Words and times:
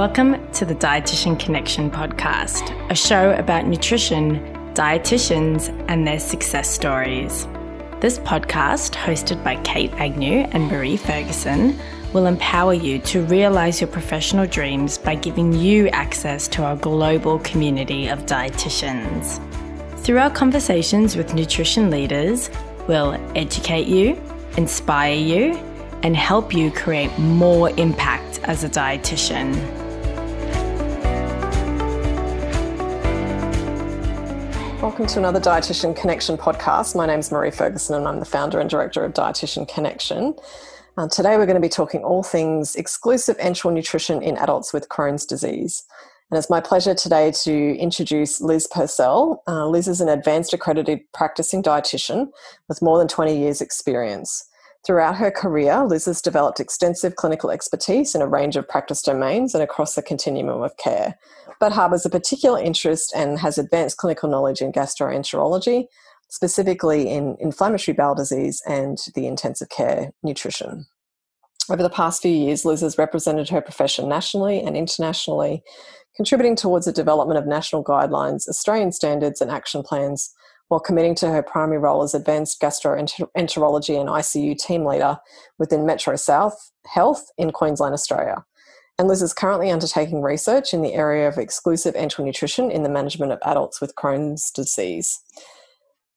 Welcome 0.00 0.50
to 0.52 0.64
the 0.64 0.74
Dietitian 0.74 1.38
Connection 1.38 1.90
podcast, 1.90 2.74
a 2.90 2.94
show 2.94 3.32
about 3.32 3.66
nutrition, 3.66 4.36
dietitians, 4.72 5.68
and 5.90 6.06
their 6.06 6.18
success 6.18 6.70
stories. 6.70 7.46
This 8.00 8.18
podcast, 8.20 8.94
hosted 8.94 9.44
by 9.44 9.56
Kate 9.56 9.92
Agnew 9.96 10.48
and 10.52 10.68
Marie 10.68 10.96
Ferguson, 10.96 11.78
will 12.14 12.24
empower 12.24 12.72
you 12.72 12.98
to 13.00 13.20
realize 13.24 13.82
your 13.82 13.88
professional 13.88 14.46
dreams 14.46 14.96
by 14.96 15.16
giving 15.16 15.52
you 15.52 15.88
access 15.88 16.48
to 16.48 16.64
our 16.64 16.76
global 16.76 17.38
community 17.40 18.08
of 18.08 18.20
dietitians. 18.20 19.38
Through 19.98 20.20
our 20.20 20.30
conversations 20.30 21.14
with 21.14 21.34
nutrition 21.34 21.90
leaders, 21.90 22.48
we'll 22.88 23.20
educate 23.36 23.86
you, 23.86 24.18
inspire 24.56 25.12
you, 25.12 25.56
and 26.02 26.16
help 26.16 26.54
you 26.54 26.70
create 26.70 27.18
more 27.18 27.68
impact 27.76 28.40
as 28.44 28.64
a 28.64 28.68
dietitian. 28.70 29.79
Welcome 35.00 35.14
to 35.14 35.20
another 35.20 35.40
Dietitian 35.40 35.96
Connection 35.96 36.36
podcast. 36.36 36.94
My 36.94 37.06
name 37.06 37.20
is 37.20 37.32
Marie 37.32 37.50
Ferguson 37.50 37.96
and 37.96 38.06
I'm 38.06 38.20
the 38.20 38.26
founder 38.26 38.60
and 38.60 38.68
director 38.68 39.02
of 39.02 39.14
Dietitian 39.14 39.66
Connection. 39.66 40.34
Uh, 40.98 41.08
today 41.08 41.38
we're 41.38 41.46
going 41.46 41.54
to 41.54 41.66
be 41.66 41.70
talking 41.70 42.04
all 42.04 42.22
things 42.22 42.76
exclusive 42.76 43.38
enteral 43.38 43.72
nutrition 43.72 44.22
in 44.22 44.36
adults 44.36 44.74
with 44.74 44.90
Crohn's 44.90 45.24
disease. 45.24 45.84
And 46.30 46.36
it's 46.36 46.50
my 46.50 46.60
pleasure 46.60 46.92
today 46.92 47.32
to 47.44 47.78
introduce 47.78 48.42
Liz 48.42 48.66
Purcell. 48.66 49.42
Uh, 49.48 49.66
Liz 49.68 49.88
is 49.88 50.02
an 50.02 50.10
advanced 50.10 50.52
accredited 50.52 51.00
practicing 51.14 51.62
dietitian 51.62 52.30
with 52.68 52.82
more 52.82 52.98
than 52.98 53.08
20 53.08 53.34
years' 53.34 53.62
experience. 53.62 54.50
Throughout 54.84 55.16
her 55.16 55.30
career, 55.30 55.82
Liz 55.82 56.04
has 56.04 56.20
developed 56.20 56.60
extensive 56.60 57.16
clinical 57.16 57.50
expertise 57.50 58.14
in 58.14 58.20
a 58.20 58.26
range 58.26 58.56
of 58.56 58.68
practice 58.68 59.00
domains 59.00 59.54
and 59.54 59.62
across 59.62 59.94
the 59.94 60.02
continuum 60.02 60.60
of 60.60 60.76
care, 60.76 61.16
but 61.60 61.72
harbours 61.72 62.06
a 62.06 62.10
particular 62.10 62.60
interest 62.60 63.12
and 63.14 63.38
has 63.38 63.58
advanced 63.58 63.98
clinical 63.98 64.28
knowledge 64.28 64.62
in 64.62 64.72
gastroenterology, 64.72 65.86
specifically 66.28 67.10
in 67.10 67.36
inflammatory 67.38 67.94
bowel 67.94 68.14
disease 68.14 68.62
and 68.66 68.98
the 69.14 69.26
intensive 69.26 69.68
care 69.68 70.10
nutrition. 70.22 70.86
Over 71.70 71.82
the 71.82 71.90
past 71.90 72.22
few 72.22 72.32
years, 72.32 72.64
Liz 72.64 72.80
has 72.80 72.98
represented 72.98 73.48
her 73.50 73.60
profession 73.60 74.08
nationally 74.08 74.60
and 74.60 74.76
internationally, 74.76 75.62
contributing 76.16 76.56
towards 76.56 76.86
the 76.86 76.92
development 76.92 77.38
of 77.38 77.46
national 77.46 77.84
guidelines, 77.84 78.48
Australian 78.48 78.90
standards, 78.90 79.40
and 79.40 79.50
action 79.50 79.82
plans, 79.82 80.34
while 80.68 80.80
committing 80.80 81.14
to 81.16 81.28
her 81.28 81.42
primary 81.42 81.78
role 81.78 82.02
as 82.02 82.14
advanced 82.14 82.60
gastroenterology 82.60 84.00
and 84.00 84.08
ICU 84.08 84.56
team 84.56 84.84
leader 84.84 85.18
within 85.58 85.84
Metro 85.84 86.16
South 86.16 86.72
Health 86.86 87.24
in 87.36 87.50
Queensland, 87.52 87.92
Australia. 87.92 88.44
And 89.00 89.08
Liz 89.08 89.22
is 89.22 89.32
currently 89.32 89.70
undertaking 89.70 90.20
research 90.20 90.74
in 90.74 90.82
the 90.82 90.92
area 90.92 91.26
of 91.26 91.38
exclusive 91.38 91.94
enteral 91.94 92.26
nutrition 92.26 92.70
in 92.70 92.82
the 92.82 92.90
management 92.90 93.32
of 93.32 93.38
adults 93.46 93.80
with 93.80 93.94
Crohn's 93.94 94.50
disease. 94.50 95.18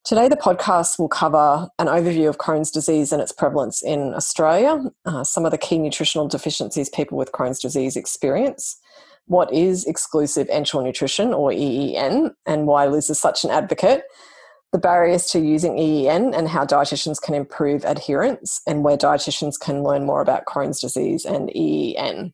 Today, 0.03 0.28
the 0.28 0.36
podcast 0.36 1.00
will 1.00 1.08
cover 1.08 1.70
an 1.80 1.88
overview 1.88 2.28
of 2.28 2.39
Crohn's 2.39 2.72
disease 2.72 3.14
and 3.14 3.22
its 3.22 3.31
prevalence 3.31 3.81
in 3.81 4.14
Australia, 4.14 4.84
uh, 5.06 5.23
some 5.23 5.45
of 5.45 5.52
the 5.52 5.58
key 5.58 5.78
nutritional 5.78 6.28
deficiencies 6.28 6.89
people 6.89 7.17
with 7.17 7.31
Crohn's 7.31 7.61
disease 7.61 7.95
experience, 7.95 8.78
what 9.28 9.54
is 9.54 9.86
exclusive 9.86 10.50
enteral 10.50 10.84
nutrition 10.84 11.34
or 11.34 11.54
EEN, 11.54 12.36
and 12.45 12.67
why 12.67 12.86
Liz 12.86 13.09
is 13.09 13.17
such 13.17 13.45
an 13.45 13.50
advocate, 13.50 14.04
the 14.73 14.78
barriers 14.78 15.28
to 15.28 15.39
using 15.39 15.80
EEN 15.80 16.34
and 16.34 16.50
how 16.50 16.66
dietitians 16.66 17.22
can 17.22 17.34
improve 17.34 17.86
adherence, 17.86 18.59
and 18.67 18.84
where 18.84 18.98
dietitians 18.98 19.58
can 19.58 19.84
learn 19.84 20.04
more 20.04 20.20
about 20.20 20.44
Crohn's 20.44 20.81
disease 20.81 21.23
and 21.23 21.50
EEN. 21.56 22.34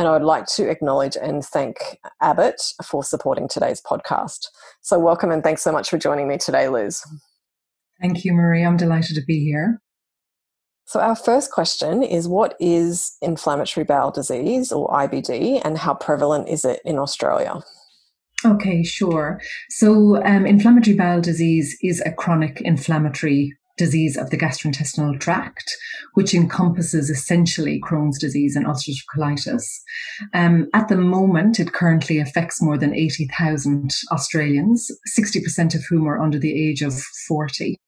And 0.00 0.08
I 0.08 0.12
would 0.12 0.22
like 0.22 0.46
to 0.56 0.66
acknowledge 0.66 1.14
and 1.14 1.44
thank 1.44 1.98
Abbott 2.22 2.62
for 2.82 3.04
supporting 3.04 3.48
today's 3.48 3.82
podcast. 3.82 4.46
So, 4.80 4.98
welcome 4.98 5.30
and 5.30 5.42
thanks 5.42 5.60
so 5.60 5.72
much 5.72 5.90
for 5.90 5.98
joining 5.98 6.26
me 6.26 6.38
today, 6.38 6.70
Liz. 6.70 7.04
Thank 8.00 8.24
you, 8.24 8.32
Marie. 8.32 8.64
I'm 8.64 8.78
delighted 8.78 9.16
to 9.16 9.22
be 9.26 9.44
here. 9.44 9.82
So, 10.86 11.00
our 11.00 11.14
first 11.14 11.52
question 11.52 12.02
is 12.02 12.26
What 12.26 12.56
is 12.58 13.14
inflammatory 13.20 13.84
bowel 13.84 14.10
disease 14.10 14.72
or 14.72 14.88
IBD, 14.88 15.60
and 15.62 15.76
how 15.76 15.92
prevalent 15.92 16.48
is 16.48 16.64
it 16.64 16.80
in 16.82 16.96
Australia? 16.96 17.60
Okay, 18.42 18.82
sure. 18.82 19.38
So, 19.68 20.24
um, 20.24 20.46
inflammatory 20.46 20.96
bowel 20.96 21.20
disease 21.20 21.76
is 21.82 22.00
a 22.06 22.12
chronic 22.12 22.62
inflammatory 22.62 23.52
disease 23.80 24.16
of 24.18 24.28
the 24.28 24.36
gastrointestinal 24.36 25.18
tract, 25.18 25.74
which 26.12 26.34
encompasses 26.34 27.08
essentially 27.08 27.80
Crohn's 27.80 28.18
disease 28.18 28.54
and 28.54 28.66
ulcerative 28.66 29.02
colitis. 29.12 29.64
Um, 30.34 30.68
at 30.74 30.88
the 30.88 30.98
moment, 30.98 31.58
it 31.58 31.72
currently 31.72 32.18
affects 32.18 32.60
more 32.60 32.76
than 32.76 32.94
80,000 32.94 33.90
Australians, 34.12 34.90
60% 35.18 35.74
of 35.74 35.82
whom 35.88 36.06
are 36.06 36.20
under 36.20 36.38
the 36.38 36.52
age 36.68 36.82
of 36.82 36.92
40. 37.26 37.78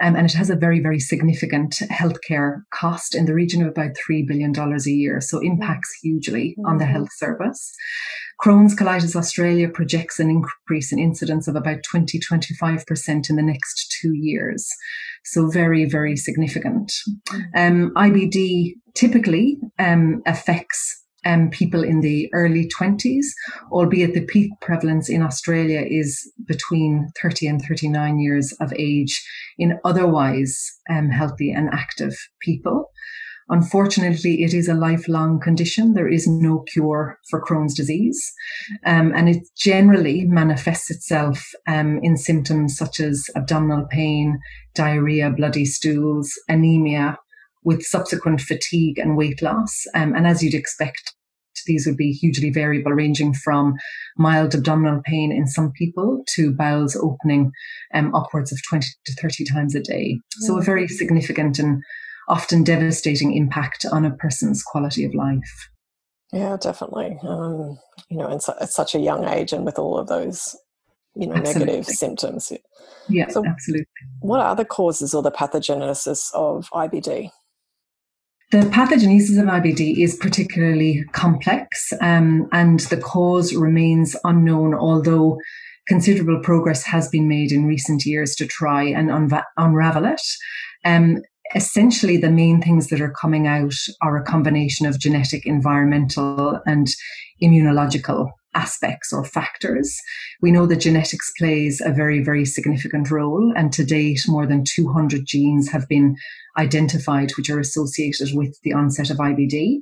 Um, 0.00 0.14
and 0.14 0.26
it 0.26 0.34
has 0.34 0.50
a 0.50 0.56
very, 0.56 0.80
very 0.80 1.00
significant 1.00 1.76
healthcare 1.90 2.62
cost 2.72 3.14
in 3.14 3.24
the 3.24 3.34
region 3.34 3.62
of 3.62 3.68
about 3.68 3.92
$3 4.08 4.26
billion 4.26 4.52
a 4.56 4.90
year. 4.90 5.20
So 5.20 5.40
impacts 5.40 5.92
hugely 6.02 6.54
mm-hmm. 6.58 6.66
on 6.66 6.78
the 6.78 6.86
health 6.86 7.08
service. 7.16 7.74
Crohn's 8.42 8.74
Colitis 8.74 9.16
Australia 9.16 9.68
projects 9.68 10.20
an 10.20 10.28
increase 10.28 10.92
in 10.92 10.98
incidence 10.98 11.48
of 11.48 11.56
about 11.56 11.78
20 11.90 12.20
25% 12.20 13.30
in 13.30 13.36
the 13.36 13.42
next 13.42 13.96
two 14.00 14.12
years. 14.14 14.68
So, 15.24 15.48
very, 15.48 15.86
very 15.86 16.16
significant. 16.16 16.92
Um, 17.56 17.92
IBD 17.96 18.74
typically 18.94 19.58
um, 19.78 20.22
affects 20.26 21.05
um, 21.26 21.50
people 21.50 21.82
in 21.82 22.00
the 22.00 22.30
early 22.32 22.70
20s, 22.78 23.26
albeit 23.72 24.14
the 24.14 24.24
peak 24.24 24.52
prevalence 24.60 25.10
in 25.10 25.22
Australia 25.22 25.84
is 25.86 26.32
between 26.46 27.08
30 27.20 27.48
and 27.48 27.62
39 27.62 28.20
years 28.20 28.52
of 28.60 28.72
age 28.78 29.22
in 29.58 29.78
otherwise 29.84 30.56
um, 30.88 31.10
healthy 31.10 31.50
and 31.50 31.68
active 31.72 32.16
people. 32.40 32.90
Unfortunately, 33.48 34.42
it 34.42 34.52
is 34.52 34.68
a 34.68 34.74
lifelong 34.74 35.38
condition. 35.40 35.94
There 35.94 36.08
is 36.08 36.26
no 36.26 36.64
cure 36.72 37.18
for 37.30 37.44
Crohn's 37.44 37.74
disease. 37.74 38.32
Um, 38.84 39.12
and 39.14 39.28
it 39.28 39.46
generally 39.56 40.24
manifests 40.24 40.90
itself 40.90 41.44
um, 41.68 42.00
in 42.02 42.16
symptoms 42.16 42.76
such 42.76 42.98
as 42.98 43.24
abdominal 43.36 43.86
pain, 43.88 44.38
diarrhea, 44.74 45.30
bloody 45.30 45.64
stools, 45.64 46.32
anemia, 46.48 47.18
with 47.66 47.82
subsequent 47.82 48.40
fatigue 48.40 48.98
and 48.98 49.16
weight 49.16 49.42
loss. 49.42 49.84
Um, 49.94 50.14
and 50.14 50.26
as 50.26 50.42
you'd 50.42 50.54
expect, 50.54 51.15
these 51.66 51.86
would 51.86 51.96
be 51.96 52.12
hugely 52.12 52.50
variable, 52.50 52.92
ranging 52.92 53.34
from 53.34 53.74
mild 54.16 54.54
abdominal 54.54 55.00
pain 55.04 55.32
in 55.32 55.46
some 55.46 55.72
people 55.72 56.22
to 56.34 56.52
bowels 56.52 56.96
opening 56.96 57.52
um, 57.94 58.14
upwards 58.14 58.52
of 58.52 58.58
20 58.68 58.86
to 59.04 59.12
30 59.20 59.44
times 59.44 59.74
a 59.74 59.80
day. 59.80 60.18
So, 60.38 60.58
a 60.58 60.62
very 60.62 60.88
significant 60.88 61.58
and 61.58 61.82
often 62.28 62.64
devastating 62.64 63.34
impact 63.34 63.86
on 63.90 64.04
a 64.04 64.10
person's 64.10 64.62
quality 64.62 65.04
of 65.04 65.14
life. 65.14 65.70
Yeah, 66.32 66.56
definitely. 66.60 67.18
Um, 67.22 67.78
you 68.08 68.18
know, 68.18 68.36
su- 68.38 68.52
at 68.60 68.70
such 68.70 68.94
a 68.94 68.98
young 68.98 69.24
age 69.28 69.52
and 69.52 69.64
with 69.64 69.78
all 69.78 69.96
of 69.96 70.08
those, 70.08 70.56
you 71.14 71.26
know, 71.26 71.34
absolutely. 71.34 71.66
negative 71.66 71.86
symptoms. 71.86 72.52
Yeah, 73.08 73.28
so 73.28 73.44
absolutely. 73.46 73.86
What 74.20 74.40
are 74.40 74.56
the 74.56 74.64
causes 74.64 75.14
or 75.14 75.22
the 75.22 75.30
pathogenesis 75.30 76.34
of 76.34 76.68
IBD? 76.70 77.30
The 78.52 78.58
pathogenesis 78.58 79.40
of 79.40 79.46
IBD 79.46 79.98
is 79.98 80.16
particularly 80.16 81.04
complex, 81.10 81.92
um, 82.00 82.48
and 82.52 82.78
the 82.78 82.96
cause 82.96 83.52
remains 83.52 84.14
unknown, 84.22 84.72
although 84.72 85.38
considerable 85.88 86.40
progress 86.44 86.84
has 86.84 87.08
been 87.08 87.26
made 87.26 87.50
in 87.50 87.66
recent 87.66 88.06
years 88.06 88.36
to 88.36 88.46
try 88.46 88.84
and 88.84 89.08
unva- 89.08 89.44
unravel 89.56 90.04
it. 90.04 90.22
Um, 90.84 91.22
essentially 91.56 92.16
the 92.16 92.30
main 92.30 92.62
things 92.62 92.88
that 92.88 93.00
are 93.00 93.12
coming 93.20 93.48
out 93.48 93.74
are 94.00 94.16
a 94.16 94.24
combination 94.24 94.86
of 94.86 95.00
genetic, 95.00 95.44
environmental, 95.44 96.60
and 96.66 96.86
immunological 97.42 98.30
aspects 98.56 99.12
or 99.12 99.24
factors. 99.24 100.00
We 100.40 100.50
know 100.50 100.66
that 100.66 100.80
genetics 100.80 101.30
plays 101.38 101.80
a 101.84 101.92
very, 101.92 102.22
very 102.22 102.44
significant 102.44 103.10
role, 103.10 103.52
and 103.56 103.72
to 103.74 103.84
date, 103.84 104.22
more 104.26 104.46
than 104.46 104.64
200 104.64 105.26
genes 105.26 105.70
have 105.70 105.86
been 105.88 106.16
identified 106.58 107.32
which 107.36 107.50
are 107.50 107.60
associated 107.60 108.30
with 108.32 108.58
the 108.62 108.72
onset 108.72 109.10
of 109.10 109.18
IBD. 109.18 109.78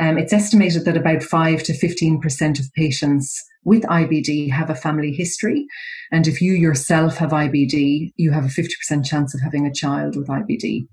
Um, 0.00 0.16
it's 0.16 0.32
estimated 0.32 0.84
that 0.84 0.96
about 0.96 1.22
5 1.22 1.62
to 1.64 1.72
15% 1.72 2.60
of 2.60 2.72
patients 2.74 3.44
with 3.64 3.82
IBD 3.82 4.50
have 4.50 4.70
a 4.70 4.74
family 4.74 5.12
history. 5.12 5.66
And 6.12 6.26
if 6.26 6.40
you 6.40 6.52
yourself 6.52 7.16
have 7.18 7.30
IBD, 7.30 8.12
you 8.16 8.30
have 8.30 8.44
a 8.44 8.48
50% 8.48 9.04
chance 9.04 9.34
of 9.34 9.40
having 9.40 9.66
a 9.66 9.74
child 9.74 10.16
with 10.16 10.28
IBD. 10.28 10.86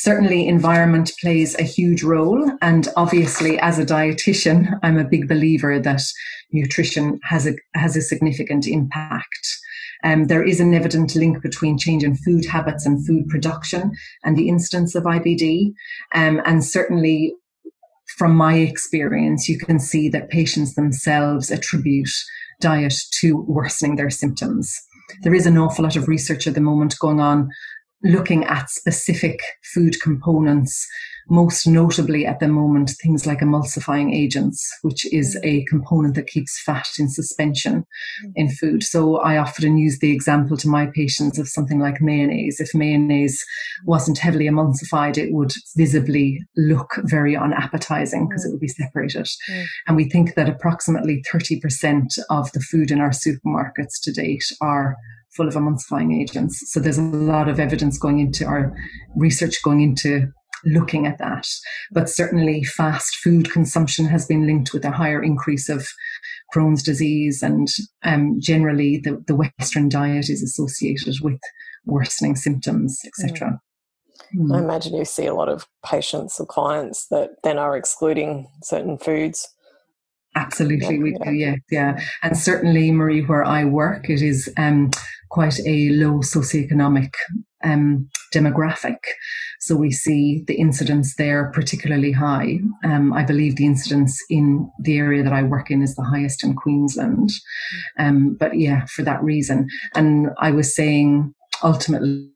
Certainly, 0.00 0.46
environment 0.46 1.10
plays 1.20 1.56
a 1.58 1.64
huge 1.64 2.04
role. 2.04 2.48
And 2.62 2.86
obviously, 2.96 3.58
as 3.58 3.80
a 3.80 3.84
dietitian, 3.84 4.78
I'm 4.84 4.96
a 4.96 5.02
big 5.04 5.26
believer 5.26 5.80
that 5.80 6.02
nutrition 6.52 7.18
has 7.24 7.48
a, 7.48 7.54
has 7.74 7.96
a 7.96 8.00
significant 8.00 8.68
impact. 8.68 9.58
Um, 10.04 10.26
there 10.26 10.44
is 10.44 10.60
an 10.60 10.72
evident 10.72 11.16
link 11.16 11.42
between 11.42 11.78
change 11.78 12.04
in 12.04 12.14
food 12.14 12.44
habits 12.44 12.86
and 12.86 13.04
food 13.04 13.26
production 13.26 13.90
and 14.22 14.36
the 14.36 14.48
incidence 14.48 14.94
of 14.94 15.02
IBD. 15.02 15.72
Um, 16.14 16.40
and 16.44 16.64
certainly, 16.64 17.34
from 18.16 18.36
my 18.36 18.54
experience, 18.54 19.48
you 19.48 19.58
can 19.58 19.80
see 19.80 20.08
that 20.10 20.30
patients 20.30 20.76
themselves 20.76 21.50
attribute 21.50 22.10
diet 22.60 22.94
to 23.20 23.44
worsening 23.48 23.96
their 23.96 24.10
symptoms. 24.10 24.80
There 25.22 25.34
is 25.34 25.46
an 25.46 25.58
awful 25.58 25.82
lot 25.82 25.96
of 25.96 26.06
research 26.06 26.46
at 26.46 26.54
the 26.54 26.60
moment 26.60 26.96
going 27.00 27.18
on 27.18 27.48
looking 28.02 28.44
at 28.44 28.70
specific 28.70 29.40
food 29.74 30.00
components 30.00 30.86
most 31.30 31.66
notably 31.66 32.24
at 32.26 32.40
the 32.40 32.48
moment 32.48 32.92
things 33.02 33.26
like 33.26 33.40
emulsifying 33.40 34.14
agents, 34.14 34.66
which 34.82 35.10
is 35.12 35.36
mm. 35.36 35.46
a 35.46 35.64
component 35.66 36.14
that 36.14 36.26
keeps 36.26 36.60
fat 36.62 36.86
in 36.98 37.08
suspension 37.08 37.84
mm. 38.24 38.32
in 38.34 38.48
food. 38.48 38.82
So 38.82 39.18
I 39.18 39.36
often 39.36 39.76
use 39.76 39.98
the 39.98 40.12
example 40.12 40.56
to 40.56 40.68
my 40.68 40.86
patients 40.94 41.38
of 41.38 41.48
something 41.48 41.78
like 41.78 42.00
mayonnaise. 42.00 42.60
If 42.60 42.74
mayonnaise 42.74 43.44
wasn't 43.84 44.18
heavily 44.18 44.46
emulsified, 44.46 45.18
it 45.18 45.32
would 45.32 45.52
visibly 45.76 46.40
look 46.56 46.92
very 47.04 47.36
unappetizing 47.36 48.28
because 48.28 48.44
it 48.44 48.48
mm. 48.48 48.52
would 48.52 48.60
be 48.60 48.68
separated. 48.68 49.28
And 49.86 49.96
we 49.96 50.08
think 50.08 50.34
that 50.34 50.48
approximately 50.48 51.22
30% 51.32 52.18
of 52.30 52.50
the 52.52 52.60
food 52.60 52.90
in 52.90 53.00
our 53.00 53.10
supermarkets 53.10 54.00
to 54.02 54.12
date 54.12 54.44
are 54.60 54.96
full 55.38 55.48
of 55.48 55.54
emulsifying 55.54 56.20
agents. 56.20 56.70
So 56.72 56.80
there's 56.80 56.98
a 56.98 57.02
lot 57.02 57.48
of 57.48 57.60
evidence 57.60 57.96
going 57.96 58.18
into 58.18 58.44
our 58.44 58.76
research 59.16 59.62
going 59.62 59.80
into 59.80 60.26
looking 60.64 61.06
at 61.06 61.18
that. 61.18 61.46
But 61.92 62.08
certainly, 62.08 62.64
fast 62.64 63.14
food 63.22 63.52
consumption 63.52 64.06
has 64.06 64.26
been 64.26 64.46
linked 64.46 64.72
with 64.72 64.84
a 64.84 64.90
higher 64.90 65.22
increase 65.22 65.68
of 65.68 65.86
Crohn's 66.52 66.82
disease, 66.82 67.40
and 67.42 67.68
um, 68.02 68.40
generally, 68.40 68.98
the, 68.98 69.22
the 69.28 69.36
Western 69.36 69.88
diet 69.88 70.28
is 70.28 70.42
associated 70.42 71.20
with 71.22 71.38
worsening 71.86 72.34
symptoms, 72.34 73.00
etc. 73.06 73.60
Mm. 74.34 74.54
I 74.54 74.58
imagine 74.58 74.94
you 74.94 75.04
see 75.04 75.26
a 75.26 75.34
lot 75.34 75.48
of 75.48 75.66
patients 75.86 76.38
or 76.40 76.46
clients 76.46 77.06
that 77.10 77.30
then 77.44 77.58
are 77.58 77.76
excluding 77.76 78.48
certain 78.62 78.98
foods. 78.98 79.48
Absolutely, 80.34 80.98
we 80.98 81.18
do, 81.24 81.32
yeah, 81.32 81.56
yeah. 81.70 82.00
And 82.22 82.36
certainly, 82.36 82.92
Marie, 82.92 83.22
where 83.24 83.44
I 83.44 83.64
work, 83.64 84.08
it 84.08 84.22
is 84.22 84.52
um, 84.56 84.90
quite 85.30 85.58
a 85.66 85.88
low 85.90 86.20
socioeconomic 86.20 87.12
um, 87.64 88.08
demographic. 88.32 88.98
So 89.60 89.74
we 89.74 89.90
see 89.90 90.44
the 90.46 90.54
incidence 90.54 91.16
there 91.16 91.50
particularly 91.52 92.12
high. 92.12 92.60
Um, 92.84 93.12
I 93.12 93.24
believe 93.24 93.56
the 93.56 93.66
incidence 93.66 94.18
in 94.30 94.70
the 94.80 94.98
area 94.98 95.22
that 95.22 95.32
I 95.32 95.42
work 95.42 95.70
in 95.70 95.82
is 95.82 95.94
the 95.94 96.04
highest 96.04 96.44
in 96.44 96.54
Queensland. 96.54 97.30
Um, 97.98 98.36
but 98.38 98.58
yeah, 98.58 98.84
for 98.86 99.02
that 99.02 99.22
reason. 99.22 99.66
And 99.94 100.28
I 100.38 100.50
was 100.52 100.74
saying 100.74 101.34
ultimately 101.62 102.30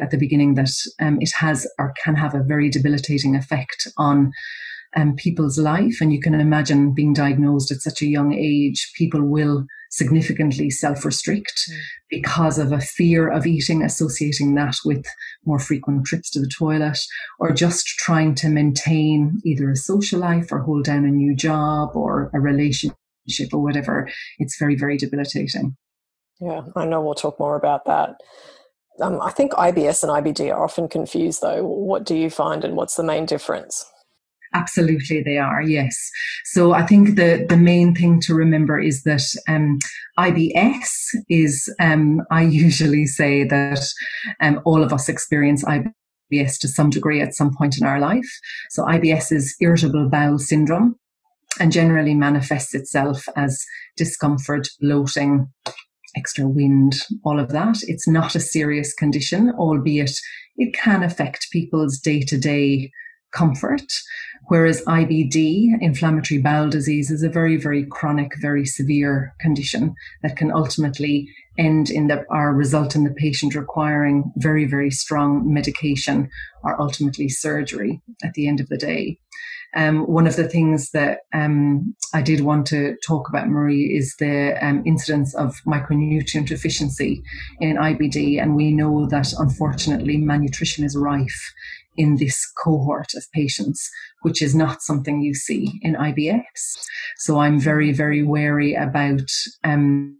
at 0.00 0.10
the 0.10 0.18
beginning 0.18 0.54
that 0.54 0.70
um, 1.00 1.18
it 1.20 1.32
has 1.38 1.66
or 1.78 1.92
can 2.04 2.16
have 2.16 2.34
a 2.34 2.42
very 2.42 2.68
debilitating 2.68 3.36
effect 3.36 3.88
on 3.96 4.32
um, 4.96 5.14
people's 5.16 5.58
life. 5.58 6.00
And 6.00 6.12
you 6.12 6.20
can 6.20 6.34
imagine 6.34 6.94
being 6.94 7.12
diagnosed 7.12 7.70
at 7.70 7.80
such 7.80 8.02
a 8.02 8.06
young 8.06 8.34
age, 8.34 8.92
people 8.96 9.22
will 9.22 9.66
significantly 9.90 10.70
self 10.70 11.04
restrict 11.04 11.52
mm. 11.70 11.78
because 12.10 12.58
of 12.58 12.72
a 12.72 12.80
fear 12.80 13.28
of 13.28 13.46
eating, 13.46 13.82
associating 13.82 14.54
that 14.54 14.76
with 14.84 15.04
more 15.44 15.58
frequent 15.58 16.06
trips 16.06 16.30
to 16.30 16.40
the 16.40 16.50
toilet, 16.56 16.98
or 17.38 17.52
just 17.52 17.86
trying 17.86 18.34
to 18.36 18.48
maintain 18.48 19.40
either 19.44 19.70
a 19.70 19.76
social 19.76 20.20
life 20.20 20.50
or 20.50 20.60
hold 20.60 20.84
down 20.84 21.04
a 21.04 21.10
new 21.10 21.34
job 21.34 21.90
or 21.94 22.30
a 22.34 22.40
relationship 22.40 22.96
or 23.52 23.62
whatever. 23.62 24.08
It's 24.38 24.58
very, 24.58 24.76
very 24.76 24.96
debilitating. 24.96 25.76
Yeah, 26.40 26.62
I 26.74 26.86
know 26.86 27.02
we'll 27.02 27.14
talk 27.14 27.38
more 27.38 27.56
about 27.56 27.84
that. 27.84 28.16
Um, 29.00 29.20
I 29.20 29.30
think 29.30 29.52
IBS 29.52 30.02
and 30.02 30.10
IBD 30.10 30.52
are 30.52 30.64
often 30.64 30.88
confused, 30.88 31.42
though. 31.42 31.64
What 31.64 32.04
do 32.04 32.16
you 32.16 32.30
find, 32.30 32.64
and 32.64 32.76
what's 32.76 32.96
the 32.96 33.02
main 33.02 33.26
difference? 33.26 33.84
Absolutely, 34.52 35.22
they 35.22 35.38
are. 35.38 35.62
Yes. 35.62 36.10
So 36.44 36.72
I 36.72 36.84
think 36.84 37.16
the 37.16 37.46
the 37.48 37.56
main 37.56 37.94
thing 37.94 38.20
to 38.22 38.34
remember 38.34 38.80
is 38.80 39.02
that 39.04 39.22
um, 39.48 39.78
IBS 40.18 40.88
is. 41.28 41.72
Um, 41.80 42.22
I 42.30 42.42
usually 42.42 43.06
say 43.06 43.44
that 43.44 43.84
um, 44.40 44.60
all 44.64 44.82
of 44.82 44.92
us 44.92 45.08
experience 45.08 45.64
IBS 45.64 46.58
to 46.60 46.68
some 46.68 46.90
degree 46.90 47.20
at 47.20 47.34
some 47.34 47.54
point 47.56 47.78
in 47.80 47.86
our 47.86 48.00
life. 48.00 48.28
So 48.70 48.84
IBS 48.84 49.30
is 49.30 49.54
irritable 49.60 50.08
bowel 50.08 50.38
syndrome, 50.38 50.96
and 51.60 51.70
generally 51.70 52.14
manifests 52.14 52.74
itself 52.74 53.28
as 53.36 53.64
discomfort, 53.96 54.66
bloating, 54.80 55.48
extra 56.16 56.48
wind, 56.48 56.94
all 57.24 57.38
of 57.38 57.50
that. 57.50 57.78
It's 57.82 58.08
not 58.08 58.34
a 58.34 58.40
serious 58.40 58.92
condition, 58.94 59.52
albeit 59.58 60.12
it 60.56 60.74
can 60.74 61.02
affect 61.02 61.50
people's 61.52 61.98
day 61.98 62.20
to 62.22 62.38
day 62.38 62.90
comfort. 63.32 63.92
Whereas 64.48 64.82
IBD, 64.82 65.80
inflammatory 65.80 66.40
bowel 66.40 66.68
disease, 66.68 67.10
is 67.10 67.22
a 67.22 67.28
very, 67.28 67.56
very 67.56 67.84
chronic, 67.84 68.32
very 68.40 68.66
severe 68.66 69.32
condition 69.40 69.94
that 70.22 70.36
can 70.36 70.50
ultimately 70.50 71.28
end 71.56 71.90
in 71.90 72.08
the 72.08 72.24
or 72.30 72.52
result 72.52 72.96
in 72.96 73.04
the 73.04 73.14
patient 73.14 73.54
requiring 73.54 74.32
very, 74.36 74.64
very 74.64 74.90
strong 74.90 75.52
medication 75.52 76.28
or 76.64 76.80
ultimately 76.80 77.28
surgery 77.28 78.00
at 78.24 78.34
the 78.34 78.48
end 78.48 78.58
of 78.60 78.68
the 78.68 78.78
day. 78.78 79.18
Um, 79.76 80.00
one 80.06 80.26
of 80.26 80.34
the 80.34 80.48
things 80.48 80.90
that 80.90 81.20
um, 81.32 81.94
I 82.12 82.22
did 82.22 82.40
want 82.40 82.66
to 82.68 82.96
talk 83.06 83.28
about, 83.28 83.48
Marie, 83.48 83.96
is 83.96 84.16
the 84.16 84.58
um, 84.60 84.82
incidence 84.84 85.32
of 85.34 85.60
micronutrient 85.64 86.48
deficiency 86.48 87.22
in 87.60 87.76
IBD. 87.76 88.42
And 88.42 88.56
we 88.56 88.72
know 88.72 89.06
that 89.06 89.32
unfortunately 89.38 90.16
malnutrition 90.16 90.84
is 90.84 90.96
rife 90.96 91.52
in 91.96 92.16
this 92.16 92.50
cohort 92.62 93.08
of 93.14 93.24
patients, 93.32 93.90
which 94.22 94.40
is 94.40 94.54
not 94.54 94.82
something 94.82 95.20
you 95.20 95.34
see 95.34 95.78
in 95.82 95.94
IBS. 95.94 96.78
So 97.18 97.38
I'm 97.38 97.58
very, 97.58 97.92
very 97.92 98.22
wary 98.22 98.74
about 98.74 99.28
um, 99.64 100.16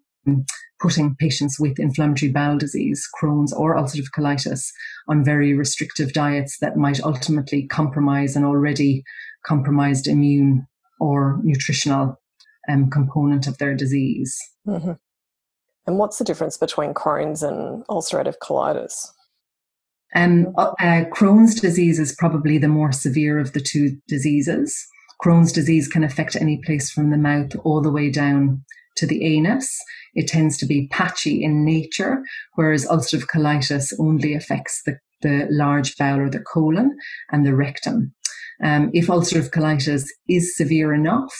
putting 0.81 1.14
patients 1.17 1.58
with 1.61 1.78
inflammatory 1.78 2.32
bowel 2.32 2.58
disease, 2.58 3.06
Crohn's 3.20 3.52
or 3.52 3.76
ulcerative 3.76 4.11
colitis 4.17 4.70
on 5.08 5.25
very 5.25 5.55
restrictive 5.55 6.12
diets 6.12 6.58
that 6.61 6.76
might 6.76 7.00
ultimately 7.02 7.67
compromise 7.67 8.37
an 8.37 8.44
already 8.44 9.02
compromised 9.44 10.06
immune 10.06 10.67
or 10.99 11.40
nutritional 11.43 12.20
um, 12.69 12.90
component 12.90 13.46
of 13.46 13.58
their 13.58 13.75
disease. 13.75 14.37
Mm-hmm. 14.67 14.93
And 15.87 15.99
what's 15.99 16.19
the 16.19 16.25
difference 16.25 16.56
between 16.56 16.94
Crohn's 16.94 17.43
and 17.43 17.84
ulcerative 17.87 18.37
colitis? 18.43 19.08
Um, 20.15 20.53
uh, 20.57 21.05
Crohn's 21.12 21.61
disease 21.61 21.99
is 21.99 22.15
probably 22.15 22.58
the 22.58 22.69
more 22.69 22.93
severe 22.93 23.39
of 23.39 23.53
the 23.53 23.61
two 23.61 23.96
diseases. 24.08 24.87
Crohn's 25.23 25.53
disease 25.53 25.87
can 25.87 26.03
affect 26.03 26.37
any 26.37 26.61
place 26.65 26.91
from 26.91 27.11
the 27.11 27.19
mouth 27.19 27.55
all 27.65 27.81
the 27.81 27.93
way 27.93 28.11
down 28.11 28.65
to 28.96 29.06
the 29.06 29.25
anus. 29.25 29.79
It 30.15 30.27
tends 30.27 30.56
to 30.58 30.67
be 30.67 30.89
patchy 30.89 31.44
in 31.44 31.65
nature, 31.65 32.23
whereas 32.55 32.87
ulcerative 32.87 33.27
colitis 33.27 33.93
only 33.99 34.34
affects 34.34 34.82
the, 34.84 34.99
the 35.23 35.46
large 35.51 35.96
bowel 35.96 36.20
or 36.20 36.31
the 36.31 36.41
colon 36.41 36.96
and 37.31 37.46
the 37.46 37.55
rectum. 37.55 38.13
Um, 38.63 38.91
if 38.93 39.06
ulcerative 39.06 39.51
colitis 39.51 40.05
is 40.29 40.56
severe 40.56 40.93
enough, 40.93 41.34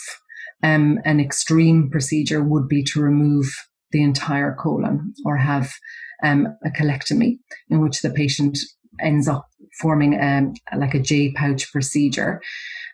um, 0.62 0.99
an 1.04 1.21
extreme 1.21 1.90
procedure 1.90 2.42
would 2.42 2.68
be 2.68 2.83
to 2.85 3.00
remove 3.00 3.52
the 3.92 4.02
entire 4.02 4.54
colon 4.54 5.14
or 5.25 5.37
have 5.37 5.73
um, 6.23 6.47
a 6.64 6.70
colectomy 6.70 7.38
in 7.68 7.80
which 7.80 8.02
the 8.02 8.11
patient 8.11 8.59
ends 9.00 9.28
up 9.28 9.47
forming 9.80 10.20
um, 10.20 10.52
like 10.76 10.94
a 10.94 11.00
J 11.00 11.32
pouch 11.32 11.70
procedure. 11.73 12.40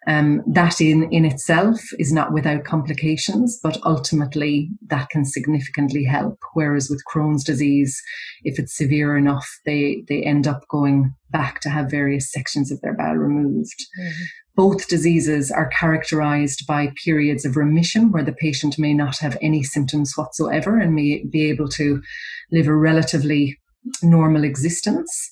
Um, 0.08 0.42
that 0.46 0.80
in, 0.80 1.10
in 1.12 1.24
itself 1.24 1.80
is 1.98 2.12
not 2.12 2.32
without 2.32 2.62
complications, 2.62 3.58
but 3.60 3.76
ultimately 3.84 4.70
that 4.86 5.08
can 5.08 5.24
significantly 5.24 6.04
help. 6.04 6.38
Whereas 6.54 6.88
with 6.88 7.02
Crohn's 7.12 7.42
disease, 7.42 8.00
if 8.44 8.60
it's 8.60 8.76
severe 8.76 9.16
enough, 9.16 9.48
they, 9.64 10.04
they 10.08 10.22
end 10.22 10.46
up 10.46 10.62
going 10.68 11.12
back 11.30 11.58
to 11.62 11.70
have 11.70 11.90
various 11.90 12.30
sections 12.30 12.70
of 12.70 12.80
their 12.82 12.94
bowel 12.94 13.16
removed. 13.16 13.84
Mm-hmm. 14.00 14.22
Both 14.56 14.88
diseases 14.88 15.50
are 15.50 15.68
characterized 15.68 16.66
by 16.66 16.92
periods 17.04 17.44
of 17.44 17.56
remission 17.56 18.10
where 18.10 18.24
the 18.24 18.32
patient 18.32 18.78
may 18.78 18.94
not 18.94 19.18
have 19.18 19.36
any 19.42 19.62
symptoms 19.62 20.14
whatsoever 20.16 20.80
and 20.80 20.94
may 20.94 21.24
be 21.24 21.50
able 21.50 21.68
to 21.70 22.02
live 22.50 22.66
a 22.66 22.74
relatively 22.74 23.60
normal 24.02 24.44
existence 24.44 25.30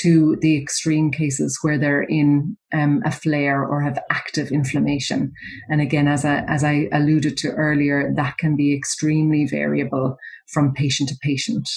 to 0.00 0.36
the 0.40 0.60
extreme 0.60 1.12
cases 1.12 1.60
where 1.62 1.78
they're 1.78 2.02
in 2.02 2.56
um, 2.74 3.02
a 3.04 3.10
flare 3.12 3.64
or 3.64 3.82
have 3.82 4.02
active 4.10 4.50
inflammation. 4.50 5.32
And 5.70 5.80
again, 5.80 6.08
as 6.08 6.24
I, 6.24 6.40
as 6.48 6.64
I 6.64 6.88
alluded 6.92 7.36
to 7.38 7.52
earlier, 7.52 8.12
that 8.16 8.36
can 8.36 8.56
be 8.56 8.74
extremely 8.74 9.46
variable 9.46 10.16
from 10.52 10.74
patient 10.74 11.10
to 11.10 11.16
patient, 11.22 11.68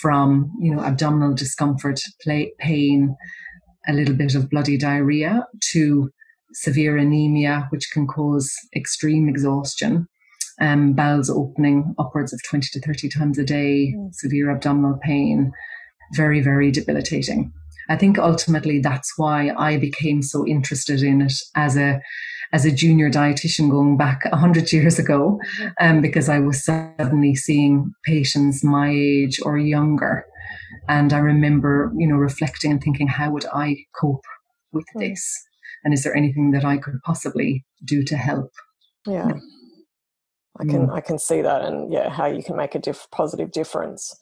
from, 0.00 0.50
you 0.58 0.74
know, 0.74 0.82
abdominal 0.82 1.34
discomfort, 1.34 2.00
play, 2.22 2.54
pain, 2.58 3.14
a 3.86 3.92
little 3.92 4.14
bit 4.14 4.34
of 4.34 4.48
bloody 4.48 4.78
diarrhea 4.78 5.46
to 5.72 6.10
severe 6.52 6.96
anemia, 6.96 7.66
which 7.70 7.90
can 7.92 8.06
cause 8.06 8.52
extreme 8.74 9.28
exhaustion. 9.28 10.06
Um, 10.60 10.92
bowels 10.92 11.30
opening 11.30 11.94
upwards 11.98 12.34
of 12.34 12.40
20 12.48 12.68
to 12.72 12.80
30 12.80 13.08
times 13.08 13.38
a 13.38 13.44
day, 13.44 13.94
mm. 13.96 14.14
severe 14.14 14.50
abdominal 14.50 14.98
pain, 15.02 15.52
very, 16.14 16.42
very 16.42 16.70
debilitating. 16.70 17.52
I 17.88 17.96
think 17.96 18.18
ultimately 18.18 18.78
that's 18.78 19.14
why 19.16 19.52
I 19.56 19.78
became 19.78 20.22
so 20.22 20.46
interested 20.46 21.02
in 21.02 21.22
it 21.22 21.32
as 21.56 21.76
a 21.76 22.00
as 22.52 22.64
a 22.64 22.72
junior 22.72 23.08
dietitian 23.10 23.70
going 23.70 23.96
back 23.96 24.24
100 24.24 24.72
years 24.72 24.98
ago 24.98 25.38
mm-hmm. 25.60 25.68
um, 25.80 26.00
because 26.00 26.28
I 26.28 26.40
was 26.40 26.64
suddenly 26.64 27.34
seeing 27.36 27.92
patients 28.04 28.64
my 28.64 28.90
age 28.90 29.40
or 29.44 29.56
younger. 29.56 30.24
And 30.88 31.12
I 31.12 31.18
remember, 31.18 31.92
you 31.96 32.08
know, 32.08 32.16
reflecting 32.16 32.72
and 32.72 32.82
thinking, 32.82 33.06
how 33.06 33.30
would 33.30 33.46
I 33.52 33.76
cope 34.00 34.24
with 34.72 34.84
mm. 34.96 35.00
this? 35.00 35.32
And 35.84 35.94
is 35.94 36.02
there 36.02 36.16
anything 36.16 36.50
that 36.52 36.64
I 36.64 36.76
could 36.76 37.00
possibly 37.04 37.64
do 37.84 38.02
to 38.04 38.16
help? 38.16 38.52
Yeah. 39.06 39.32
I 40.58 40.64
can 40.64 40.88
mm. 40.88 40.92
I 40.92 41.00
can 41.00 41.18
see 41.18 41.40
that 41.40 41.62
and 41.62 41.90
yeah 41.92 42.10
how 42.10 42.26
you 42.26 42.42
can 42.42 42.56
make 42.56 42.74
a 42.74 42.78
diff- 42.78 43.08
positive 43.10 43.50
difference. 43.50 44.14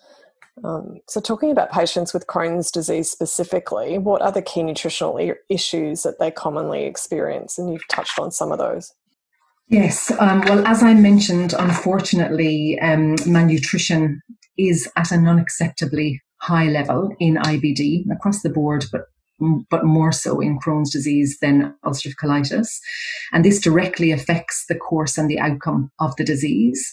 Um, 0.64 0.98
so, 1.08 1.20
talking 1.20 1.50
about 1.50 1.70
patients 1.70 2.12
with 2.12 2.26
Crohn's 2.26 2.70
disease 2.70 3.10
specifically, 3.10 3.98
what 3.98 4.22
are 4.22 4.32
the 4.32 4.42
key 4.42 4.62
nutritional 4.62 5.18
I- 5.18 5.34
issues 5.48 6.02
that 6.02 6.18
they 6.18 6.30
commonly 6.30 6.84
experience? 6.84 7.58
And 7.58 7.72
you've 7.72 7.86
touched 7.88 8.18
on 8.18 8.30
some 8.30 8.52
of 8.52 8.58
those. 8.58 8.92
Yes, 9.68 10.10
um, 10.18 10.40
well, 10.46 10.66
as 10.66 10.82
I 10.82 10.94
mentioned, 10.94 11.54
unfortunately, 11.58 12.78
um, 12.80 13.16
malnutrition 13.26 14.22
is 14.56 14.90
at 14.96 15.12
an 15.12 15.24
unacceptably 15.24 16.20
high 16.38 16.68
level 16.68 17.14
in 17.20 17.36
IBD 17.36 18.10
across 18.10 18.42
the 18.42 18.48
board, 18.48 18.86
but 18.90 19.02
but 19.70 19.84
more 19.84 20.12
so 20.12 20.40
in 20.40 20.58
Crohn's 20.58 20.90
disease 20.90 21.38
than 21.40 21.74
ulcerative 21.84 22.14
colitis. 22.22 22.78
And 23.32 23.44
this 23.44 23.60
directly 23.60 24.10
affects 24.10 24.66
the 24.68 24.74
course 24.76 25.16
and 25.18 25.30
the 25.30 25.38
outcome 25.38 25.90
of 26.00 26.16
the 26.16 26.24
disease. 26.24 26.92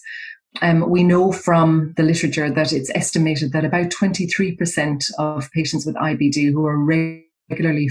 Um, 0.62 0.90
we 0.90 1.04
know 1.04 1.32
from 1.32 1.94
the 1.98 2.04
literature 2.04 2.50
that 2.50 2.72
it's 2.72 2.92
estimated 2.96 3.52
that 3.52 3.66
about 3.66 3.88
23% 3.90 5.04
of 5.20 5.52
patients 5.52 5.86
with 5.86 5.96
IBD 5.96 6.52
who 6.52 6.66
are 6.66 6.78
regularly 6.78 7.25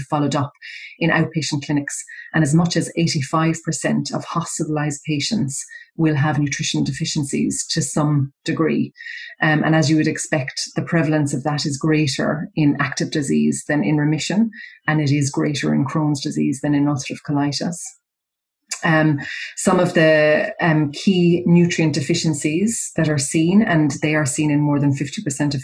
followed 0.09 0.35
up 0.35 0.53
in 0.99 1.09
outpatient 1.09 1.65
clinics, 1.65 2.03
and 2.33 2.43
as 2.43 2.53
much 2.53 2.75
as 2.75 2.91
85% 2.97 4.13
of 4.13 4.23
hospitalized 4.25 5.01
patients 5.05 5.63
will 5.97 6.15
have 6.15 6.39
nutrition 6.39 6.83
deficiencies 6.83 7.65
to 7.67 7.81
some 7.81 8.33
degree. 8.43 8.93
Um, 9.41 9.63
and 9.63 9.75
as 9.75 9.89
you 9.89 9.95
would 9.97 10.07
expect, 10.07 10.61
the 10.75 10.81
prevalence 10.81 11.33
of 11.33 11.43
that 11.43 11.65
is 11.65 11.77
greater 11.77 12.49
in 12.55 12.77
active 12.79 13.11
disease 13.11 13.63
than 13.67 13.83
in 13.83 13.97
remission, 13.97 14.51
and 14.87 15.01
it 15.01 15.11
is 15.11 15.29
greater 15.29 15.73
in 15.73 15.85
Crohn's 15.85 16.21
disease 16.21 16.59
than 16.61 16.75
in 16.75 16.85
ulcerative 16.85 17.19
colitis. 17.27 17.77
Um, 18.85 19.19
some 19.57 19.79
of 19.79 19.95
the 19.95 20.53
um, 20.61 20.91
key 20.91 21.43
nutrient 21.45 21.95
deficiencies 21.95 22.91
that 22.95 23.09
are 23.09 23.17
seen, 23.17 23.63
and 23.63 23.91
they 24.01 24.15
are 24.15 24.25
seen 24.25 24.51
in 24.51 24.61
more 24.61 24.79
than 24.79 24.93
50% 24.93 25.55
of 25.55 25.63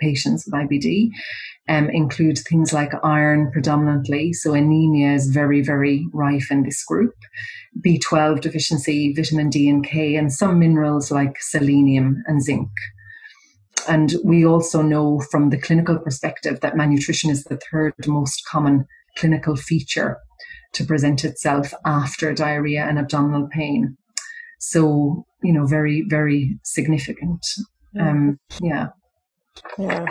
patients 0.00 0.46
with 0.46 0.54
IBD, 0.54 1.10
um, 1.68 1.90
include 1.90 2.38
things 2.38 2.72
like 2.72 2.92
iron 3.04 3.50
predominantly. 3.52 4.32
So 4.32 4.54
anemia 4.54 5.12
is 5.12 5.28
very, 5.28 5.62
very 5.62 6.06
rife 6.12 6.50
in 6.50 6.62
this 6.62 6.82
group. 6.84 7.14
B12 7.84 8.40
deficiency, 8.40 9.12
vitamin 9.14 9.50
D 9.50 9.68
and 9.68 9.86
K, 9.86 10.16
and 10.16 10.32
some 10.32 10.58
minerals 10.58 11.10
like 11.10 11.36
selenium 11.40 12.22
and 12.26 12.42
zinc. 12.42 12.70
And 13.88 14.14
we 14.24 14.46
also 14.46 14.80
know 14.80 15.20
from 15.30 15.50
the 15.50 15.58
clinical 15.58 15.98
perspective 15.98 16.60
that 16.60 16.76
malnutrition 16.76 17.30
is 17.30 17.44
the 17.44 17.58
third 17.70 17.94
most 18.06 18.42
common 18.46 18.86
clinical 19.16 19.56
feature 19.56 20.18
to 20.72 20.84
present 20.84 21.24
itself 21.24 21.72
after 21.84 22.32
diarrhea 22.32 22.84
and 22.84 22.98
abdominal 22.98 23.48
pain. 23.50 23.96
So, 24.58 25.26
you 25.42 25.52
know, 25.52 25.66
very, 25.66 26.04
very 26.08 26.58
significant. 26.62 27.44
Um, 27.98 28.38
yeah. 28.60 28.88
Yeah. 29.78 30.06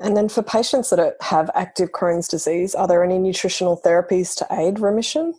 And 0.00 0.16
then 0.16 0.28
for 0.28 0.42
patients 0.42 0.90
that 0.90 1.16
have 1.20 1.50
active 1.54 1.92
Crohn's 1.92 2.28
disease, 2.28 2.74
are 2.74 2.88
there 2.88 3.04
any 3.04 3.18
nutritional 3.18 3.80
therapies 3.84 4.34
to 4.36 4.46
aid 4.50 4.80
remission? 4.80 5.34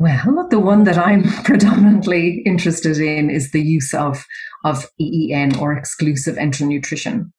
Well, 0.00 0.46
the 0.48 0.60
one 0.60 0.84
that 0.84 0.96
I'm 0.96 1.24
predominantly 1.44 2.40
interested 2.46 2.98
in 2.98 3.30
is 3.30 3.50
the 3.50 3.60
use 3.60 3.92
of, 3.92 4.24
of 4.64 4.86
EEN 5.00 5.56
or 5.56 5.72
exclusive 5.72 6.36
enteral 6.36 6.68
nutrition. 6.68 7.32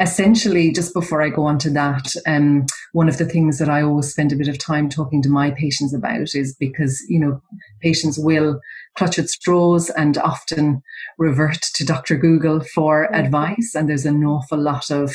Essentially, 0.00 0.72
just 0.72 0.94
before 0.94 1.20
I 1.20 1.28
go 1.28 1.44
on 1.44 1.58
to 1.58 1.70
that, 1.70 2.14
um, 2.26 2.64
one 2.92 3.10
of 3.10 3.18
the 3.18 3.26
things 3.26 3.58
that 3.58 3.68
I 3.68 3.82
always 3.82 4.08
spend 4.08 4.32
a 4.32 4.36
bit 4.36 4.48
of 4.48 4.56
time 4.56 4.88
talking 4.88 5.20
to 5.22 5.28
my 5.28 5.50
patients 5.50 5.92
about 5.92 6.34
is 6.34 6.56
because, 6.58 7.04
you 7.06 7.20
know, 7.20 7.42
patients 7.82 8.18
will 8.18 8.60
clutch 8.96 9.18
at 9.18 9.28
straws 9.28 9.90
and 9.90 10.16
often 10.16 10.80
revert 11.18 11.60
to 11.74 11.84
Dr. 11.84 12.16
Google 12.16 12.60
for 12.60 13.10
mm. 13.12 13.26
advice. 13.26 13.74
And 13.74 13.90
there's 13.90 14.06
an 14.06 14.24
awful 14.24 14.58
lot 14.58 14.90
of 14.90 15.14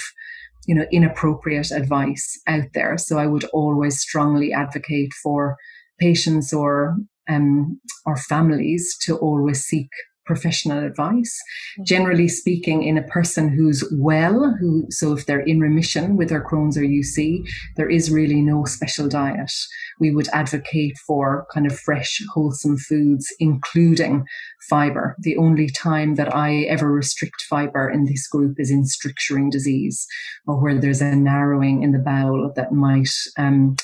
you 0.68 0.76
know 0.76 0.86
inappropriate 0.92 1.72
advice 1.72 2.40
out 2.46 2.68
there 2.76 2.96
so 2.96 3.18
i 3.18 3.26
would 3.26 3.46
always 3.46 4.00
strongly 4.00 4.54
advocate 4.54 5.12
for 5.12 5.58
patients 6.02 6.52
or 6.52 6.98
um, 7.30 7.80
or 8.06 8.18
families 8.18 8.98
to 9.04 9.16
always 9.18 9.64
seek 9.64 9.90
professional 10.26 10.84
advice. 10.86 11.34
Mm-hmm. 11.42 11.84
Generally 11.84 12.30
speaking, 12.30 12.84
in 12.84 12.98
a 12.98 13.04
person 13.04 13.50
who's 13.50 13.84
well, 13.92 14.56
who 14.60 14.86
so 14.90 15.14
if 15.14 15.26
they're 15.26 15.48
in 15.54 15.60
remission 15.60 16.18
with 16.18 16.30
their 16.30 16.44
Crohn's 16.44 16.78
or 16.78 16.82
UC, 16.82 17.46
there 17.76 17.90
is 17.90 18.12
really 18.12 18.42
no 18.42 18.66
special 18.66 19.08
diet. 19.08 19.52
We 20.00 20.14
would 20.16 20.30
advocate 20.30 20.98
for 21.06 21.46
kind 21.54 21.66
of 21.66 21.78
fresh, 21.78 22.22
wholesome 22.34 22.78
foods, 22.78 23.28
including 23.40 24.26
fiber. 24.70 25.16
The 25.20 25.38
only 25.38 25.70
time 25.70 26.16
that 26.16 26.34
I 26.36 26.62
ever 26.76 26.92
restrict 26.92 27.42
fiber 27.50 27.90
in 27.90 28.06
this 28.06 28.28
group 28.28 28.60
is 28.60 28.72
in 28.72 28.86
stricturing 28.86 29.50
disease, 29.50 30.08
or 30.48 30.62
where 30.62 30.80
there's 30.80 31.02
a 31.02 31.16
narrowing 31.16 31.84
in 31.84 31.92
the 31.92 32.00
bowel 32.00 32.52
that 32.56 32.72
might 32.72 33.10
um, 33.38 33.76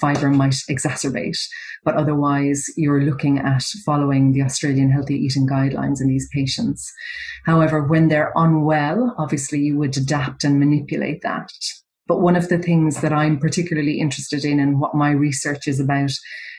fiber 0.00 0.30
might 0.30 0.54
exacerbate. 0.70 1.38
But 1.84 1.96
otherwise, 1.96 2.66
you're 2.76 3.02
looking 3.02 3.38
at 3.38 3.62
following 3.84 4.32
the 4.32 4.42
Australian 4.42 4.90
healthy 4.90 5.14
eating 5.14 5.46
guidelines 5.46 6.00
in 6.00 6.08
these 6.08 6.28
patients. 6.32 6.92
However, 7.44 7.82
when 7.82 8.08
they're 8.08 8.32
unwell, 8.36 9.14
obviously 9.18 9.60
you 9.60 9.76
would 9.78 9.96
adapt 9.96 10.44
and 10.44 10.58
manipulate 10.58 11.22
that. 11.22 11.50
But 12.06 12.20
one 12.20 12.36
of 12.36 12.48
the 12.48 12.58
things 12.58 13.00
that 13.00 13.12
I'm 13.12 13.38
particularly 13.38 14.00
interested 14.00 14.44
in 14.44 14.60
and 14.60 14.80
what 14.80 14.94
my 14.94 15.10
research 15.10 15.66
is 15.66 15.80
about 15.80 16.12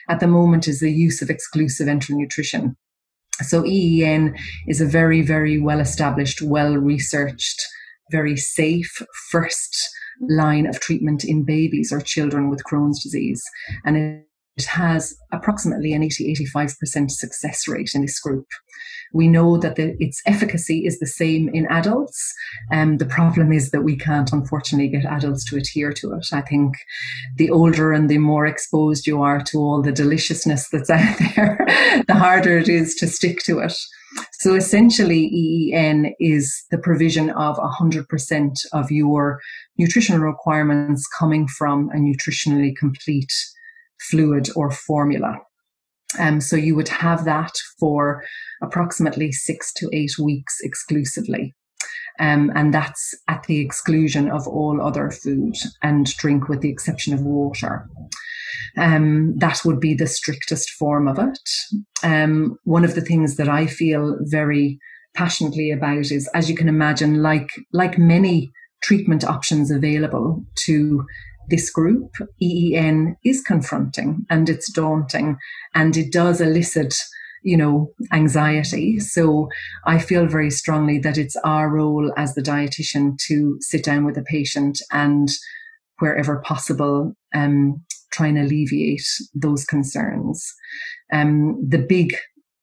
at 0.08 0.20
the 0.20 0.26
moment 0.26 0.68
is 0.68 0.80
the 0.80 0.92
use 0.92 1.22
of 1.22 1.30
exclusive 1.30 1.86
enteral 1.86 2.18
nutrition. 2.18 2.76
So 3.42 3.64
EEN 3.64 4.36
is 4.66 4.80
a 4.80 4.86
very, 4.86 5.22
very 5.22 5.60
well 5.60 5.80
established, 5.80 6.42
well 6.42 6.76
researched, 6.76 7.62
very 8.10 8.36
safe 8.36 9.02
first 9.30 9.88
line 10.28 10.66
of 10.66 10.80
treatment 10.80 11.24
in 11.24 11.44
babies 11.44 11.92
or 11.92 12.00
children 12.00 12.50
with 12.50 12.64
Crohn's 12.64 13.02
disease. 13.02 13.42
And 13.84 14.24
it 14.58 14.64
has 14.64 15.16
approximately 15.32 15.92
an 15.92 16.02
80 16.02 16.34
85% 16.52 17.10
success 17.10 17.68
rate 17.68 17.92
in 17.94 18.02
this 18.02 18.18
group. 18.18 18.46
We 19.12 19.28
know 19.28 19.56
that 19.56 19.76
the, 19.76 19.96
its 20.00 20.20
efficacy 20.26 20.84
is 20.84 20.98
the 20.98 21.06
same 21.06 21.48
in 21.48 21.66
adults. 21.66 22.34
Um, 22.70 22.98
the 22.98 23.06
problem 23.06 23.52
is 23.52 23.70
that 23.70 23.82
we 23.82 23.96
can't, 23.96 24.32
unfortunately, 24.32 24.88
get 24.88 25.06
adults 25.06 25.44
to 25.46 25.56
adhere 25.56 25.92
to 25.94 26.12
it. 26.12 26.26
I 26.32 26.42
think 26.42 26.74
the 27.36 27.50
older 27.50 27.92
and 27.92 28.10
the 28.10 28.18
more 28.18 28.46
exposed 28.46 29.06
you 29.06 29.22
are 29.22 29.40
to 29.44 29.58
all 29.58 29.80
the 29.80 29.92
deliciousness 29.92 30.68
that's 30.68 30.90
out 30.98 31.18
there, 31.18 31.64
the 32.06 32.14
harder 32.14 32.58
it 32.58 32.68
is 32.68 32.94
to 32.96 33.06
stick 33.06 33.38
to 33.44 33.60
it. 33.60 33.74
So 34.32 34.54
essentially, 34.54 35.26
EEN 35.26 36.14
is 36.18 36.64
the 36.70 36.78
provision 36.78 37.30
of 37.30 37.56
100% 37.56 38.66
of 38.72 38.90
your 38.90 39.40
nutritional 39.78 40.20
requirements 40.20 41.06
coming 41.18 41.46
from 41.46 41.90
a 41.90 41.96
nutritionally 41.96 42.74
complete 42.76 43.32
fluid 44.10 44.48
or 44.56 44.70
formula. 44.70 45.38
Um, 46.18 46.40
so 46.40 46.56
you 46.56 46.74
would 46.74 46.88
have 46.88 47.24
that 47.24 47.52
for 47.78 48.22
approximately 48.62 49.30
six 49.32 49.72
to 49.74 49.90
eight 49.92 50.18
weeks 50.18 50.56
exclusively. 50.62 51.54
Um, 52.20 52.50
and 52.54 52.74
that's 52.74 53.14
at 53.28 53.44
the 53.44 53.60
exclusion 53.60 54.30
of 54.30 54.48
all 54.48 54.80
other 54.80 55.10
food 55.10 55.54
and 55.82 56.06
drink 56.16 56.48
with 56.48 56.62
the 56.62 56.70
exception 56.70 57.14
of 57.14 57.20
water. 57.20 57.86
Um, 58.76 59.36
that 59.38 59.60
would 59.64 59.80
be 59.80 59.94
the 59.94 60.06
strictest 60.06 60.70
form 60.70 61.08
of 61.08 61.18
it. 61.18 61.38
Um, 62.02 62.56
one 62.64 62.84
of 62.84 62.94
the 62.94 63.00
things 63.00 63.36
that 63.36 63.48
I 63.48 63.66
feel 63.66 64.16
very 64.22 64.78
passionately 65.14 65.70
about 65.70 66.10
is, 66.10 66.28
as 66.34 66.48
you 66.50 66.56
can 66.56 66.68
imagine, 66.68 67.22
like 67.22 67.50
like 67.72 67.98
many 67.98 68.50
treatment 68.82 69.24
options 69.24 69.70
available 69.70 70.44
to 70.66 71.04
this 71.48 71.70
group, 71.70 72.12
EEN 72.40 73.16
is 73.24 73.42
confronting 73.42 74.26
and 74.30 74.48
it's 74.48 74.70
daunting 74.72 75.36
and 75.74 75.96
it 75.96 76.12
does 76.12 76.40
elicit, 76.40 76.94
you 77.42 77.56
know, 77.56 77.92
anxiety. 78.12 78.98
So 79.00 79.48
I 79.86 79.98
feel 79.98 80.26
very 80.26 80.50
strongly 80.50 80.98
that 81.00 81.18
it's 81.18 81.36
our 81.44 81.68
role 81.68 82.12
as 82.16 82.34
the 82.34 82.42
dietitian 82.42 83.18
to 83.26 83.56
sit 83.60 83.84
down 83.84 84.04
with 84.04 84.16
a 84.18 84.22
patient 84.22 84.80
and 84.92 85.28
wherever 85.98 86.38
possible, 86.38 87.14
um, 87.34 87.82
try 88.12 88.28
and 88.28 88.38
alleviate 88.38 89.06
those 89.34 89.64
concerns. 89.64 90.54
Um, 91.12 91.64
the 91.66 91.78
big 91.78 92.16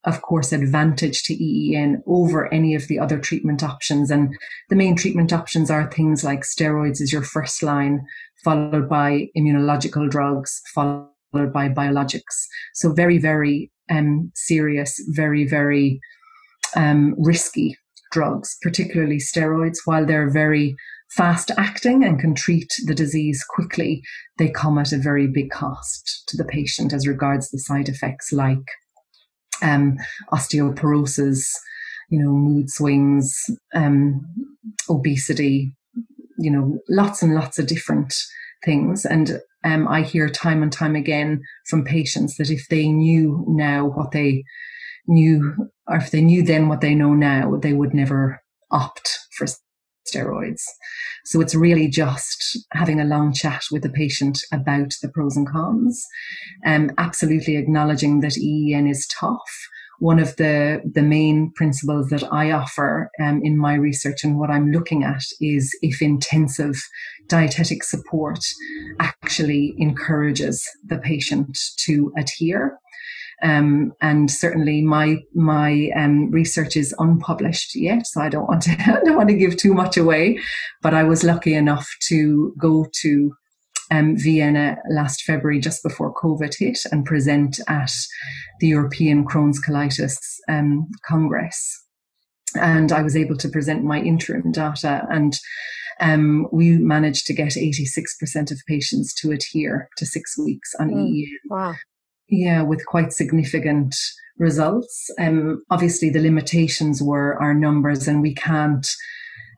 of 0.05 0.21
course, 0.21 0.51
advantage 0.51 1.23
to 1.23 1.33
EEN 1.33 2.03
over 2.05 2.53
any 2.53 2.75
of 2.75 2.87
the 2.87 2.99
other 2.99 3.19
treatment 3.19 3.63
options. 3.63 4.11
And 4.11 4.35
the 4.69 4.75
main 4.75 4.95
treatment 4.95 5.33
options 5.33 5.71
are 5.71 5.89
things 5.89 6.23
like 6.23 6.41
steroids 6.41 7.01
as 7.01 7.11
your 7.11 7.23
first 7.23 7.63
line, 7.63 8.05
followed 8.43 8.87
by 8.87 9.27
immunological 9.35 10.09
drugs, 10.09 10.61
followed 10.73 11.09
by 11.33 11.69
biologics. 11.69 12.45
So 12.73 12.93
very, 12.93 13.17
very 13.17 13.71
um, 13.89 14.31
serious, 14.35 15.03
very, 15.09 15.47
very 15.47 15.99
um, 16.75 17.15
risky 17.17 17.77
drugs, 18.11 18.57
particularly 18.61 19.17
steroids, 19.17 19.79
while 19.85 20.05
they're 20.05 20.29
very 20.29 20.75
fast 21.09 21.51
acting 21.57 22.03
and 22.03 22.19
can 22.19 22.35
treat 22.35 22.71
the 22.85 22.95
disease 22.95 23.43
quickly, 23.47 24.03
they 24.37 24.49
come 24.49 24.77
at 24.77 24.91
a 24.91 24.97
very 24.97 25.27
big 25.27 25.49
cost 25.49 26.23
to 26.27 26.37
the 26.37 26.45
patient 26.45 26.93
as 26.93 27.07
regards 27.07 27.49
the 27.49 27.59
side 27.59 27.89
effects 27.89 28.31
like 28.31 28.65
um, 29.61 29.97
osteoporosis, 30.31 31.47
you 32.09 32.19
know, 32.19 32.31
mood 32.31 32.69
swings, 32.69 33.49
um, 33.73 34.25
obesity, 34.89 35.75
you 36.37 36.51
know, 36.51 36.79
lots 36.89 37.21
and 37.21 37.33
lots 37.33 37.59
of 37.59 37.67
different 37.67 38.13
things. 38.63 39.05
And 39.05 39.41
um, 39.63 39.87
I 39.87 40.01
hear 40.01 40.29
time 40.29 40.61
and 40.61 40.71
time 40.71 40.95
again 40.95 41.41
from 41.67 41.83
patients 41.83 42.37
that 42.37 42.49
if 42.49 42.67
they 42.69 42.87
knew 42.87 43.43
now 43.47 43.85
what 43.85 44.11
they 44.11 44.43
knew, 45.07 45.69
or 45.87 45.97
if 45.97 46.11
they 46.11 46.21
knew 46.21 46.43
then 46.43 46.67
what 46.67 46.81
they 46.81 46.95
know 46.95 47.13
now, 47.13 47.55
they 47.57 47.73
would 47.73 47.93
never 47.93 48.41
opt 48.71 49.19
for 49.31 49.47
steroids. 50.05 50.61
So 51.25 51.41
it's 51.41 51.55
really 51.55 51.87
just 51.87 52.59
having 52.71 52.99
a 52.99 53.05
long 53.05 53.33
chat 53.33 53.63
with 53.71 53.83
the 53.83 53.89
patient 53.89 54.39
about 54.51 54.93
the 55.01 55.09
pros 55.09 55.35
and 55.35 55.47
cons, 55.47 56.05
um, 56.65 56.91
absolutely 56.97 57.57
acknowledging 57.57 58.19
that 58.21 58.37
EEN 58.37 58.87
is 58.87 59.07
tough. 59.07 59.69
One 59.99 60.19
of 60.19 60.35
the, 60.35 60.81
the 60.93 61.01
main 61.01 61.51
principles 61.55 62.09
that 62.09 62.23
I 62.31 62.51
offer 62.51 63.09
um, 63.21 63.39
in 63.43 63.57
my 63.57 63.75
research 63.75 64.23
and 64.23 64.37
what 64.37 64.49
I'm 64.49 64.71
looking 64.71 65.03
at 65.03 65.23
is 65.39 65.75
if 65.81 66.01
intensive 66.01 66.75
dietetic 67.27 67.83
support 67.83 68.39
actually 68.99 69.73
encourages 69.77 70.67
the 70.85 70.97
patient 70.97 71.57
to 71.85 72.11
adhere 72.17 72.77
um, 73.41 73.93
and 74.01 74.31
certainly 74.31 74.81
my 74.81 75.17
my 75.33 75.89
um, 75.95 76.31
research 76.31 76.75
is 76.75 76.95
unpublished 76.99 77.75
yet, 77.75 78.07
so 78.07 78.21
I 78.21 78.29
don't 78.29 78.47
want 78.47 78.63
to 78.63 78.71
I 78.87 79.03
don't 79.03 79.17
want 79.17 79.29
to 79.29 79.35
give 79.35 79.57
too 79.57 79.73
much 79.73 79.97
away. 79.97 80.39
But 80.81 80.93
I 80.93 81.03
was 81.03 81.23
lucky 81.23 81.53
enough 81.53 81.89
to 82.07 82.53
go 82.57 82.87
to 83.01 83.35
um, 83.91 84.17
Vienna 84.17 84.77
last 84.89 85.23
February, 85.23 85.59
just 85.59 85.83
before 85.83 86.13
COVID 86.13 86.55
hit, 86.57 86.79
and 86.91 87.05
present 87.05 87.59
at 87.67 87.91
the 88.59 88.67
European 88.67 89.25
Crohn's 89.25 89.61
Colitis 89.63 90.17
um, 90.47 90.87
Congress. 91.05 91.83
And 92.55 92.91
I 92.91 93.01
was 93.01 93.17
able 93.17 93.37
to 93.37 93.49
present 93.49 93.83
my 93.83 93.99
interim 93.99 94.51
data, 94.51 95.05
and 95.09 95.37
um, 95.99 96.47
we 96.51 96.77
managed 96.77 97.25
to 97.27 97.33
get 97.33 97.53
86% 97.53 98.51
of 98.51 98.59
patients 98.67 99.13
to 99.15 99.31
adhere 99.31 99.89
to 99.97 100.05
six 100.05 100.37
weeks 100.37 100.73
on 100.79 100.89
mm, 100.89 101.07
EEN. 101.07 101.39
Wow. 101.49 101.75
Yeah, 102.27 102.63
with 102.63 102.85
quite 102.85 103.13
significant 103.13 103.95
results. 104.37 105.09
Um, 105.19 105.63
obviously, 105.69 106.09
the 106.09 106.21
limitations 106.21 107.01
were 107.01 107.41
our 107.41 107.53
numbers, 107.53 108.07
and 108.07 108.21
we 108.21 108.33
can't 108.33 108.87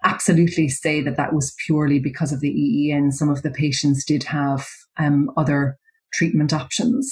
absolutely 0.04 0.70
say 0.70 1.02
that 1.02 1.18
that 1.18 1.34
was 1.34 1.56
purely 1.66 2.00
because 2.00 2.32
of 2.32 2.42
the 2.42 2.50
EEN. 2.52 3.12
Some 3.12 3.30
of 3.30 3.42
the 3.42 3.52
patients 3.52 4.06
did 4.06 4.24
have 4.24 4.68
um, 4.98 5.32
other 5.38 5.78
treatment 6.14 6.54
options. 6.54 7.12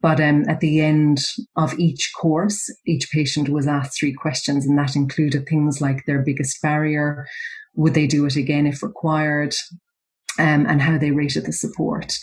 But 0.00 0.20
um, 0.20 0.44
at 0.48 0.60
the 0.60 0.80
end 0.80 1.18
of 1.56 1.78
each 1.78 2.10
course, 2.18 2.70
each 2.86 3.10
patient 3.10 3.48
was 3.48 3.66
asked 3.66 3.98
three 3.98 4.12
questions, 4.12 4.66
and 4.66 4.78
that 4.78 4.94
included 4.94 5.46
things 5.46 5.80
like 5.80 6.04
their 6.06 6.22
biggest 6.22 6.60
barrier, 6.62 7.26
would 7.74 7.94
they 7.94 8.06
do 8.06 8.24
it 8.26 8.36
again 8.36 8.66
if 8.66 8.82
required, 8.82 9.54
um, 10.38 10.66
and 10.66 10.82
how 10.82 10.98
they 10.98 11.10
rated 11.10 11.46
the 11.46 11.52
support. 11.52 12.18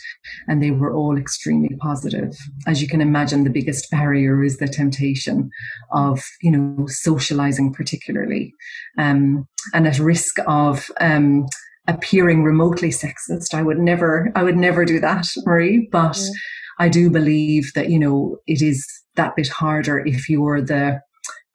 And 0.48 0.62
they 0.62 0.72
were 0.72 0.94
all 0.94 1.18
extremely 1.18 1.76
positive. 1.78 2.36
As 2.68 2.82
you 2.82 2.88
can 2.88 3.02
imagine, 3.02 3.44
the 3.44 3.50
biggest 3.50 3.90
barrier 3.90 4.44
is 4.44 4.58
the 4.58 4.68
temptation 4.68 5.50
of, 5.92 6.24
you 6.42 6.52
know, 6.52 6.86
socializing 6.88 7.74
particularly. 7.74 8.54
Um, 8.98 9.48
and 9.74 9.88
at 9.88 10.00
risk 10.00 10.36
of, 10.48 10.90
um, 11.00 11.48
appearing 11.88 12.44
remotely 12.44 12.90
sexist, 12.90 13.54
I 13.54 13.62
would 13.62 13.80
never, 13.80 14.32
I 14.36 14.44
would 14.44 14.58
never 14.58 14.86
do 14.86 15.00
that, 15.02 15.28
Marie, 15.46 15.90
but 15.92 16.18
yeah. 16.18 16.30
I 16.80 16.90
do 16.90 17.10
believe 17.10 17.74
that, 17.74 17.90
you 17.90 18.00
know, 18.00 18.38
it 18.48 18.62
is 18.62 18.88
that 19.16 19.36
bit 19.36 19.50
harder 19.50 20.00
if 20.00 20.30
you're 20.30 20.62
the, 20.62 21.02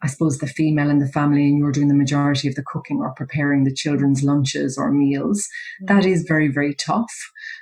I 0.02 0.06
suppose, 0.06 0.38
the 0.38 0.46
female 0.46 0.90
in 0.90 0.98
the 0.98 1.08
family 1.08 1.48
and 1.48 1.58
you're 1.58 1.72
doing 1.72 1.88
the 1.88 1.94
majority 1.94 2.48
of 2.48 2.54
the 2.54 2.62
cooking 2.62 2.98
or 2.98 3.12
preparing 3.14 3.64
the 3.64 3.74
children's 3.74 4.22
lunches 4.22 4.78
or 4.78 4.92
meals, 4.92 5.40
mm-hmm. 5.82 5.94
that 5.94 6.06
is 6.06 6.24
very, 6.28 6.48
very 6.48 6.74
tough. 6.74 7.12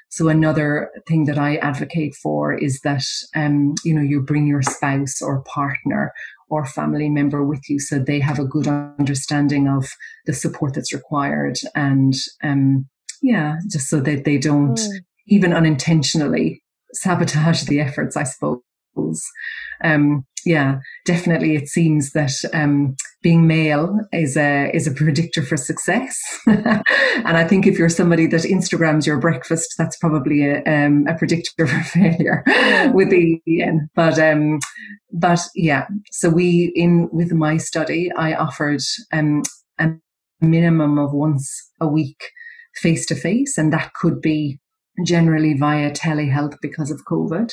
So 0.08 0.28
another 0.28 0.90
thing 1.08 1.24
that 1.24 1.38
I 1.38 1.56
advocate 1.56 2.14
for 2.14 2.54
is 2.54 2.80
that, 2.80 3.04
um, 3.34 3.74
you 3.84 3.94
know, 3.94 4.02
you 4.02 4.22
bring 4.22 4.46
your 4.46 4.62
spouse 4.62 5.20
or 5.20 5.42
partner 5.42 6.12
or 6.48 6.64
family 6.64 7.08
member 7.08 7.44
with 7.44 7.68
you 7.68 7.80
so 7.80 7.98
they 7.98 8.20
have 8.20 8.38
a 8.38 8.44
good 8.44 8.68
understanding 8.68 9.66
of 9.68 9.88
the 10.26 10.32
support 10.32 10.74
that's 10.74 10.94
required 10.94 11.58
and, 11.74 12.14
um, 12.42 12.86
yeah, 13.20 13.56
just 13.70 13.88
so 13.88 14.00
that 14.00 14.24
they 14.24 14.38
don't 14.38 14.78
mm. 14.78 14.98
even 15.26 15.52
unintentionally 15.52 16.62
sabotage 16.92 17.64
the 17.64 17.80
efforts, 17.80 18.16
I 18.16 18.24
suppose. 18.24 18.62
Um, 19.82 20.24
yeah, 20.46 20.78
definitely. 21.04 21.56
It 21.56 21.68
seems 21.68 22.12
that 22.12 22.32
um, 22.54 22.94
being 23.20 23.48
male 23.48 23.98
is 24.12 24.36
a 24.36 24.70
is 24.72 24.86
a 24.86 24.92
predictor 24.92 25.42
for 25.42 25.56
success, 25.56 26.16
and 26.46 27.36
I 27.36 27.44
think 27.44 27.66
if 27.66 27.78
you're 27.78 27.88
somebody 27.88 28.28
that 28.28 28.42
Instagrams 28.42 29.06
your 29.06 29.18
breakfast, 29.18 29.74
that's 29.76 29.96
probably 29.96 30.48
a, 30.48 30.62
um, 30.64 31.04
a 31.08 31.18
predictor 31.18 31.66
for 31.66 31.82
failure 31.82 32.44
with 32.94 33.10
the 33.10 33.42
EN. 33.48 33.88
But 33.96 34.20
um, 34.20 34.60
but 35.12 35.40
yeah, 35.56 35.88
so 36.12 36.30
we 36.30 36.72
in 36.76 37.08
with 37.12 37.32
my 37.32 37.56
study, 37.56 38.12
I 38.16 38.34
offered 38.34 38.82
um, 39.12 39.42
a 39.80 39.88
minimum 40.40 40.96
of 40.96 41.12
once 41.12 41.70
a 41.80 41.88
week 41.88 42.22
face 42.76 43.04
to 43.06 43.16
face, 43.16 43.58
and 43.58 43.72
that 43.72 43.94
could 43.94 44.20
be 44.20 44.60
generally 45.04 45.54
via 45.54 45.90
telehealth 45.90 46.56
because 46.62 46.90
of 46.90 47.04
COVID 47.10 47.52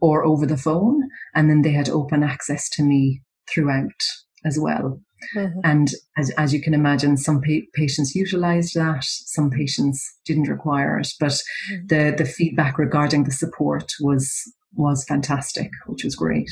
or 0.00 0.24
over 0.24 0.46
the 0.46 0.56
phone. 0.56 1.08
And 1.34 1.50
then 1.50 1.62
they 1.62 1.72
had 1.72 1.88
open 1.88 2.22
access 2.22 2.68
to 2.70 2.82
me 2.82 3.22
throughout 3.48 4.02
as 4.44 4.58
well. 4.58 5.00
Mm-hmm. 5.36 5.60
And 5.64 5.88
as, 6.16 6.30
as 6.38 6.54
you 6.54 6.62
can 6.62 6.74
imagine, 6.74 7.16
some 7.16 7.40
pa- 7.40 7.66
patients 7.74 8.14
utilized 8.14 8.74
that, 8.74 9.04
some 9.04 9.50
patients 9.50 10.04
didn't 10.24 10.48
require 10.48 10.98
it. 10.98 11.08
But 11.18 11.32
mm-hmm. 11.72 11.86
the, 11.88 12.14
the 12.16 12.24
feedback 12.24 12.78
regarding 12.78 13.24
the 13.24 13.32
support 13.32 13.92
was 14.00 14.52
was 14.74 15.04
fantastic, 15.08 15.70
which 15.86 16.04
was 16.04 16.14
great. 16.14 16.50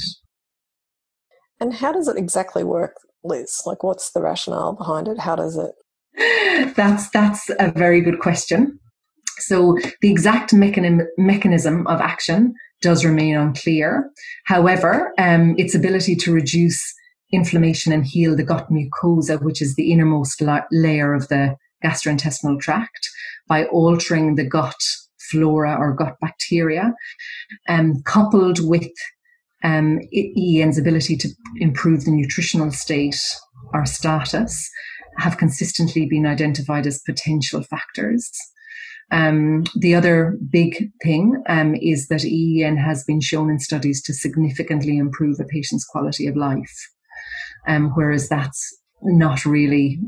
And 1.61 1.75
how 1.75 1.93
does 1.93 2.09
it 2.09 2.17
exactly 2.17 2.65
work, 2.65 2.97
Liz? 3.23 3.63
Like 3.67 3.85
what's 3.85 4.11
the 4.11 4.23
rationale 4.23 4.73
behind 4.73 5.07
it? 5.07 5.19
How 5.19 5.37
does 5.37 5.57
it 5.57 5.73
that's 6.77 7.11
that's 7.11 7.51
a 7.59 7.71
very 7.71 8.01
good 8.01 8.21
question. 8.21 8.79
So 9.39 9.77
the 10.01 10.11
exact 10.11 10.53
mechanism 10.53 11.87
of 11.87 12.01
action 12.01 12.55
does 12.83 13.05
remain 13.05 13.37
unclear. 13.37 14.11
However, 14.45 15.13
um, 15.19 15.55
its 15.59 15.75
ability 15.75 16.17
to 16.17 16.33
reduce 16.33 16.95
inflammation 17.33 17.93
and 17.93 18.05
heal 18.05 18.37
the 18.37 18.45
gut 18.45 18.69
mucosa, 18.71 19.43
which 19.43 19.61
is 19.61 19.75
the 19.75 19.93
innermost 19.93 20.41
la- 20.41 20.65
layer 20.71 21.15
of 21.15 21.29
the 21.29 21.57
gastrointestinal 21.85 22.61
tract, 22.61 23.11
by 23.49 23.65
altering 23.67 24.37
the 24.37 24.45
gut 24.45 24.77
flora 25.31 25.77
or 25.79 25.95
gut 25.95 26.17
bacteria, 26.21 26.95
um, 27.69 28.03
coupled 28.05 28.67
with 28.67 28.91
um, 29.65 30.01
EN's 30.15 30.79
ability 30.79 31.17
to 31.17 31.29
improve 31.57 32.05
the 32.05 32.11
nutritional 32.11 32.71
state 32.71 33.19
or 33.73 33.85
status, 33.85 34.71
have 35.19 35.39
consistently 35.39 36.07
been 36.07 36.27
identified 36.27 36.87
as 36.87 37.01
potential 37.07 37.63
factors. 37.63 38.31
Um, 39.13 39.65
the 39.77 39.95
other 39.95 40.37
big 40.51 40.91
thing 41.03 41.43
um, 41.49 41.75
is 41.77 42.09
that 42.09 42.25
EEN 42.25 42.77
has 42.77 43.05
been 43.05 43.21
shown 43.21 43.51
in 43.51 43.61
studies 43.61 44.03
to 44.03 44.13
significantly 44.13 44.99
improve 44.99 45.39
a 45.39 45.45
patient's 45.45 45.85
quality 45.85 46.27
of 46.27 46.37
life, 46.37 46.89
um, 47.69 47.93
whereas 47.95 48.29
that's 48.29 48.77
not 49.03 49.45
really 49.45 50.01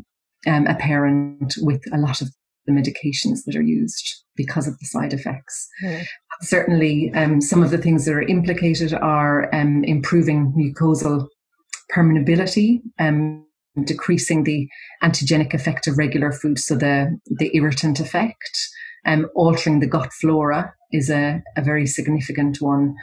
um, 0.46 0.66
apparent 0.66 1.54
with 1.58 1.82
a 1.92 1.98
lot 1.98 2.20
of 2.20 2.28
the 2.66 2.72
medications 2.72 3.44
that 3.46 3.56
are 3.56 3.62
used 3.62 4.24
because 4.36 4.66
of 4.66 4.78
the 4.78 4.86
side 4.86 5.12
effects. 5.12 5.68
Mm. 5.82 6.04
Certainly, 6.42 7.12
um, 7.14 7.40
some 7.40 7.62
of 7.62 7.70
the 7.70 7.78
things 7.78 8.04
that 8.04 8.14
are 8.14 8.22
implicated 8.22 8.92
are 8.94 9.52
um, 9.54 9.84
improving 9.84 10.52
mucosal 10.52 11.28
permeability, 11.94 12.80
and 12.98 13.42
decreasing 13.84 14.44
the 14.44 14.68
antigenic 15.02 15.54
effect 15.54 15.86
of 15.86 15.98
regular 15.98 16.32
food, 16.32 16.58
so 16.58 16.74
the, 16.74 17.18
the 17.26 17.50
irritant 17.54 18.00
effect, 18.00 18.68
um, 19.08 19.26
altering 19.34 19.80
the 19.80 19.86
gut 19.86 20.12
flora 20.12 20.74
is 20.92 21.10
a, 21.10 21.42
a 21.56 21.62
very 21.62 21.86
significant 21.86 22.60
one, 22.60 22.94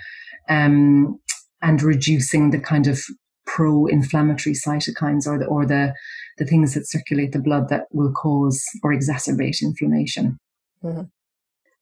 um, 0.48 1.20
and 1.62 1.82
reducing 1.82 2.52
the 2.52 2.60
kind 2.60 2.88
of 2.88 3.00
pro-inflammatory 3.46 4.56
cytokines 4.56 5.28
or 5.28 5.38
the 5.38 5.46
or 5.46 5.66
the 5.66 5.94
the 6.38 6.46
things 6.46 6.74
that 6.74 6.88
circulate 6.88 7.32
the 7.32 7.40
blood 7.40 7.70
that 7.70 7.84
will 7.92 8.12
cause 8.12 8.64
or 8.84 8.94
exacerbate 8.94 9.62
inflammation. 9.62 10.38
Mm-hmm. 10.84 11.04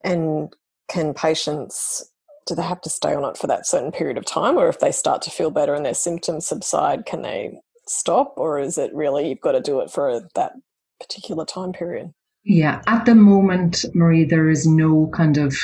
And 0.04 0.54
can 0.88 1.14
patients 1.14 2.10
do 2.46 2.56
they 2.56 2.64
have 2.64 2.82
to 2.82 2.90
stay 2.90 3.14
on 3.16 3.24
it 3.24 3.38
for 3.38 3.48
that 3.48 3.66
certain 3.66 3.92
period 3.92 4.18
of 4.18 4.26
time, 4.26 4.58
or 4.58 4.68
if 4.68 4.80
they 4.80 4.92
start 4.92 5.22
to 5.24 5.32
feel 5.32 5.50
better 5.50 5.74
and 5.74 5.86
their 5.86 5.94
symptoms 5.94 6.46
subside, 6.46 7.06
can 7.06 7.22
they 7.22 7.58
stop, 7.88 8.34
or 8.38 8.60
is 8.60 8.78
it 8.78 8.94
really 8.94 9.30
you've 9.30 9.42
got 9.42 9.54
to 9.54 9.62
do 9.62 9.80
it 9.80 9.90
for 9.90 10.30
that 10.36 10.54
particular 11.00 11.46
time 11.46 11.74
period? 11.74 12.14
Yeah, 12.44 12.82
at 12.88 13.06
the 13.06 13.16
moment, 13.16 13.86
Marie, 13.94 14.26
there 14.26 14.50
is 14.50 14.68
no 14.68 15.10
kind 15.14 15.38
of 15.38 15.56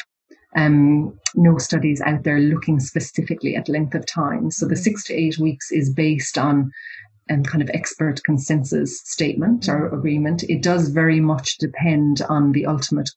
um, 0.55 1.17
no 1.35 1.57
studies 1.57 2.01
out 2.01 2.23
there 2.23 2.39
looking 2.39 2.79
specifically 2.79 3.55
at 3.55 3.69
length 3.69 3.95
of 3.95 4.05
time. 4.05 4.49
So 4.49 4.65
the 4.65 4.73
mm-hmm. 4.73 4.81
six 4.81 5.03
to 5.05 5.13
eight 5.13 5.37
weeks 5.37 5.71
is 5.71 5.93
based 5.93 6.37
on 6.37 6.71
um, 7.29 7.43
kind 7.43 7.61
of 7.61 7.69
expert 7.73 8.23
consensus 8.23 9.01
statement 9.03 9.67
or 9.67 9.87
mm-hmm. 9.87 9.97
agreement. 9.97 10.43
It 10.43 10.63
does 10.63 10.89
very 10.89 11.19
much 11.19 11.57
depend 11.57 12.21
on 12.29 12.53
the 12.53 12.65
ultimate 12.65 13.09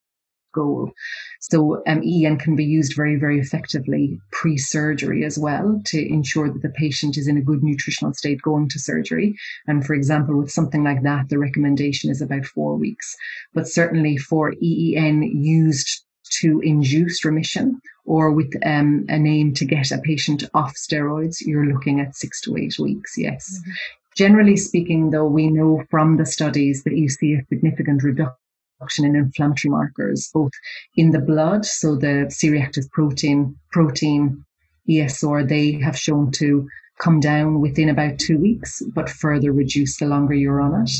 goal. 0.53 0.93
So 1.41 1.83
um, 1.87 2.03
EN 2.05 2.39
can 2.39 2.57
be 2.57 2.65
used 2.65 2.95
very, 2.95 3.17
very 3.17 3.41
effectively 3.41 4.21
pre-surgery 4.31 5.25
as 5.25 5.39
well 5.39 5.81
to 5.87 6.09
ensure 6.09 6.51
that 6.51 6.63
the 6.63 6.71
patient 6.71 7.17
is 7.17 7.29
in 7.29 7.37
a 7.37 7.43
good 7.43 7.63
nutritional 7.63 8.15
state 8.15 8.41
going 8.43 8.69
to 8.71 8.79
surgery. 8.79 9.37
And 9.67 9.85
for 9.85 9.95
example, 9.95 10.37
with 10.39 10.51
something 10.51 10.85
like 10.85 11.03
that, 11.03 11.29
the 11.29 11.39
recommendation 11.39 12.11
is 12.11 12.23
about 12.23 12.47
four 12.47 12.77
weeks. 12.77 13.17
But 13.55 13.69
certainly 13.69 14.17
for 14.17 14.55
EEN 14.63 15.23
used 15.23 16.05
to 16.41 16.61
induce 16.61 17.25
remission 17.25 17.81
or 18.05 18.33
with 18.33 18.53
um, 18.65 19.05
an 19.09 19.27
aim 19.27 19.55
to 19.55 19.65
get 19.65 19.91
a 19.91 19.99
patient 19.99 20.45
off 20.55 20.75
steroids, 20.75 21.41
you're 21.41 21.67
looking 21.67 22.01
at 22.01 22.17
six 22.17 22.41
to 22.43 22.57
eight 22.57 22.79
weeks, 22.79 23.15
yes. 23.17 23.61
Mm-hmm. 23.61 23.71
Generally 24.17 24.57
speaking, 24.59 25.11
though, 25.11 25.27
we 25.27 25.49
know 25.49 25.85
from 25.91 26.17
the 26.17 26.27
studies 26.27 26.85
that 26.85 26.97
you 26.97 27.09
see 27.09 27.35
a 27.35 27.47
significant 27.49 28.03
reduction 28.03 28.42
reduction 28.83 29.05
in 29.05 29.17
inflammatory 29.17 29.71
markers, 29.71 30.31
both 30.35 30.53
in 30.97 31.11
the 31.11 31.21
blood, 31.21 31.65
so 31.65 31.97
the 31.97 32.27
C-reactive 32.31 32.91
protein, 32.91 33.57
protein, 33.71 34.45
ESR, 34.89 35.49
they 35.49 35.73
have 35.81 35.97
shown 35.97 36.31
to 36.33 36.69
come 36.99 37.21
down 37.21 37.61
within 37.61 37.89
about 37.89 38.19
two 38.19 38.39
weeks, 38.39 38.83
but 38.95 39.09
further 39.09 39.53
reduce 39.53 39.99
the 39.99 40.07
longer 40.07 40.35
you're 40.35 40.61
on 40.61 40.83
it. 40.83 40.91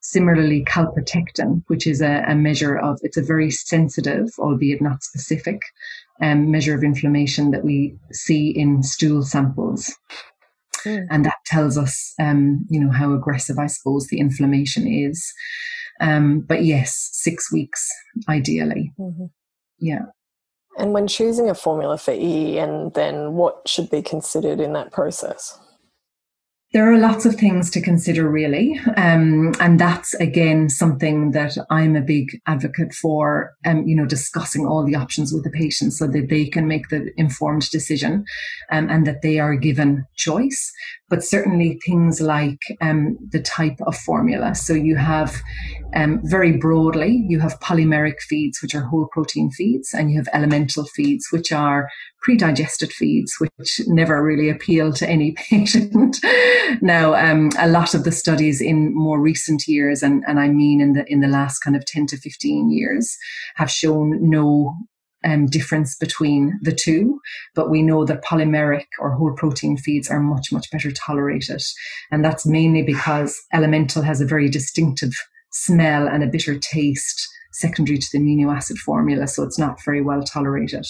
Similarly, 0.00 0.64
calprotectin, 0.64 1.62
which 1.66 1.86
is 1.86 2.00
a, 2.00 2.24
a 2.26 2.34
measure 2.34 2.76
of, 2.76 2.98
it's 3.02 3.16
a 3.16 3.22
very 3.22 3.50
sensitive, 3.50 4.28
albeit 4.38 4.80
not 4.80 5.02
specific, 5.02 5.60
um, 6.20 6.50
measure 6.50 6.74
of 6.74 6.84
inflammation 6.84 7.50
that 7.50 7.64
we 7.64 7.96
see 8.12 8.48
in 8.50 8.82
stool 8.82 9.22
samples. 9.22 9.94
Mm. 10.84 11.06
And 11.10 11.24
that 11.24 11.36
tells 11.46 11.76
us, 11.78 12.14
um, 12.20 12.66
you 12.68 12.80
know, 12.80 12.90
how 12.90 13.12
aggressive, 13.12 13.58
I 13.58 13.66
suppose, 13.66 14.06
the 14.06 14.20
inflammation 14.20 14.86
is. 14.86 15.32
Um, 16.00 16.40
but 16.40 16.64
yes, 16.64 17.10
six 17.12 17.52
weeks 17.52 17.88
ideally. 18.28 18.92
Mm-hmm. 18.98 19.26
Yeah. 19.80 20.06
And 20.78 20.92
when 20.92 21.08
choosing 21.08 21.50
a 21.50 21.54
formula 21.54 21.98
for 21.98 22.12
E, 22.12 22.58
and 22.58 22.94
then 22.94 23.32
what 23.32 23.66
should 23.66 23.90
be 23.90 24.00
considered 24.00 24.60
in 24.60 24.72
that 24.74 24.92
process? 24.92 25.58
There 26.74 26.92
are 26.92 26.98
lots 26.98 27.24
of 27.24 27.36
things 27.36 27.70
to 27.70 27.80
consider, 27.80 28.28
really. 28.28 28.78
Um, 28.98 29.54
and 29.58 29.80
that's 29.80 30.12
again 30.14 30.68
something 30.68 31.30
that 31.30 31.56
I'm 31.70 31.96
a 31.96 32.02
big 32.02 32.38
advocate 32.46 32.92
for, 32.92 33.54
um, 33.64 33.86
you 33.86 33.96
know, 33.96 34.04
discussing 34.04 34.66
all 34.66 34.84
the 34.84 34.94
options 34.94 35.32
with 35.32 35.44
the 35.44 35.50
patient 35.50 35.94
so 35.94 36.06
that 36.06 36.28
they 36.28 36.44
can 36.44 36.68
make 36.68 36.90
the 36.90 37.10
informed 37.16 37.70
decision 37.70 38.26
um, 38.70 38.90
and 38.90 39.06
that 39.06 39.22
they 39.22 39.38
are 39.38 39.56
given 39.56 40.04
choice. 40.16 40.70
But 41.08 41.24
certainly 41.24 41.80
things 41.86 42.20
like 42.20 42.60
um, 42.82 43.16
the 43.30 43.40
type 43.40 43.78
of 43.86 43.96
formula. 43.96 44.54
So 44.54 44.74
you 44.74 44.96
have 44.96 45.40
um, 45.94 46.20
very 46.24 46.58
broadly, 46.58 47.24
you 47.28 47.40
have 47.40 47.58
polymeric 47.60 48.20
feeds, 48.20 48.60
which 48.60 48.74
are 48.74 48.82
whole 48.82 49.08
protein 49.10 49.50
feeds, 49.50 49.94
and 49.94 50.10
you 50.10 50.18
have 50.18 50.28
elemental 50.34 50.84
feeds, 50.84 51.28
which 51.30 51.50
are 51.50 51.88
pre-digested 52.20 52.92
feeds, 52.92 53.36
which 53.38 53.80
never 53.86 54.22
really 54.22 54.50
appeal 54.50 54.92
to 54.92 55.08
any 55.08 55.32
patient. 55.50 56.18
Now, 56.80 57.14
um, 57.14 57.50
a 57.58 57.68
lot 57.68 57.94
of 57.94 58.04
the 58.04 58.12
studies 58.12 58.60
in 58.60 58.94
more 58.94 59.20
recent 59.20 59.66
years, 59.66 60.02
and, 60.02 60.24
and 60.26 60.38
I 60.38 60.48
mean 60.48 60.80
in 60.80 60.92
the 60.92 61.04
in 61.08 61.20
the 61.20 61.28
last 61.28 61.60
kind 61.60 61.76
of 61.76 61.84
10 61.84 62.06
to 62.08 62.16
15 62.16 62.70
years, 62.70 63.16
have 63.56 63.70
shown 63.70 64.18
no 64.28 64.76
um, 65.24 65.46
difference 65.46 65.96
between 65.96 66.58
the 66.62 66.72
two, 66.72 67.20
but 67.54 67.70
we 67.70 67.82
know 67.82 68.04
that 68.04 68.24
polymeric 68.24 68.86
or 69.00 69.12
whole 69.12 69.34
protein 69.34 69.76
feeds 69.76 70.08
are 70.08 70.20
much, 70.20 70.52
much 70.52 70.70
better 70.70 70.90
tolerated. 70.92 71.62
And 72.10 72.24
that's 72.24 72.46
mainly 72.46 72.82
because 72.82 73.38
elemental 73.52 74.02
has 74.02 74.20
a 74.20 74.26
very 74.26 74.48
distinctive 74.48 75.12
smell 75.50 76.06
and 76.06 76.22
a 76.22 76.28
bitter 76.28 76.58
taste 76.58 77.26
secondary 77.52 77.98
to 77.98 78.06
the 78.12 78.18
amino 78.18 78.54
acid 78.54 78.78
formula, 78.78 79.26
so 79.26 79.42
it's 79.42 79.58
not 79.58 79.82
very 79.84 80.02
well 80.02 80.22
tolerated. 80.22 80.86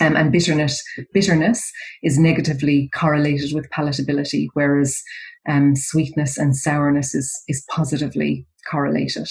Um, 0.00 0.16
and 0.16 0.32
bitterness 0.32 0.82
bitterness 1.12 1.70
is 2.02 2.18
negatively 2.18 2.88
correlated 2.94 3.54
with 3.54 3.70
palatability, 3.70 4.48
whereas 4.54 5.02
um, 5.48 5.76
sweetness 5.76 6.38
and 6.38 6.56
sourness 6.56 7.14
is 7.14 7.30
is 7.48 7.64
positively 7.70 8.46
correlated. 8.68 9.28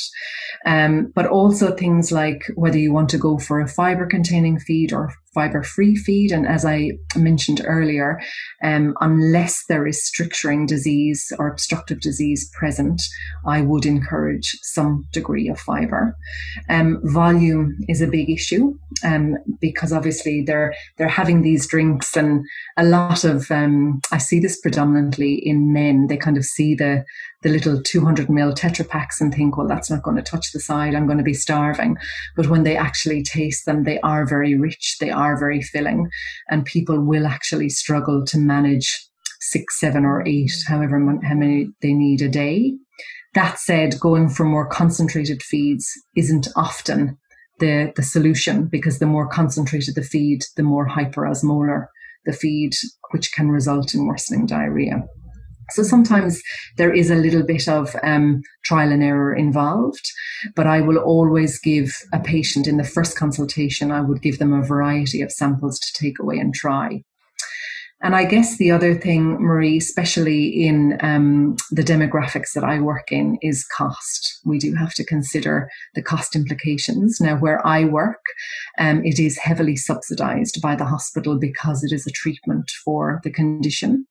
Um, 0.66 1.12
but 1.16 1.28
also 1.28 1.76
things 1.76 2.12
like 2.12 2.44
whether 2.56 2.78
you 2.78 2.94
want 2.94 3.10
to 3.10 3.18
go 3.18 3.38
for 3.38 3.60
a 3.60 3.68
fiber 3.68 4.06
containing 4.06 4.60
feed 4.60 4.94
or 4.94 5.12
fiber 5.34 5.64
free 5.64 5.96
feed. 5.96 6.32
And 6.32 6.48
as 6.48 6.66
I 6.66 6.92
mentioned 7.16 7.62
earlier, 7.64 8.20
um, 8.64 8.96
unless 9.02 9.64
there 9.68 9.86
is 9.86 10.06
stricturing 10.06 10.66
disease 10.66 11.32
or 11.38 11.48
obstructive 11.48 12.00
disease 12.02 12.50
present, 12.58 13.02
I 13.46 13.62
would 13.62 13.86
encourage 13.86 14.58
some 14.62 15.06
degree 15.14 15.48
of 15.48 15.60
fiber. 15.60 16.16
Um, 16.68 17.00
volume 17.04 17.78
is 17.88 18.02
a 18.02 18.08
big 18.08 18.30
issue 18.30 18.78
um, 19.04 19.38
because 19.62 19.94
obviously 19.94 20.42
they're 20.42 20.74
they're 20.98 21.08
having 21.08 21.42
these 21.42 21.68
drinks, 21.68 22.18
and 22.18 22.46
a 22.78 22.84
lot 22.84 23.24
of 23.24 23.50
um, 23.52 24.02
I 24.12 24.18
see 24.18 24.40
this 24.40 24.60
predominantly 24.60 25.36
in 25.36 25.72
men. 25.74 26.08
They 26.08 26.18
kind 26.18 26.38
of 26.38 26.46
see 26.46 26.76
the 26.76 27.06
the 27.42 27.50
little 27.50 27.82
200 27.82 28.28
ml 28.28 28.54
Tetra 28.56 28.88
packs 28.88 29.22
and 29.22 29.34
think, 29.34 29.58
well, 29.58 29.68
that's 29.68 29.90
not 29.90 30.04
going 30.04 30.18
to 30.18 30.22
touch 30.22 30.52
the 30.52 30.60
side. 30.60 30.94
I'm 30.94 31.06
going 31.06 31.18
to 31.18 31.24
be 31.24 31.34
starving. 31.34 31.98
But 32.36 32.48
when 32.48 32.64
they 32.64 32.76
actually 32.76 33.24
taste 33.24 33.66
them, 33.66 33.84
they 33.84 34.00
are 34.02 34.26
very 34.26 34.58
rich. 34.58 34.98
They 35.00 35.10
are 35.10 35.40
very 35.40 35.62
filling 35.62 36.10
and 36.50 36.66
people 36.66 37.00
will 37.00 37.26
actually 37.26 37.70
struggle 37.70 38.26
to 38.26 38.38
manage 38.38 39.08
six, 39.40 39.80
seven 39.80 40.04
or 40.04 40.28
eight, 40.28 40.52
however 40.68 41.00
how 41.24 41.36
many 41.36 41.70
they 41.82 41.94
need 41.94 42.22
a 42.22 42.30
day. 42.30 42.74
That 43.36 43.60
said, 43.60 44.00
going 44.00 44.30
for 44.30 44.44
more 44.44 44.68
concentrated 44.68 45.42
feeds 45.42 45.90
isn't 46.16 46.48
often 46.56 47.18
the, 47.60 47.94
the 47.96 48.04
solution 48.04 48.66
because 48.66 49.00
the 49.00 49.06
more 49.06 49.30
concentrated 49.30 49.96
the 49.96 50.04
feed, 50.04 50.44
the 50.58 50.64
more 50.64 50.88
hyperosmolar 50.88 51.88
the 52.26 52.34
feed, 52.34 52.74
which 53.12 53.32
can 53.32 53.50
result 53.50 53.94
in 53.94 54.08
worsening 54.08 54.46
diarrhea. 54.46 55.04
So 55.72 55.84
sometimes 55.84 56.42
there 56.78 56.94
is 56.94 57.10
a 57.10 57.16
little 57.16 57.44
bit 57.44 57.68
of 57.68 57.96
um, 58.04 58.42
trial 58.64 58.92
and 58.92 59.04
error 59.04 59.34
involved, 59.34 60.12
but 60.56 60.68
I 60.68 60.82
will 60.82 60.98
always 60.98 61.60
give 61.60 61.96
a 62.14 62.20
patient 62.20 62.68
in 62.68 62.78
the 62.78 62.84
first 62.84 63.18
consultation, 63.18 63.92
I 63.92 64.02
would 64.02 64.22
give 64.22 64.40
them 64.40 64.54
a 64.54 64.66
variety 64.66 65.22
of 65.22 65.32
samples 65.32 65.80
to 65.80 65.94
take 65.94 66.20
away 66.20 66.38
and 66.38 66.54
try. 66.54 67.04
And 68.02 68.16
I 68.16 68.24
guess 68.24 68.58
the 68.58 68.72
other 68.72 68.96
thing, 68.96 69.42
Marie, 69.42 69.78
especially 69.78 70.48
in 70.66 70.98
um, 71.02 71.58
the 71.70 71.84
demographics 71.84 72.54
that 72.54 72.64
I 72.64 72.80
work 72.80 73.12
in, 73.12 73.38
is 73.42 73.66
cost. 73.66 74.40
We 74.46 74.58
do 74.58 74.74
have 74.76 74.94
to 74.94 75.06
consider 75.06 75.70
the 75.96 76.02
cost 76.02 76.34
implications. 76.34 77.20
Now, 77.20 77.36
where 77.36 77.66
I 77.68 77.84
work, 77.84 78.24
um, 78.78 79.04
it 79.04 79.20
is 79.20 79.38
heavily 79.38 79.76
subsidized 79.76 80.62
by 80.62 80.78
the 80.78 80.86
hospital 80.86 81.38
because 81.38 81.84
it 81.84 81.92
is 81.92 82.08
a 82.08 82.12
treatment 82.12 82.72
for 82.86 83.20
the 83.26 83.32
condition. 83.32 84.06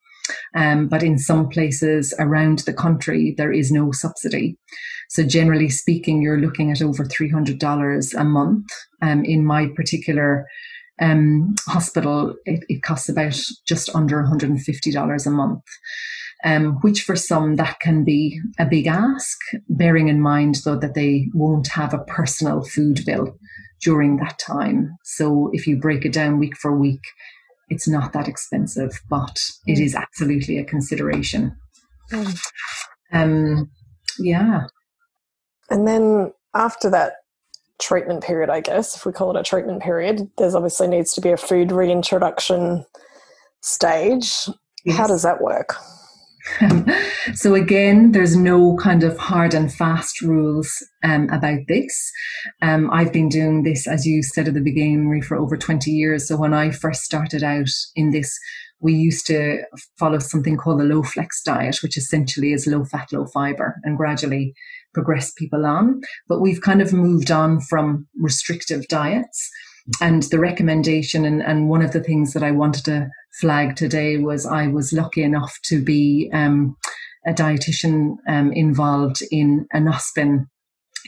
Um, 0.55 0.89
but 0.89 1.03
in 1.03 1.19
some 1.19 1.49
places 1.49 2.15
around 2.19 2.61
the 2.61 2.73
country, 2.73 3.35
there 3.37 3.53
is 3.53 3.71
no 3.71 3.93
subsidy. 3.93 4.57
So 5.09 5.23
generally 5.23 5.71
speaking, 5.71 6.21
you're 6.23 6.41
looking 6.41 6.71
at 6.71 6.83
over 6.83 7.05
$300 7.05 8.15
a 8.15 8.25
month. 8.25 8.67
Um, 9.01 9.25
in 9.25 9.45
my 9.45 9.69
particular 9.75 10.47
um, 11.01 11.55
hospital, 11.67 12.35
it, 12.45 12.65
it, 12.69 12.83
costs 12.83 13.09
about 13.09 13.39
just 13.67 13.95
under 13.95 14.23
$150 14.23 15.27
a 15.27 15.31
month. 15.31 15.63
Um, 16.45 16.79
which 16.83 17.03
for 17.03 17.17
some 17.17 17.57
that 17.57 17.81
can 17.81 18.05
be 18.05 18.41
a 18.61 18.65
big 18.65 18.87
ask, 18.87 19.37
bearing 19.69 20.07
in 20.07 20.21
mind 20.21 20.59
though 20.65 20.79
that 20.79 20.95
they 20.95 21.27
won't 21.35 21.67
have 21.67 21.93
a 21.93 22.05
personal 22.05 22.63
food 22.63 23.01
bill 23.05 23.37
during 23.83 24.19
that 24.19 24.39
time. 24.39 24.97
So 25.03 25.51
if 25.53 25.67
you 25.67 25.81
break 25.81 26.05
it 26.05 26.13
down 26.13 26.39
week 26.39 26.57
for 26.57 26.77
week, 26.79 27.03
it's 27.71 27.89
not 27.89 28.13
that 28.13 28.29
expensive, 28.29 29.01
but 29.09 29.41
it 29.67 29.79
mm. 29.79 29.95
absolutely 29.95 30.59
a 30.59 30.65
consideration. 30.65 31.57
Mm. 32.11 32.41
Um, 33.13 33.71
yeah. 34.19 34.67
And 35.71 35.87
then 35.87 36.33
after 36.55 36.91
that 36.91 37.15
treatment 37.81 38.25
period, 38.25 38.51
I 38.51 38.61
guess, 38.61 38.97
if 38.97 39.07
we 39.07 39.13
call 39.13 39.37
it 39.37 39.41
a 39.41 39.43
treatment 39.43 39.83
period, 39.83 40.29
there's 40.39 40.55
obviously 40.55 40.89
needs 40.89 41.13
to 41.15 41.21
be 41.21 41.31
a 41.31 41.37
food 41.37 41.71
reintroduction 41.73 42.85
stage. 43.63 44.49
Yes. 44.85 44.97
How 44.97 45.07
does 45.07 45.23
that 45.23 45.43
work? 45.43 45.77
so 47.35 47.55
again, 47.55 48.13
there's 48.13 48.37
no 48.37 48.77
kind 48.77 49.03
of 49.03 49.17
hard 49.19 49.55
and 49.55 49.73
fast 49.73 50.21
rules 50.21 50.71
um, 51.03 51.29
about 51.31 51.61
this. 51.69 52.13
Um, 52.63 52.91
I've 52.93 53.13
been 53.13 53.29
doing 53.29 53.63
this, 53.63 53.87
as 53.87 54.07
you 54.07 54.23
said 54.23 54.49
at 54.49 54.55
the 54.55 54.61
beginning, 54.61 55.23
for 55.23 55.37
over 55.37 55.57
20 55.57 55.91
years. 55.91 56.29
So 56.29 56.37
when 56.37 56.55
I 56.55 56.71
first 56.71 57.03
started 57.03 57.43
out 57.43 57.69
in 57.95 58.11
this, 58.11 58.39
we 58.81 58.95
used 58.95 59.27
to 59.27 59.63
follow 59.99 60.19
something 60.19 60.57
called 60.57 60.81
the 60.81 60.85
LOFFLEX 60.85 61.43
diet, 61.45 61.83
which 61.83 61.97
essentially 61.97 62.53
is 62.53 62.67
low 62.67 62.85
fat, 62.85 63.13
low 63.13 63.27
fiber, 63.27 63.77
and 63.83 63.97
gradually 63.97 64.55
progress 64.95 65.33
people 65.33 65.67
on. 65.67 66.01
But 66.29 66.41
we've 66.41 66.61
kind 66.61 66.81
of 66.81 66.93
moved 66.93 67.31
on 67.31 67.61
from 67.61 68.07
restrictive 68.21 68.87
diets. 68.89 69.51
And 70.03 70.25
the 70.25 70.39
recommendation, 70.39 71.25
and, 71.25 71.43
and 71.43 71.71
one 71.71 71.81
of 71.81 71.93
the 71.93 72.03
things 72.03 72.35
that 72.35 72.43
I 72.43 72.51
wanted 72.51 72.85
to 72.85 73.09
flag 73.41 73.77
today 73.77 74.19
was 74.19 74.47
I 74.47 74.67
was 74.67 74.93
lucky 74.93 75.23
enough 75.23 75.59
to 75.65 75.83
be 75.83 76.31
um, 76.33 76.77
a 77.27 77.33
dietitian 77.33 78.17
um, 78.27 78.53
involved 78.53 79.23
in 79.31 79.67
an 79.73 79.87
AuSPEN 79.87 80.47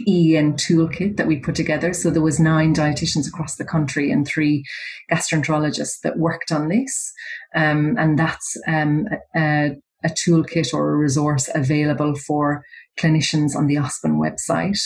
EEN 0.06 0.54
toolkit 0.54 1.16
that 1.16 1.26
we 1.26 1.38
put 1.38 1.54
together. 1.54 1.92
So 1.92 2.10
there 2.10 2.22
was 2.22 2.40
nine 2.40 2.74
dietitians 2.74 3.28
across 3.28 3.56
the 3.56 3.64
country 3.64 4.10
and 4.10 4.26
three 4.26 4.64
gastroenterologists 5.10 6.00
that 6.02 6.18
worked 6.18 6.52
on 6.52 6.68
this. 6.68 7.12
Um, 7.54 7.96
and 7.98 8.18
that's 8.18 8.56
um, 8.66 9.06
a, 9.36 9.72
a, 10.04 10.08
toolkit 10.08 10.72
or 10.72 10.90
a 10.90 10.96
resource 10.96 11.48
available 11.54 12.14
for 12.14 12.62
clinicians 12.98 13.56
on 13.56 13.66
the 13.66 13.76
AuSPEN 13.76 14.16
website 14.16 14.80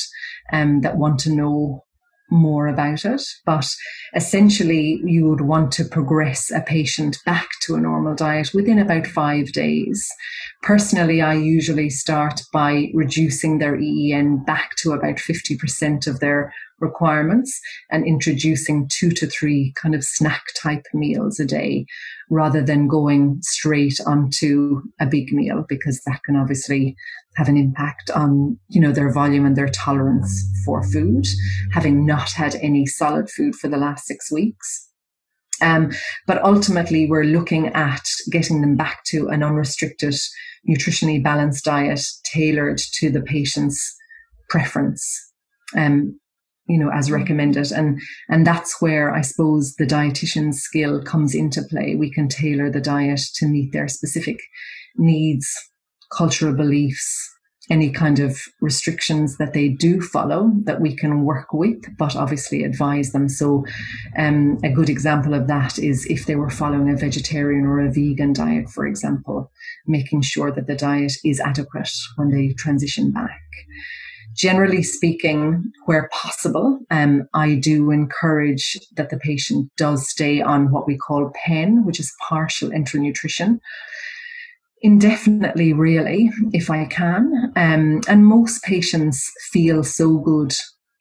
um, 0.53 0.81
that 0.81 0.97
want 0.97 1.21
to 1.21 1.31
know 1.31 1.85
more 2.31 2.67
about 2.67 3.05
it. 3.05 3.23
But 3.45 3.67
essentially, 4.15 5.01
you 5.05 5.29
would 5.29 5.43
want 5.43 5.73
to 5.73 5.85
progress 5.85 6.51
a 6.51 6.61
patient 6.61 7.19
back 7.25 7.49
to 7.63 7.75
a 7.75 7.81
normal 7.81 8.15
diet 8.15 8.53
within 8.55 8.79
about 8.79 9.07
five 9.07 9.53
days. 9.53 10.07
Personally, 10.63 11.21
I 11.21 11.35
usually 11.35 11.91
start 11.91 12.43
by 12.53 12.91
reducing 12.95 13.59
their 13.59 13.79
EEN 13.79 14.45
back 14.45 14.77
to 14.77 14.93
about 14.93 15.17
50% 15.17 16.07
of 16.07 16.21
their 16.21 16.53
requirements 16.81 17.61
and 17.91 18.07
introducing 18.07 18.89
two 18.89 19.11
to 19.11 19.27
three 19.27 19.73
kind 19.81 19.95
of 19.95 20.05
snack 20.05 20.43
type 20.61 20.85
meals 20.93 21.39
a 21.39 21.45
day 21.45 21.87
rather 22.31 22.63
than 22.63 22.89
going 22.89 23.39
straight 23.43 24.01
onto 24.07 24.83
a 25.01 25.07
big 25.07 25.33
meal 25.33 25.65
because 25.69 26.01
that 26.07 26.23
can 26.25 26.37
obviously 26.37 26.97
have 27.37 27.49
an 27.49 27.57
impact 27.57 28.11
on 28.11 28.59
you 28.69 28.81
know 28.81 28.93
their 28.93 29.13
volume 29.13 29.45
and 29.45 29.57
their 29.57 29.69
tolerance 29.69 30.45
for 30.65 30.83
food 30.83 31.27
having 31.73 32.07
not 32.07 32.31
had 32.31 32.55
any 32.57 32.87
solid 32.87 33.31
food 33.31 33.55
for 33.55 33.69
the 33.69 33.77
last 33.77 34.07
six 34.07 34.31
weeks. 34.31 34.89
Um, 35.61 35.93
but 36.27 36.43
ultimately 36.43 37.07
we're 37.07 37.25
looking 37.25 37.69
at 37.69 38.07
getting 38.31 38.61
them 38.61 38.77
back 38.77 39.05
to 39.05 39.29
an 39.29 39.43
unrestricted 39.43 40.15
nutritionally 40.69 41.23
balanced 41.23 41.65
diet 41.65 42.05
tailored 42.25 42.79
to 42.95 43.11
the 43.11 43.21
patient's 43.21 43.97
preference. 44.49 45.33
Um, 45.77 46.19
you 46.67 46.79
know 46.79 46.91
as 46.91 47.11
recommended 47.11 47.71
and 47.73 48.01
and 48.29 48.47
that's 48.47 48.81
where 48.81 49.13
i 49.13 49.21
suppose 49.21 49.75
the 49.77 49.87
dietitian's 49.87 50.61
skill 50.61 51.03
comes 51.03 51.35
into 51.35 51.63
play 51.63 51.95
we 51.95 52.11
can 52.11 52.29
tailor 52.29 52.71
the 52.71 52.81
diet 52.81 53.21
to 53.35 53.47
meet 53.47 53.73
their 53.73 53.89
specific 53.89 54.39
needs 54.97 55.55
cultural 56.11 56.55
beliefs 56.55 57.31
any 57.71 57.91
kind 57.91 58.19
of 58.19 58.39
restrictions 58.61 59.39
that 59.39 59.55
they 59.55 59.69
do 59.69 60.01
follow 60.01 60.51
that 60.65 60.81
we 60.81 60.95
can 60.95 61.25
work 61.25 61.53
with, 61.53 61.83
but 61.97 62.15
obviously 62.15 62.63
advise 62.63 63.13
them. 63.13 63.29
So, 63.29 63.65
um, 64.19 64.59
a 64.63 64.71
good 64.71 64.91
example 64.91 65.35
of 65.35 65.47
that 65.47 65.79
is 65.79 66.05
if 66.07 66.27
they 66.27 66.37
were 66.37 66.51
following 66.51 66.91
a 66.91 66.97
vegetarian 66.97 67.65
or 67.65 67.81
a 67.81 67.91
vegan 67.91 68.35
diet, 68.35 68.69
for 68.69 68.87
example, 68.87 69.51
making 69.87 70.23
sure 70.23 70.53
that 70.53 70.67
the 70.67 70.77
diet 70.77 71.15
is 71.25 71.41
adequate 71.41 71.91
when 72.17 72.31
they 72.31 72.53
transition 72.53 73.13
back. 73.13 73.41
Generally 74.35 74.83
speaking, 74.83 75.73
where 75.87 76.09
possible, 76.13 76.81
um, 76.91 77.29
I 77.35 77.55
do 77.55 77.91
encourage 77.91 78.79
that 78.97 79.11
the 79.11 79.19
patient 79.19 79.71
does 79.77 80.09
stay 80.09 80.43
on 80.43 80.73
what 80.73 80.87
we 80.87 80.97
call 80.97 81.33
PEN, 81.47 81.85
which 81.85 82.01
is 82.01 82.13
partial 82.29 82.71
enteral 82.71 83.01
nutrition 83.01 83.61
indefinitely, 84.85 85.73
really, 85.73 86.31
if 86.53 86.71
I 86.71 86.85
can. 86.85 87.53
Um, 87.57 88.03
and 88.07 88.27
most 88.27 88.63
patients 88.63 89.33
feel 89.51 89.83
so 89.83 90.19
good 90.19 90.53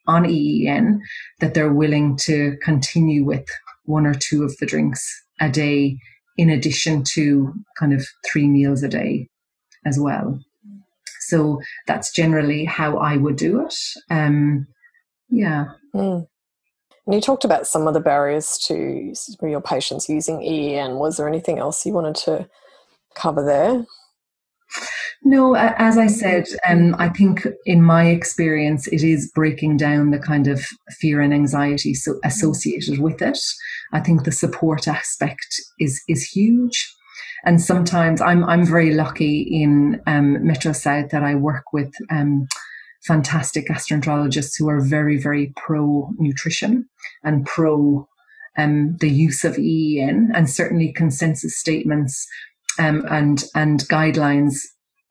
on 0.08 0.26
EEN 0.26 1.02
that 1.41 1.54
they're 1.54 1.74
willing 1.74 2.15
to 2.22 2.58
continue 2.63 3.26
with 3.26 3.46
one 3.84 4.06
or 4.06 4.13
two 4.13 4.43
of 4.43 4.56
the 4.58 4.65
drinks 4.65 5.06
a 5.41 5.50
day 5.50 5.98
in 6.38 6.50
addition 6.50 7.04
to 7.04 7.54
kind 7.78 7.93
of 7.93 8.08
three 8.26 8.48
meals 8.48 8.84
a 8.84 8.88
day 8.88 9.28
as 9.86 10.00
well. 10.00 10.39
So 11.28 11.62
that's 11.88 12.12
generally 12.12 12.66
how 12.66 12.98
I 12.98 13.18
would 13.18 13.36
do 13.36 13.66
it. 13.66 13.76
Um, 14.10 14.68
yeah. 15.30 15.66
Mm. 15.96 16.28
And 17.06 17.16
you 17.16 17.22
talked 17.22 17.44
about 17.44 17.68
some 17.68 17.88
of 17.88 17.94
the 17.94 18.00
barriers 18.00 18.58
to 18.68 19.14
your 19.42 19.62
patients 19.62 20.08
using 20.08 20.42
EEN. 20.42 20.96
Was 20.96 21.18
there 21.18 21.28
anything 21.28 21.60
else 21.60 21.86
you 21.86 21.94
wanted 21.94 22.16
to 22.24 22.48
cover 23.16 23.44
there? 23.44 23.86
No, 25.26 25.56
as 25.56 25.98
I 25.98 26.08
said, 26.08 26.48
um, 26.68 26.96
I 27.00 27.08
think 27.08 27.48
in 27.66 27.82
my 27.82 28.08
experience, 28.08 28.88
it 28.88 29.04
is 29.04 29.32
breaking 29.34 29.78
down 29.78 30.12
the 30.12 30.20
kind 30.20 30.48
of 30.48 30.66
fear 31.00 31.22
and 31.22 31.34
anxiety 31.34 31.94
so 31.94 32.20
associated 32.26 33.00
with 33.00 33.22
it. 33.22 33.40
I 33.94 34.02
think 34.02 34.24
the 34.24 34.34
support 34.34 34.88
aspect 34.88 35.62
is 35.80 36.02
is 36.10 36.24
huge, 36.24 36.94
and 37.44 37.62
sometimes 37.62 38.22
I'm 38.22 38.44
I'm 38.44 38.66
very 38.66 38.94
lucky 38.94 39.42
in 39.42 40.02
um, 40.08 40.46
Metro 40.46 40.74
South 40.74 41.10
that 41.10 41.24
I 41.24 41.36
work 41.36 41.74
with. 41.74 41.94
Um, 42.10 42.48
fantastic 43.06 43.68
gastroenterologists 43.68 44.54
who 44.58 44.70
are 44.70 44.82
very, 44.82 45.18
very 45.18 45.52
pro 45.56 46.10
nutrition 46.18 46.88
and 47.24 47.46
pro 47.46 48.08
um, 48.58 48.96
the 49.00 49.10
use 49.10 49.44
of 49.44 49.58
EEN, 49.58 50.32
and 50.34 50.50
certainly 50.50 50.94
consensus 50.94 51.58
statements 51.58 52.28
um, 52.80 53.04
and 53.10 53.46
and 53.56 53.82
guidelines, 53.90 54.58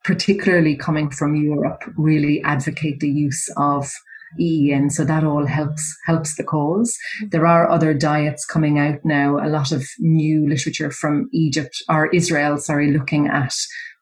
particularly 0.03 0.75
coming 0.75 1.09
from 1.09 1.35
Europe, 1.35 1.83
really 1.97 2.41
advocate 2.43 2.99
the 2.99 3.09
use 3.09 3.49
of 3.57 3.91
EEN. 4.39 4.89
So 4.89 5.03
that 5.05 5.23
all 5.23 5.45
helps 5.45 5.95
helps 6.05 6.35
the 6.35 6.43
cause. 6.43 6.95
There 7.29 7.47
are 7.47 7.69
other 7.69 7.93
diets 7.93 8.45
coming 8.45 8.79
out 8.79 9.03
now. 9.03 9.37
A 9.37 9.49
lot 9.49 9.71
of 9.71 9.85
new 9.99 10.47
literature 10.47 10.91
from 10.91 11.29
Egypt 11.33 11.75
or 11.89 12.07
Israel, 12.07 12.57
sorry, 12.57 12.91
looking 12.91 13.27
at 13.27 13.53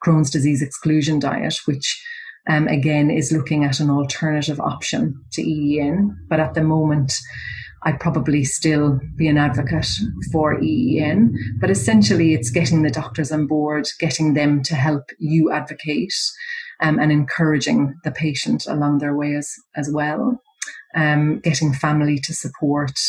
Crohn's 0.06 0.30
disease 0.30 0.62
exclusion 0.62 1.20
diet, 1.20 1.56
which 1.66 2.04
um, 2.50 2.68
again 2.68 3.12
is 3.12 3.32
looking 3.32 3.64
at 3.64 3.80
an 3.80 3.90
alternative 3.90 4.60
option 4.60 5.16
to 5.34 5.42
EEN. 5.42 6.18
But 6.28 6.40
at 6.40 6.54
the 6.54 6.64
moment, 6.64 7.14
I'd 7.84 8.00
probably 8.00 8.44
still 8.44 9.00
be 9.16 9.28
an 9.28 9.38
advocate 9.38 9.88
for 10.32 10.62
EEN. 10.62 11.36
But 11.60 11.72
essentially, 11.72 12.34
it's 12.34 12.52
getting 12.52 12.84
the 12.84 12.92
doctors 12.92 13.32
on 13.32 13.48
board, 13.48 13.88
getting 14.00 14.34
them 14.34 14.62
to 14.64 14.76
help 14.76 15.10
you 15.18 15.52
advocate, 15.52 16.14
um, 16.82 17.00
and 17.00 17.12
encouraging 17.12 17.96
the 18.04 18.12
patient 18.12 18.66
along 18.68 19.00
their 19.00 19.16
way 19.16 19.36
as, 19.36 19.54
as 19.76 19.90
well. 19.92 20.42
Um, 20.96 21.40
getting 21.40 21.74
family 21.74 22.20
to 22.24 22.34
support, 22.34 23.00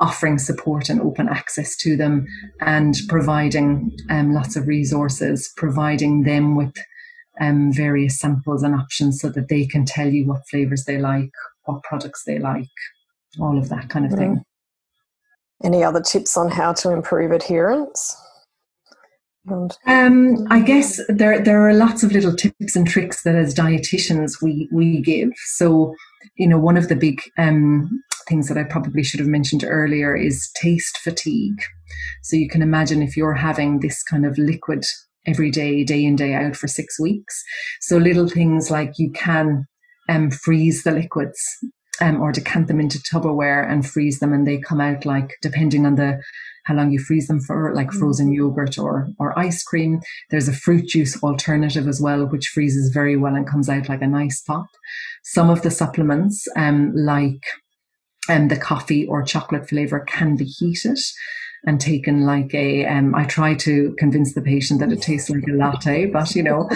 offering 0.00 0.38
support 0.38 0.88
and 0.88 1.00
open 1.00 1.28
access 1.28 1.76
to 1.78 1.96
them, 1.96 2.26
and 2.60 2.96
providing 3.08 3.96
um, 4.10 4.32
lots 4.32 4.56
of 4.56 4.66
resources, 4.66 5.52
providing 5.56 6.24
them 6.24 6.56
with 6.56 6.74
um, 7.40 7.72
various 7.72 8.18
samples 8.18 8.62
and 8.62 8.74
options 8.74 9.20
so 9.20 9.28
that 9.30 9.48
they 9.48 9.66
can 9.66 9.84
tell 9.84 10.08
you 10.08 10.26
what 10.26 10.48
flavors 10.48 10.84
they 10.84 10.98
like, 10.98 11.30
what 11.64 11.82
products 11.82 12.24
they 12.24 12.38
like 12.38 12.68
all 13.40 13.58
of 13.58 13.68
that 13.68 13.88
kind 13.88 14.06
of 14.06 14.12
thing. 14.18 14.44
Any 15.62 15.82
other 15.82 16.00
tips 16.00 16.36
on 16.36 16.50
how 16.50 16.72
to 16.74 16.92
improve 16.92 17.30
adherence? 17.30 18.16
Um, 19.86 20.46
I 20.50 20.60
guess 20.60 21.00
there 21.08 21.40
there 21.40 21.68
are 21.68 21.74
lots 21.74 22.02
of 22.02 22.12
little 22.12 22.34
tips 22.34 22.76
and 22.76 22.86
tricks 22.86 23.22
that 23.22 23.34
as 23.34 23.54
dietitians 23.54 24.40
we 24.42 24.68
we 24.72 25.02
give. 25.02 25.30
So, 25.56 25.94
you 26.36 26.48
know, 26.48 26.58
one 26.58 26.76
of 26.76 26.88
the 26.88 26.96
big 26.96 27.20
um, 27.38 27.90
things 28.28 28.48
that 28.48 28.56
I 28.56 28.64
probably 28.64 29.02
should 29.02 29.20
have 29.20 29.28
mentioned 29.28 29.64
earlier 29.66 30.16
is 30.16 30.50
taste 30.60 30.98
fatigue. 30.98 31.60
So 32.22 32.36
you 32.36 32.48
can 32.48 32.62
imagine 32.62 33.02
if 33.02 33.16
you're 33.16 33.34
having 33.34 33.80
this 33.80 34.02
kind 34.02 34.24
of 34.24 34.38
liquid 34.38 34.84
every 35.26 35.50
day, 35.50 35.84
day 35.84 36.04
in 36.04 36.16
day 36.16 36.34
out 36.34 36.56
for 36.56 36.68
six 36.68 36.98
weeks. 36.98 37.42
So 37.80 37.96
little 37.96 38.28
things 38.28 38.70
like 38.70 38.92
you 38.98 39.10
can 39.12 39.66
um, 40.08 40.30
freeze 40.30 40.84
the 40.84 40.90
liquids 40.90 41.40
um, 42.00 42.20
or 42.20 42.32
decant 42.32 42.68
them 42.68 42.80
into 42.80 42.98
Tupperware 42.98 43.70
and 43.70 43.86
freeze 43.86 44.18
them, 44.18 44.32
and 44.32 44.46
they 44.46 44.58
come 44.58 44.80
out 44.80 45.04
like 45.04 45.36
depending 45.42 45.86
on 45.86 45.94
the 45.94 46.20
how 46.64 46.74
long 46.74 46.90
you 46.90 46.98
freeze 46.98 47.28
them 47.28 47.40
for, 47.40 47.74
like 47.74 47.88
mm. 47.88 47.98
frozen 47.98 48.32
yogurt 48.32 48.78
or 48.78 49.08
or 49.18 49.38
ice 49.38 49.62
cream. 49.62 50.00
There's 50.30 50.48
a 50.48 50.52
fruit 50.52 50.86
juice 50.86 51.22
alternative 51.22 51.86
as 51.86 52.00
well, 52.00 52.26
which 52.26 52.48
freezes 52.48 52.92
very 52.92 53.16
well 53.16 53.34
and 53.34 53.46
comes 53.46 53.68
out 53.68 53.88
like 53.88 54.02
a 54.02 54.06
nice 54.06 54.40
pop. 54.42 54.66
Some 55.22 55.50
of 55.50 55.62
the 55.62 55.70
supplements, 55.70 56.46
um, 56.56 56.92
like 56.94 57.44
um, 58.28 58.48
the 58.48 58.56
coffee 58.56 59.06
or 59.06 59.22
chocolate 59.22 59.68
flavor, 59.68 60.00
can 60.00 60.36
be 60.36 60.44
heated. 60.44 60.98
And 61.66 61.80
taken 61.80 62.24
like 62.24 62.54
a. 62.54 62.86
Um, 62.86 63.14
I 63.14 63.24
try 63.24 63.54
to 63.54 63.94
convince 63.98 64.34
the 64.34 64.42
patient 64.42 64.80
that 64.80 64.92
it 64.92 65.02
tastes 65.02 65.30
like 65.30 65.44
a 65.48 65.52
latte, 65.52 66.06
but 66.12 66.34
you 66.34 66.42
know, 66.42 66.68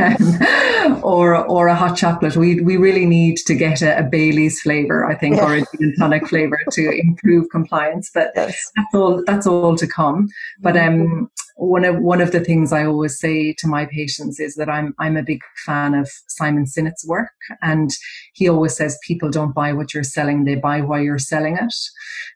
um, 0.00 1.00
or 1.02 1.36
or 1.46 1.68
a 1.68 1.74
hot 1.74 1.96
chocolate. 1.96 2.36
We 2.36 2.60
we 2.60 2.76
really 2.76 3.06
need 3.06 3.36
to 3.38 3.54
get 3.54 3.82
a, 3.82 3.98
a 3.98 4.02
Bailey's 4.02 4.60
flavor, 4.60 5.04
I 5.06 5.14
think, 5.14 5.36
yeah. 5.36 5.44
or 5.44 5.56
a 5.56 5.60
gin 5.76 5.94
tonic 5.98 6.28
flavor 6.28 6.58
to 6.72 6.90
improve 6.90 7.48
compliance. 7.50 8.10
But 8.12 8.32
yes. 8.34 8.70
that's 8.76 8.94
all. 8.94 9.22
That's 9.26 9.46
all 9.46 9.76
to 9.76 9.86
come. 9.86 10.28
But 10.60 10.76
um, 10.76 11.30
one 11.58 11.84
of 11.84 11.98
one 11.98 12.20
of 12.20 12.30
the 12.30 12.40
things 12.40 12.72
I 12.72 12.84
always 12.84 13.18
say 13.18 13.52
to 13.54 13.66
my 13.66 13.84
patients 13.86 14.38
is 14.38 14.54
that 14.54 14.68
I'm 14.68 14.94
I'm 14.98 15.16
a 15.16 15.24
big 15.24 15.40
fan 15.66 15.94
of 15.94 16.08
Simon 16.28 16.64
Sinek's 16.66 17.06
work, 17.06 17.32
and 17.60 17.90
he 18.32 18.48
always 18.48 18.76
says 18.76 18.98
people 19.04 19.28
don't 19.28 19.54
buy 19.54 19.72
what 19.72 19.92
you're 19.92 20.04
selling; 20.04 20.44
they 20.44 20.54
buy 20.54 20.80
why 20.80 21.00
you're 21.00 21.18
selling 21.18 21.56
it. 21.56 21.74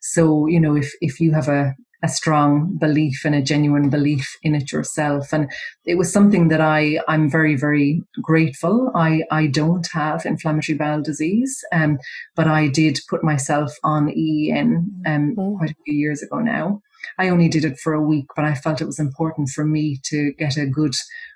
So 0.00 0.46
you 0.48 0.60
know, 0.60 0.76
if 0.76 0.92
if 1.00 1.20
you 1.20 1.32
have 1.32 1.48
a 1.48 1.74
a 2.04 2.08
strong 2.08 2.76
belief 2.78 3.24
and 3.24 3.34
a 3.34 3.40
genuine 3.40 3.88
belief 3.88 4.36
in 4.42 4.56
it 4.56 4.72
yourself. 4.72 5.32
And 5.32 5.48
it 5.84 5.94
was 5.94 6.12
something 6.12 6.48
that 6.48 6.60
I, 6.60 6.98
I'm 7.06 7.30
very, 7.30 7.54
very 7.54 8.02
grateful. 8.20 8.90
I, 8.94 9.22
I 9.30 9.46
don't 9.46 9.86
have 9.92 10.26
inflammatory 10.26 10.76
bowel 10.76 11.00
disease, 11.00 11.64
um, 11.72 11.98
but 12.34 12.48
I 12.48 12.66
did 12.66 12.98
put 13.08 13.22
myself 13.22 13.72
on 13.84 14.10
EEN 14.10 14.90
um, 15.06 15.36
mm. 15.36 15.58
quite 15.58 15.70
a 15.70 15.76
few 15.84 15.94
years 15.94 16.22
ago 16.22 16.40
now. 16.40 16.82
I 17.18 17.28
only 17.28 17.48
did 17.48 17.64
it 17.64 17.78
for 17.78 17.92
a 17.92 18.02
week, 18.02 18.26
but 18.34 18.44
I 18.44 18.54
felt 18.54 18.80
it 18.80 18.86
was 18.86 18.98
important 18.98 19.48
for 19.50 19.64
me 19.64 20.00
to 20.04 20.32
get 20.34 20.56
a 20.56 20.66
good 20.66 20.94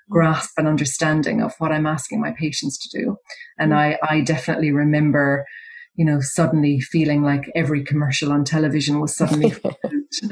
grasp 0.09 0.53
and 0.57 0.67
understanding 0.67 1.41
of 1.41 1.53
what 1.59 1.71
I'm 1.71 1.85
asking 1.85 2.21
my 2.21 2.31
patients 2.31 2.77
to 2.77 2.99
do. 2.99 3.17
And 3.57 3.71
mm. 3.71 3.77
I, 3.77 3.99
I 4.07 4.21
definitely 4.21 4.71
remember, 4.71 5.45
you 5.95 6.05
know, 6.05 6.21
suddenly 6.21 6.79
feeling 6.79 7.23
like 7.23 7.51
every 7.55 7.83
commercial 7.83 8.31
on 8.31 8.43
television 8.43 8.99
was 8.99 9.15
suddenly 9.15 9.53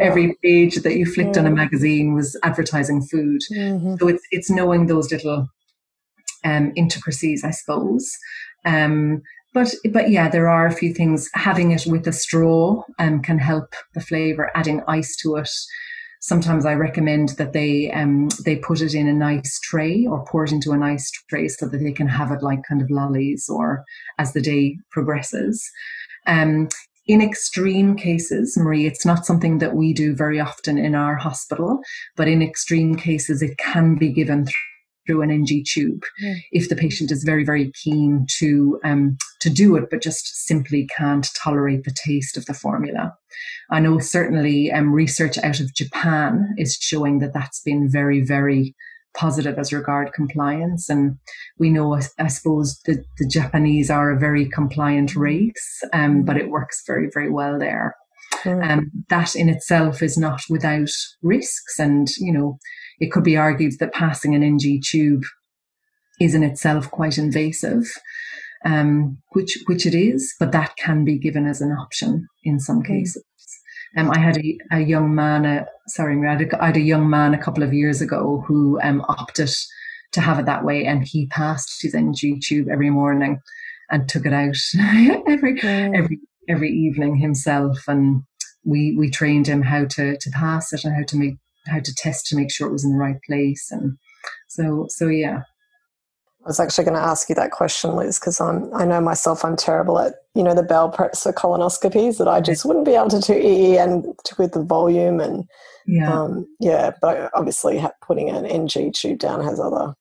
every 0.00 0.36
page 0.42 0.76
that 0.76 0.96
you 0.96 1.06
flicked 1.06 1.36
on 1.36 1.46
a 1.46 1.50
magazine 1.50 2.14
was 2.14 2.38
advertising 2.42 3.02
food. 3.02 3.40
Mm-hmm. 3.50 3.96
So 3.98 4.08
it's 4.08 4.22
it's 4.30 4.50
knowing 4.50 4.86
those 4.86 5.10
little 5.10 5.48
um, 6.44 6.72
intricacies, 6.76 7.44
I 7.44 7.50
suppose. 7.50 8.10
Um, 8.64 9.22
but 9.54 9.74
but 9.92 10.10
yeah, 10.10 10.28
there 10.28 10.48
are 10.48 10.66
a 10.66 10.72
few 10.72 10.92
things. 10.94 11.28
Having 11.34 11.72
it 11.72 11.86
with 11.86 12.06
a 12.06 12.12
straw 12.12 12.82
um, 12.98 13.20
can 13.20 13.38
help 13.38 13.74
the 13.94 14.00
flavor. 14.00 14.50
Adding 14.54 14.82
ice 14.88 15.16
to 15.16 15.36
it. 15.36 15.50
Sometimes 16.20 16.64
I 16.64 16.74
recommend 16.74 17.30
that 17.30 17.52
they 17.52 17.90
um, 17.90 18.28
they 18.44 18.56
put 18.56 18.80
it 18.80 18.94
in 18.94 19.08
a 19.08 19.12
nice 19.12 19.58
tray 19.60 20.06
or 20.06 20.24
pour 20.24 20.44
it 20.44 20.52
into 20.52 20.72
a 20.72 20.78
nice 20.78 21.10
tray 21.28 21.48
so 21.48 21.66
that 21.68 21.78
they 21.78 21.92
can 21.92 22.08
have 22.08 22.30
it 22.30 22.42
like 22.42 22.62
kind 22.68 22.80
of 22.80 22.90
lollies 22.90 23.48
or 23.48 23.84
as 24.18 24.32
the 24.32 24.40
day 24.40 24.78
progresses. 24.90 25.68
Um, 26.26 26.68
in 27.08 27.20
extreme 27.20 27.96
cases, 27.96 28.56
Marie, 28.56 28.86
it's 28.86 29.04
not 29.04 29.26
something 29.26 29.58
that 29.58 29.74
we 29.74 29.92
do 29.92 30.14
very 30.14 30.38
often 30.38 30.78
in 30.78 30.94
our 30.94 31.16
hospital, 31.16 31.80
but 32.16 32.28
in 32.28 32.40
extreme 32.42 32.94
cases, 32.94 33.42
it 33.42 33.58
can 33.58 33.96
be 33.96 34.12
given 34.12 34.46
through 35.06 35.22
an 35.22 35.30
NG 35.30 35.64
tube 35.66 36.04
yeah. 36.18 36.34
if 36.52 36.68
the 36.68 36.76
patient 36.76 37.10
is 37.10 37.24
very, 37.24 37.44
very 37.44 37.72
keen 37.72 38.26
to 38.38 38.80
um, 38.84 39.16
to 39.40 39.50
do 39.50 39.76
it, 39.76 39.90
but 39.90 40.02
just 40.02 40.46
simply 40.46 40.88
can't 40.96 41.28
tolerate 41.34 41.84
the 41.84 41.94
taste 42.04 42.36
of 42.36 42.46
the 42.46 42.54
formula. 42.54 43.16
I 43.70 43.80
know 43.80 43.98
certainly 43.98 44.70
um, 44.70 44.92
research 44.92 45.38
out 45.38 45.60
of 45.60 45.74
Japan 45.74 46.54
is 46.58 46.76
showing 46.80 47.18
that 47.18 47.32
that's 47.32 47.60
been 47.60 47.90
very, 47.90 48.20
very 48.24 48.74
positive 49.14 49.58
as 49.58 49.72
regard 49.72 50.12
compliance. 50.12 50.88
And 50.88 51.18
we 51.58 51.70
know, 51.70 51.98
I 52.18 52.28
suppose, 52.28 52.80
the, 52.84 53.04
the 53.18 53.26
Japanese 53.26 53.90
are 53.90 54.10
a 54.10 54.18
very 54.18 54.48
compliant 54.48 55.14
race, 55.16 55.82
um, 55.92 56.24
but 56.24 56.36
it 56.36 56.50
works 56.50 56.82
very, 56.86 57.08
very 57.12 57.30
well 57.30 57.58
there. 57.58 57.94
Mm. 58.44 58.70
Um, 58.70 58.90
that 59.08 59.36
in 59.36 59.48
itself 59.48 60.02
is 60.02 60.16
not 60.16 60.42
without 60.48 60.90
risks. 61.22 61.78
And, 61.78 62.08
you 62.18 62.32
know, 62.32 62.58
it 63.02 63.10
could 63.10 63.24
be 63.24 63.36
argued 63.36 63.80
that 63.80 63.92
passing 63.92 64.32
an 64.36 64.44
NG 64.44 64.80
tube 64.80 65.24
is 66.20 66.36
in 66.36 66.44
itself 66.44 66.88
quite 66.88 67.18
invasive, 67.18 67.84
um, 68.64 69.18
which, 69.32 69.58
which 69.66 69.86
it 69.86 69.94
is, 69.94 70.32
but 70.38 70.52
that 70.52 70.76
can 70.76 71.04
be 71.04 71.18
given 71.18 71.44
as 71.44 71.60
an 71.60 71.72
option 71.72 72.28
in 72.44 72.60
some 72.60 72.80
mm. 72.80 72.86
cases. 72.86 73.24
Um, 73.96 74.08
I 74.08 74.20
had 74.20 74.38
a, 74.38 74.58
a 74.70 74.80
young 74.80 75.16
man, 75.16 75.44
uh, 75.44 75.64
sorry, 75.88 76.16
I 76.24 76.32
had, 76.32 76.42
a, 76.42 76.62
I 76.62 76.66
had, 76.66 76.76
a, 76.76 76.80
young 76.80 77.10
man 77.10 77.34
a 77.34 77.42
couple 77.42 77.64
of 77.64 77.74
years 77.74 78.00
ago 78.00 78.44
who 78.46 78.80
um, 78.82 79.04
opted 79.08 79.50
to 80.12 80.20
have 80.20 80.38
it 80.38 80.46
that 80.46 80.64
way, 80.64 80.86
and 80.86 81.02
he 81.02 81.26
passed 81.26 81.82
his 81.82 81.96
NG 81.96 82.40
tube 82.40 82.68
every 82.70 82.90
morning 82.90 83.40
and 83.90 84.08
took 84.08 84.26
it 84.26 84.32
out 84.32 84.56
every 85.28 85.58
mm. 85.58 85.98
every 85.98 86.20
every 86.48 86.70
evening 86.70 87.16
himself, 87.16 87.88
and 87.88 88.22
we 88.64 88.94
we 88.96 89.10
trained 89.10 89.48
him 89.48 89.62
how 89.62 89.86
to 89.86 90.16
to 90.16 90.30
pass 90.30 90.72
it 90.72 90.84
and 90.84 90.94
how 90.94 91.02
to 91.08 91.16
make 91.16 91.34
how 91.66 91.80
to 91.80 91.94
test 91.94 92.26
to 92.26 92.36
make 92.36 92.50
sure 92.50 92.68
it 92.68 92.72
was 92.72 92.84
in 92.84 92.92
the 92.92 92.98
right 92.98 93.20
place, 93.26 93.68
and 93.70 93.96
so 94.48 94.86
so 94.88 95.08
yeah, 95.08 95.42
I 96.44 96.48
was 96.48 96.58
actually 96.58 96.84
going 96.84 96.96
to 96.96 97.02
ask 97.02 97.28
you 97.28 97.36
that 97.36 97.52
question, 97.52 97.94
Liz, 97.94 98.18
because 98.18 98.40
I'm 98.40 98.72
I 98.74 98.84
know 98.84 99.00
myself 99.00 99.44
I'm 99.44 99.56
terrible 99.56 99.98
at 99.98 100.14
you 100.34 100.42
know 100.42 100.54
the 100.54 100.62
bowel 100.62 100.90
preps 100.90 101.22
for 101.22 101.32
colonoscopies 101.32 102.18
that 102.18 102.28
I 102.28 102.40
just 102.40 102.64
wouldn't 102.64 102.84
be 102.84 102.94
able 102.94 103.10
to 103.10 103.20
do 103.20 103.34
EEN 103.34 104.12
with 104.38 104.52
the 104.52 104.64
volume 104.64 105.20
and 105.20 105.44
yeah 105.86 106.12
um, 106.12 106.46
yeah, 106.58 106.90
but 107.00 107.30
obviously 107.34 107.82
putting 108.04 108.28
an 108.28 108.44
NG 108.44 108.92
tube 108.92 109.18
down 109.18 109.44
has 109.44 109.60
other 109.60 109.94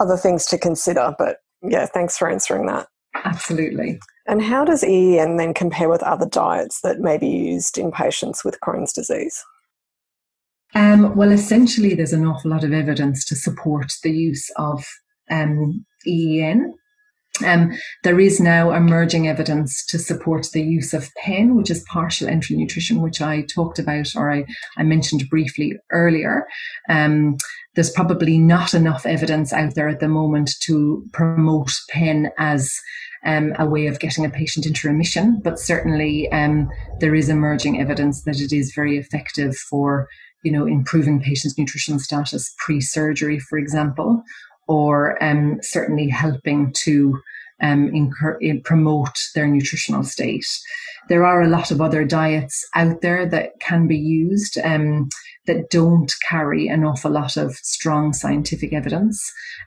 other 0.00 0.16
things 0.16 0.46
to 0.46 0.58
consider. 0.58 1.14
But 1.18 1.38
yeah, 1.62 1.86
thanks 1.86 2.16
for 2.16 2.30
answering 2.30 2.66
that. 2.66 2.88
Absolutely. 3.24 4.00
And 4.26 4.40
how 4.40 4.64
does 4.64 4.82
EEN 4.82 5.36
then 5.36 5.52
compare 5.52 5.88
with 5.88 6.02
other 6.02 6.26
diets 6.26 6.80
that 6.82 7.00
may 7.00 7.18
be 7.18 7.28
used 7.28 7.76
in 7.76 7.90
patients 7.90 8.44
with 8.44 8.60
Crohn's 8.60 8.92
disease? 8.92 9.44
Um, 10.74 11.16
well, 11.16 11.32
essentially, 11.32 11.94
there's 11.94 12.12
an 12.12 12.26
awful 12.26 12.50
lot 12.50 12.64
of 12.64 12.72
evidence 12.72 13.24
to 13.26 13.36
support 13.36 13.92
the 14.02 14.12
use 14.12 14.50
of 14.56 14.84
um, 15.30 15.84
EEN. 16.06 16.74
Um, 17.44 17.72
there 18.02 18.20
is 18.20 18.40
now 18.40 18.72
emerging 18.72 19.28
evidence 19.28 19.84
to 19.86 19.98
support 19.98 20.48
the 20.52 20.62
use 20.62 20.92
of 20.92 21.08
PEN, 21.14 21.54
which 21.56 21.70
is 21.70 21.84
partial 21.84 22.28
enteral 22.28 22.56
nutrition, 22.56 23.00
which 23.00 23.22
I 23.22 23.42
talked 23.42 23.78
about 23.78 24.14
or 24.14 24.30
I, 24.30 24.44
I 24.76 24.82
mentioned 24.82 25.28
briefly 25.30 25.74
earlier. 25.90 26.46
Um, 26.88 27.36
there's 27.74 27.90
probably 27.90 28.38
not 28.38 28.74
enough 28.74 29.06
evidence 29.06 29.52
out 29.52 29.74
there 29.74 29.88
at 29.88 30.00
the 30.00 30.08
moment 30.08 30.50
to 30.62 31.06
promote 31.12 31.70
PEN 31.88 32.30
as 32.38 32.78
um, 33.24 33.54
a 33.58 33.66
way 33.66 33.86
of 33.86 34.00
getting 34.00 34.24
a 34.24 34.30
patient 34.30 34.66
into 34.66 34.88
remission, 34.88 35.40
but 35.42 35.58
certainly 35.58 36.30
um, 36.32 36.68
there 37.00 37.14
is 37.14 37.28
emerging 37.28 37.80
evidence 37.80 38.22
that 38.22 38.40
it 38.40 38.52
is 38.52 38.72
very 38.74 38.98
effective 38.98 39.56
for, 39.56 40.08
you 40.42 40.52
know, 40.52 40.66
improving 40.66 41.20
patients' 41.20 41.58
nutritional 41.58 42.00
status 42.00 42.54
pre-surgery, 42.58 43.38
for 43.38 43.58
example, 43.58 44.22
or 44.68 45.22
um, 45.22 45.58
certainly 45.62 46.08
helping 46.08 46.72
to 46.84 47.20
um, 47.62 47.90
incur- 47.92 48.38
promote 48.64 49.16
their 49.34 49.46
nutritional 49.46 50.04
state. 50.04 50.46
There 51.08 51.26
are 51.26 51.42
a 51.42 51.48
lot 51.48 51.70
of 51.70 51.80
other 51.80 52.04
diets 52.04 52.66
out 52.74 53.00
there 53.00 53.26
that 53.26 53.58
can 53.60 53.86
be 53.86 53.98
used 53.98 54.58
um, 54.58 55.08
that 55.46 55.70
don't 55.70 56.12
carry 56.28 56.68
an 56.68 56.84
awful 56.84 57.10
lot 57.10 57.36
of 57.36 57.54
strong 57.56 58.12
scientific 58.12 58.72
evidence. 58.72 59.20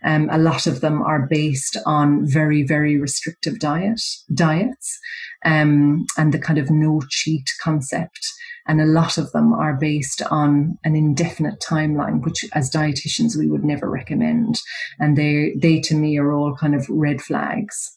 Um, 0.03 0.29
a 0.31 0.37
lot 0.37 0.67
of 0.67 0.81
them 0.81 1.01
are 1.01 1.27
based 1.27 1.77
on 1.85 2.25
very, 2.25 2.63
very 2.63 2.99
restrictive 2.99 3.59
diet 3.59 4.01
diets 4.33 4.99
um, 5.43 6.05
and 6.17 6.33
the 6.33 6.39
kind 6.39 6.59
of 6.59 6.69
no 6.69 7.01
cheat 7.09 7.49
concept 7.61 8.25
and 8.67 8.79
a 8.79 8.85
lot 8.85 9.17
of 9.17 9.31
them 9.31 9.53
are 9.53 9.75
based 9.75 10.21
on 10.31 10.77
an 10.83 10.95
indefinite 10.95 11.59
timeline, 11.59 12.23
which 12.23 12.45
as 12.53 12.71
dietitians 12.71 13.37
we 13.37 13.47
would 13.47 13.63
never 13.63 13.89
recommend. 13.89 14.59
And 14.99 15.17
they, 15.17 15.53
they 15.57 15.81
to 15.81 15.95
me 15.95 16.17
are 16.17 16.31
all 16.31 16.55
kind 16.55 16.75
of 16.75 16.87
red 16.89 17.21
flags. 17.21 17.91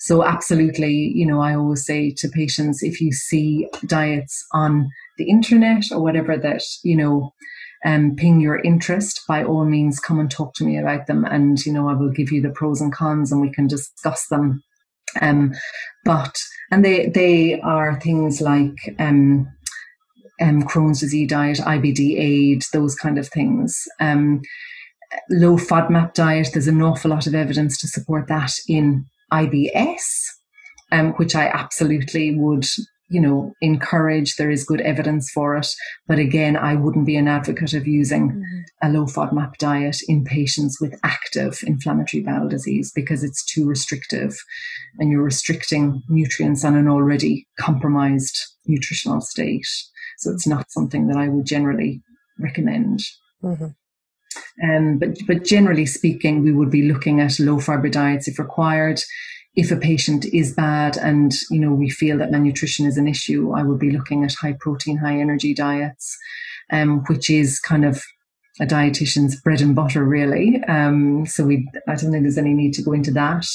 So 0.00 0.24
absolutely, 0.24 1.12
you 1.14 1.24
know, 1.24 1.40
I 1.40 1.54
always 1.54 1.86
say 1.86 2.12
to 2.18 2.28
patients, 2.28 2.82
if 2.82 3.00
you 3.00 3.12
see 3.12 3.68
diets 3.86 4.44
on 4.52 4.88
the 5.18 5.28
internet 5.30 5.84
or 5.92 6.02
whatever 6.02 6.36
that, 6.36 6.62
you 6.82 6.96
know, 6.96 7.32
um, 7.84 8.16
ping 8.16 8.40
your 8.40 8.58
interest, 8.58 9.20
by 9.28 9.44
all 9.44 9.64
means, 9.64 10.00
come 10.00 10.18
and 10.18 10.30
talk 10.30 10.54
to 10.54 10.64
me 10.64 10.78
about 10.78 11.06
them. 11.06 11.24
And, 11.24 11.64
you 11.64 11.72
know, 11.72 11.88
I 11.88 11.94
will 11.94 12.10
give 12.10 12.32
you 12.32 12.42
the 12.42 12.50
pros 12.50 12.80
and 12.80 12.92
cons 12.92 13.30
and 13.30 13.40
we 13.40 13.52
can 13.52 13.68
discuss 13.68 14.26
them. 14.26 14.64
Um, 15.20 15.52
but, 16.04 16.36
and 16.72 16.84
they, 16.84 17.06
they 17.06 17.60
are 17.60 18.00
things 18.00 18.40
like, 18.40 18.96
um, 18.98 19.46
um, 20.40 20.62
Crohn's 20.62 21.00
disease 21.00 21.28
diet, 21.28 21.58
IBD 21.58 22.18
aid, 22.18 22.64
those 22.72 22.94
kind 22.94 23.18
of 23.18 23.28
things. 23.28 23.82
Um, 24.00 24.42
low 25.30 25.56
FODMAP 25.56 26.14
diet, 26.14 26.50
there's 26.52 26.68
an 26.68 26.82
awful 26.82 27.10
lot 27.10 27.26
of 27.26 27.34
evidence 27.34 27.78
to 27.78 27.88
support 27.88 28.28
that 28.28 28.52
in 28.68 29.06
IBS, 29.32 30.02
um, 30.92 31.12
which 31.12 31.34
I 31.34 31.46
absolutely 31.48 32.34
would, 32.36 32.66
you 33.08 33.20
know, 33.20 33.54
encourage. 33.60 34.36
There 34.36 34.50
is 34.50 34.64
good 34.64 34.80
evidence 34.80 35.30
for 35.30 35.56
it. 35.56 35.68
But 36.06 36.18
again, 36.18 36.56
I 36.56 36.74
wouldn't 36.74 37.06
be 37.06 37.16
an 37.16 37.28
advocate 37.28 37.74
of 37.74 37.86
using 37.86 38.30
mm-hmm. 38.30 38.60
a 38.82 38.92
low 38.92 39.06
FODMAP 39.06 39.56
diet 39.58 39.98
in 40.08 40.24
patients 40.24 40.80
with 40.80 40.98
active 41.02 41.60
inflammatory 41.66 42.22
bowel 42.22 42.48
disease 42.48 42.92
because 42.94 43.24
it's 43.24 43.44
too 43.44 43.66
restrictive 43.66 44.36
and 44.98 45.10
you're 45.10 45.22
restricting 45.22 46.02
nutrients 46.08 46.64
on 46.64 46.74
an 46.74 46.88
already 46.88 47.46
compromised 47.58 48.38
nutritional 48.66 49.20
state. 49.20 49.66
So 50.18 50.30
it's 50.32 50.46
not 50.46 50.70
something 50.70 51.06
that 51.08 51.16
I 51.16 51.28
would 51.28 51.46
generally 51.46 52.02
recommend. 52.38 53.00
Mm-hmm. 53.42 53.68
Um, 54.62 54.98
but, 54.98 55.16
but 55.26 55.44
generally 55.44 55.86
speaking, 55.86 56.42
we 56.42 56.52
would 56.52 56.70
be 56.70 56.82
looking 56.82 57.20
at 57.20 57.38
low 57.38 57.60
fiber 57.60 57.88
diets 57.88 58.28
if 58.28 58.38
required. 58.38 59.00
If 59.54 59.70
a 59.70 59.76
patient 59.76 60.26
is 60.26 60.54
bad 60.54 60.96
and 60.96 61.32
you 61.50 61.60
know 61.60 61.72
we 61.72 61.88
feel 61.90 62.18
that 62.18 62.30
malnutrition 62.30 62.86
is 62.86 62.96
an 62.96 63.08
issue, 63.08 63.52
I 63.52 63.62
would 63.62 63.78
be 63.78 63.90
looking 63.90 64.24
at 64.24 64.34
high 64.34 64.56
protein, 64.60 64.98
high 64.98 65.18
energy 65.18 65.54
diets, 65.54 66.16
um, 66.70 67.02
which 67.08 67.30
is 67.30 67.58
kind 67.58 67.84
of 67.84 68.02
a 68.60 68.66
dietitian's 68.66 69.40
bread 69.40 69.60
and 69.60 69.74
butter, 69.74 70.04
really. 70.04 70.62
Um, 70.68 71.26
so 71.26 71.44
we, 71.44 71.68
I 71.86 71.94
don't 71.94 72.10
think 72.10 72.24
there's 72.24 72.38
any 72.38 72.54
need 72.54 72.74
to 72.74 72.82
go 72.82 72.92
into 72.92 73.12
that. 73.12 73.46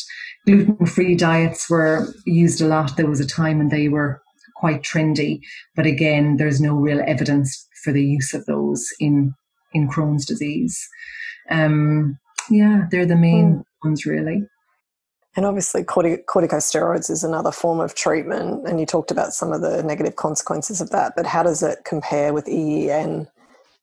Gluten-free 0.46 1.16
diets 1.16 1.70
were 1.70 2.08
used 2.26 2.62
a 2.62 2.68
lot. 2.68 2.96
There 2.96 3.08
was 3.08 3.20
a 3.20 3.28
time 3.28 3.58
when 3.58 3.70
they 3.70 3.90
were 3.90 4.23
quite 4.64 4.82
trendy, 4.82 5.42
but 5.76 5.86
again, 5.86 6.38
there's 6.38 6.62
no 6.62 6.74
real 6.74 7.02
evidence 7.06 7.68
for 7.84 7.92
the 7.92 8.02
use 8.02 8.34
of 8.34 8.46
those 8.46 8.88
in 8.98 9.34
in 9.74 9.90
Crohn's 9.90 10.26
disease. 10.26 10.88
Um, 11.50 12.18
yeah, 12.50 12.86
they're 12.90 13.06
the 13.06 13.18
main 13.18 13.56
mm. 13.56 13.64
ones, 13.84 14.06
really. 14.06 14.44
And 15.36 15.46
obviously, 15.46 15.84
corticosteroids 15.84 17.10
is 17.10 17.26
another 17.26 17.52
form 17.52 17.82
of 17.82 17.94
treatment, 17.94 18.66
and 18.66 18.80
you 18.80 18.86
talked 18.86 19.12
about 19.12 19.34
some 19.34 19.52
of 19.52 19.60
the 19.60 19.84
negative 19.84 20.16
consequences 20.16 20.80
of 20.80 20.92
that. 20.92 21.12
But 21.18 21.26
how 21.26 21.44
does 21.44 21.62
it 21.62 21.80
compare 21.84 22.34
with 22.34 22.48
EEN 22.48 23.28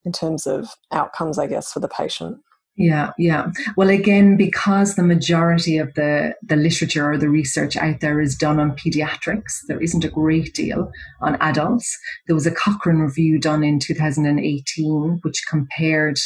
in 0.07 0.13
terms 0.13 0.47
of 0.47 0.71
outcomes, 0.93 1.39
I 1.39 1.47
guess, 1.47 1.71
for 1.71 1.81
the 1.81 1.89
patient? 1.89 2.39
Yeah, 2.77 3.11
yeah. 3.19 3.49
Well, 3.77 3.91
again, 3.91 4.37
because 4.37 4.95
the 4.95 5.03
majority 5.03 5.77
of 5.77 5.93
the, 5.95 6.35
the 6.43 6.57
literature 6.57 7.11
or 7.11 7.19
the 7.19 7.29
research 7.29 7.77
out 7.77 8.01
there 8.01 8.21
is 8.21 8.37
done 8.37 8.59
on 8.59 8.77
pediatrics, 8.77 9.59
there 9.69 9.81
isn't 9.83 10.05
a 10.05 10.09
great 10.09 10.55
deal 10.55 10.91
on 11.21 11.37
adults. 11.41 11.99
There 12.27 12.35
was 12.35 12.47
a 12.47 12.51
Cochrane 12.51 13.01
review 13.01 13.39
done 13.39 13.63
in 13.65 13.81
2018, 13.81 15.19
which 15.23 15.45
compared 15.49 16.17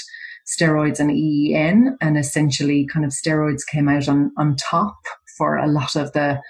steroids 0.46 1.00
and 1.00 1.10
EEN, 1.10 1.96
and 2.00 2.16
essentially, 2.16 2.86
kind 2.86 3.04
of 3.04 3.10
steroids 3.10 3.66
came 3.66 3.88
out 3.88 4.08
on, 4.08 4.30
on 4.38 4.54
top 4.56 4.96
for 5.36 5.56
a 5.56 5.66
lot 5.66 5.96
of 5.96 6.12
the 6.12 6.40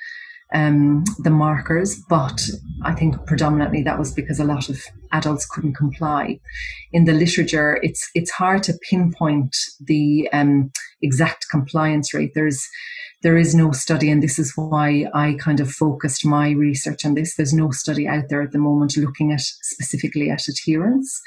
um, 0.53 1.05
the 1.18 1.30
markers, 1.30 2.01
but 2.09 2.40
I 2.84 2.95
think 2.95 3.26
predominantly 3.26 3.82
that 3.82 3.99
was 3.99 4.12
because 4.12 4.38
a 4.38 4.45
lot 4.45 4.68
of 4.68 4.80
adults 5.12 5.47
couldn't 5.47 5.74
comply. 5.74 6.40
In 6.92 7.05
the 7.05 7.12
literature, 7.12 7.78
it's 7.82 8.09
it's 8.14 8.30
hard 8.30 8.62
to 8.64 8.78
pinpoint 8.88 9.57
the 9.80 10.28
um, 10.32 10.70
exact 11.03 11.47
compliance 11.51 12.12
rate. 12.12 12.32
There's 12.34 12.62
there 13.22 13.38
is 13.38 13.55
no 13.55 13.72
study, 13.72 14.11
and 14.11 14.22
this 14.22 14.38
is 14.38 14.53
why 14.55 15.07
I 15.14 15.36
kind 15.40 15.61
of 15.61 15.70
focused 15.70 16.26
my 16.26 16.51
research 16.51 17.07
on 17.07 17.14
this. 17.14 17.36
There's 17.36 17.55
no 17.55 17.70
study 17.70 18.07
out 18.07 18.24
there 18.28 18.42
at 18.42 18.53
the 18.53 18.59
moment 18.59 18.97
looking 18.99 19.32
at 19.32 19.40
specifically 19.40 20.30
at 20.30 20.47
adherence, 20.47 21.20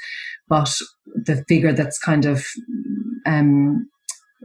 but 0.48 0.72
the 1.06 1.44
figure 1.48 1.72
that's 1.72 1.98
kind 1.98 2.24
of 2.24 2.46
um, 3.26 3.88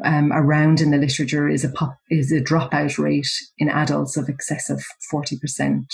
um, 0.04 0.32
around 0.34 0.82
in 0.82 0.92
the 0.92 0.98
literature 0.98 1.48
is 1.48 1.64
a 1.64 1.70
pop, 1.70 1.98
is 2.10 2.32
a 2.32 2.42
dropout 2.42 2.98
rate 2.98 3.30
in 3.58 3.70
adults 3.70 4.18
of 4.18 4.30
excess 4.30 4.70
of 4.70 4.84
40%. 5.14 5.40
Mm. 5.60 5.86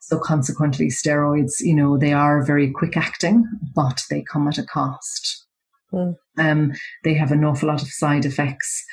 So 0.00 0.18
consequently, 0.18 0.88
steroids, 0.88 1.60
you 1.60 1.74
know, 1.74 1.96
they 1.96 2.12
are 2.12 2.44
very 2.44 2.70
quick 2.70 2.96
acting, 2.96 3.44
but 3.74 4.02
they 4.10 4.22
come 4.22 4.48
at 4.48 4.58
a 4.58 4.64
cost. 4.64 5.46
Mm. 5.92 6.16
Um, 6.38 6.72
they 7.04 7.14
have 7.14 7.32
an 7.32 7.44
awful 7.44 7.68
lot 7.68 7.82
of 7.82 7.88
side 7.88 8.24
effects. 8.24 8.84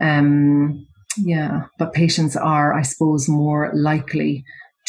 Um, 0.00 0.86
yeah, 1.18 1.66
but 1.78 1.92
patients 1.94 2.36
are, 2.36 2.74
I 2.74 2.82
suppose, 2.82 3.28
more 3.28 3.70
likely 3.74 4.44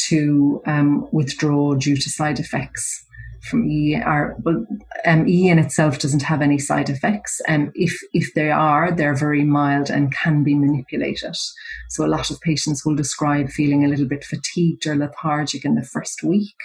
to 0.09 0.61
um, 0.65 1.07
withdraw 1.11 1.75
due 1.75 1.95
to 1.95 2.09
side 2.09 2.39
effects 2.39 3.05
from 3.43 3.69
E 3.69 3.95
are 3.95 4.35
well, 4.43 4.65
um, 5.05 5.27
E 5.27 5.49
in 5.49 5.59
itself 5.59 5.99
doesn't 5.99 6.23
have 6.23 6.41
any 6.41 6.57
side 6.57 6.89
effects, 6.89 7.41
and 7.47 7.67
um, 7.67 7.71
if 7.75 7.99
if 8.13 8.33
they 8.33 8.51
are, 8.51 8.91
they're 8.91 9.15
very 9.15 9.43
mild 9.43 9.89
and 9.89 10.13
can 10.13 10.43
be 10.43 10.55
manipulated. 10.55 11.35
So 11.89 12.05
a 12.05 12.07
lot 12.07 12.29
of 12.31 12.41
patients 12.41 12.85
will 12.85 12.95
describe 12.95 13.49
feeling 13.49 13.83
a 13.83 13.87
little 13.87 14.07
bit 14.07 14.23
fatigued 14.23 14.85
or 14.87 14.95
lethargic 14.95 15.65
in 15.65 15.75
the 15.75 15.83
first 15.83 16.23
week 16.23 16.55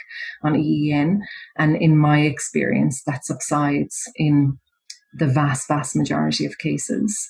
on 0.43 0.57
EEN, 0.57 1.23
and 1.57 1.77
in 1.77 1.97
my 1.97 2.21
experience, 2.21 3.03
that 3.05 3.25
subsides 3.25 4.03
in 4.17 4.59
the 5.15 5.27
vast 5.27 5.69
vast 5.69 5.95
majority 5.95 6.47
of 6.47 6.59
cases. 6.59 7.29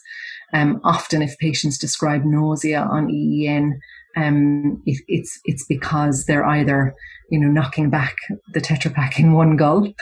Um, 0.55 0.81
often, 0.85 1.23
if 1.23 1.39
patients 1.39 1.79
describe 1.79 2.25
nausea 2.25 2.81
on 2.81 3.11
EEN, 3.11 3.81
um, 4.17 4.83
it, 4.87 5.03
it's 5.09 5.41
it's 5.45 5.65
because 5.67 6.25
they're 6.25 6.45
either 6.45 6.95
you 7.31 7.39
know 7.39 7.49
knocking 7.49 7.91
back 7.91 8.17
the 8.53 8.61
Tetra 8.61 8.93
Pak 8.93 9.19
in 9.19 9.33
one 9.33 9.57
gulp, 9.57 9.95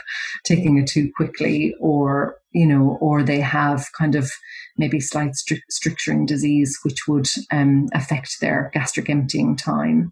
taking 0.44 0.78
it 0.78 0.88
too 0.88 1.10
quickly, 1.16 1.74
or 1.80 2.36
you 2.52 2.66
know, 2.66 2.98
or 3.00 3.22
they 3.22 3.40
have 3.40 3.86
kind 3.96 4.14
of 4.14 4.30
maybe 4.76 5.00
slight 5.00 5.32
stri- 5.32 5.60
stricturing 5.70 6.26
disease, 6.26 6.78
which 6.82 7.06
would 7.06 7.28
um, 7.52 7.88
affect 7.94 8.40
their 8.40 8.70
gastric 8.74 9.08
emptying 9.08 9.56
time 9.56 10.10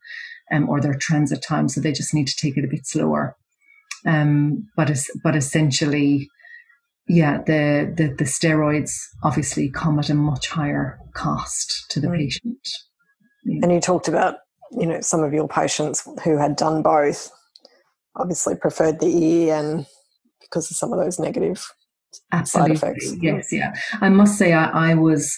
um, 0.53 0.69
or 0.69 0.81
their 0.81 0.95
transit 0.95 1.43
time. 1.43 1.69
So 1.69 1.81
they 1.81 1.93
just 1.93 2.15
need 2.15 2.29
to 2.29 2.37
take 2.37 2.57
it 2.57 2.65
a 2.65 2.69
bit 2.69 2.87
slower. 2.87 3.37
Um, 4.07 4.69
but 4.77 4.91
but 5.25 5.35
essentially, 5.35 6.29
yeah, 7.09 7.39
the, 7.39 7.93
the, 7.97 8.09
the 8.09 8.25
steroids 8.25 8.93
obviously 9.23 9.71
come 9.71 9.99
at 9.99 10.11
a 10.11 10.15
much 10.15 10.49
higher 10.49 10.99
cost 11.15 11.87
to 11.91 12.01
the 12.01 12.09
mm. 12.09 12.17
patient. 12.17 12.69
Yeah. 13.49 13.61
And 13.63 13.73
you 13.73 13.81
talked 13.81 14.09
about, 14.09 14.37
you 14.73 14.87
know, 14.87 15.01
some 15.01 15.23
of 15.23 15.33
your 15.33 15.49
patients 15.49 16.07
who 16.25 16.37
had 16.37 16.57
done 16.57 16.83
both 16.83 17.31
obviously 18.17 18.55
preferred 18.55 19.01
the 19.01 19.07
EEN 19.07 19.87
because 20.41 20.71
of 20.71 20.77
some 20.77 20.93
of 20.93 20.99
those 20.99 21.19
negative 21.19 21.65
Absolutely. 22.33 22.77
side 22.77 22.97
effects. 22.97 23.15
Yes, 23.21 23.53
yeah. 23.53 23.75
I 24.01 24.09
must 24.09 24.37
say 24.37 24.53
I, 24.53 24.91
I 24.91 24.95
was 24.95 25.37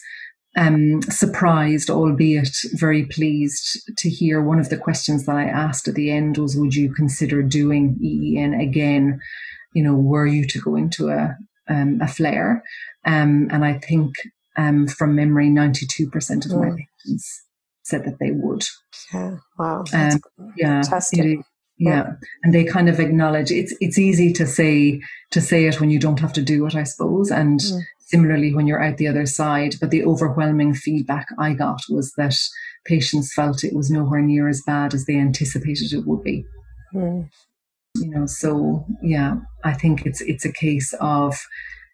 um, 0.57 1.03
surprised, 1.03 1.91
albeit 1.91 2.57
very 2.73 3.05
pleased 3.07 3.81
to 3.99 4.09
hear 4.09 4.43
one 4.43 4.59
of 4.59 4.69
the 4.69 4.79
questions 4.79 5.27
that 5.27 5.37
I 5.37 5.45
asked 5.45 5.87
at 5.89 5.95
the 5.95 6.11
end 6.11 6.39
was, 6.39 6.57
would 6.57 6.75
you 6.75 6.93
consider 6.93 7.43
doing 7.43 7.99
EEN 8.03 8.55
again? 8.55 9.21
You 9.75 9.85
know, 9.85 9.95
were 9.95 10.27
you 10.27 10.47
to 10.49 10.61
go 10.61 10.75
into 10.75 11.11
a, 11.11 11.37
um, 11.71 12.01
a 12.03 12.09
flare. 12.09 12.63
Um, 13.07 13.49
and 13.51 13.65
I 13.65 13.79
think 13.79 14.15
um, 14.57 14.87
from 14.89 15.15
memory, 15.15 15.49
92% 15.49 16.45
of 16.45 16.51
mm. 16.51 16.61
my 16.61 16.77
patients 16.77 17.45
said 17.91 18.05
that 18.05 18.19
they 18.19 18.31
would. 18.31 18.65
Yeah, 19.13 19.37
wow. 19.59 19.85
Um, 19.93 20.21
yeah, 20.57 20.83
it, 21.13 21.45
yeah, 21.79 22.13
and 22.43 22.55
they 22.55 22.65
kind 22.65 22.89
of 22.89 23.01
acknowledge 23.01 23.51
it's 23.51 23.75
it's 23.81 23.99
easy 23.99 24.33
to 24.35 24.47
say 24.47 25.01
to 25.31 25.41
say 25.41 25.67
it 25.67 25.81
when 25.81 25.91
you 25.91 25.99
don't 25.99 26.21
have 26.21 26.33
to 26.35 26.43
do 26.43 26.67
it, 26.67 26.75
I 26.75 26.85
suppose, 26.85 27.31
and 27.31 27.61
mm. 27.61 27.81
similarly 27.99 28.55
when 28.55 28.67
you're 28.67 28.83
out 28.83 28.97
the 28.97 29.09
other 29.09 29.27
side. 29.27 29.75
But 29.81 29.91
the 29.91 30.05
overwhelming 30.05 30.75
feedback 30.75 31.27
I 31.39 31.55
got 31.55 31.83
was 31.89 32.13
that 32.17 32.37
patients 32.85 33.35
felt 33.35 33.65
it 33.65 33.75
was 33.75 33.91
nowhere 33.91 34.23
near 34.23 34.49
as 34.49 34.63
bad 34.67 34.95
as 34.95 35.07
they 35.07 35.17
anticipated 35.17 35.93
it 35.93 36.07
would 36.07 36.23
be. 36.23 36.45
Mm 36.95 37.29
you 37.97 38.09
know 38.09 38.27
so 38.27 38.85
yeah 39.03 39.37
i 39.65 39.73
think 39.73 40.07
it's 40.07 40.21
it's 40.23 40.45
a 40.45 40.53
case 40.53 40.95
of 41.01 41.41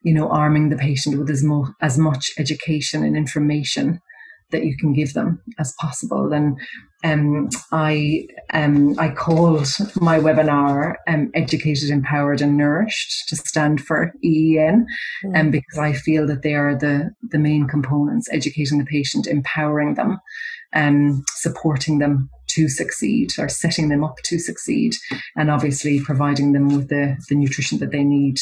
you 0.03 0.13
know 0.13 0.29
arming 0.29 0.69
the 0.69 0.77
patient 0.77 1.19
with 1.19 1.31
as, 1.31 1.43
mo- 1.43 1.75
as 1.81 1.99
much 1.99 2.31
education 2.39 3.03
and 3.03 3.17
information 3.17 4.01
that 4.51 4.65
you 4.65 4.77
can 4.77 4.93
give 4.93 5.13
them 5.13 5.43
as 5.59 5.75
possible 5.81 6.33
and 6.33 6.59
um, 7.05 7.49
I 7.73 8.27
um, 8.53 8.99
I 8.99 9.11
called 9.11 9.69
my 10.01 10.19
webinar 10.19 10.97
um, 11.07 11.31
"Educated, 11.35 11.91
Empowered, 11.91 12.41
and 12.41 12.57
Nourished" 12.57 13.29
to 13.29 13.37
stand 13.37 13.81
for 13.81 14.13
EEN, 14.25 14.87
and 15.23 15.35
mm. 15.35 15.41
um, 15.41 15.51
because 15.51 15.79
I 15.79 15.93
feel 15.93 16.27
that 16.27 16.43
they 16.43 16.55
are 16.55 16.75
the 16.75 17.11
the 17.23 17.39
main 17.39 17.69
components: 17.69 18.29
educating 18.33 18.79
the 18.79 18.85
patient, 18.85 19.27
empowering 19.27 19.95
them, 19.95 20.19
um, 20.75 21.23
supporting 21.35 21.99
them 21.99 22.31
to 22.49 22.69
succeed 22.69 23.31
or 23.39 23.49
setting 23.49 23.89
them 23.89 24.03
up 24.03 24.17
to 24.25 24.39
succeed, 24.39 24.95
and 25.37 25.51
obviously 25.51 26.01
providing 26.01 26.53
them 26.53 26.69
with 26.69 26.89
the, 26.89 27.17
the 27.29 27.35
nutrition 27.35 27.79
that 27.79 27.93
they 27.93 28.05
need 28.05 28.39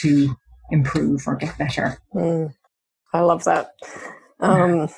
to 0.00 0.36
improve 0.70 1.26
or 1.26 1.36
get 1.36 1.56
better. 1.58 1.98
Mm, 2.14 2.54
I 3.12 3.20
love 3.20 3.44
that. 3.44 3.70
Um, 4.40 4.88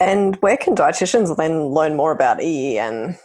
and 0.00 0.36
where 0.36 0.56
can 0.56 0.74
dietitians 0.74 1.34
then 1.36 1.66
learn 1.66 1.96
more 1.96 2.12
about 2.12 2.42
EEN 2.42 3.18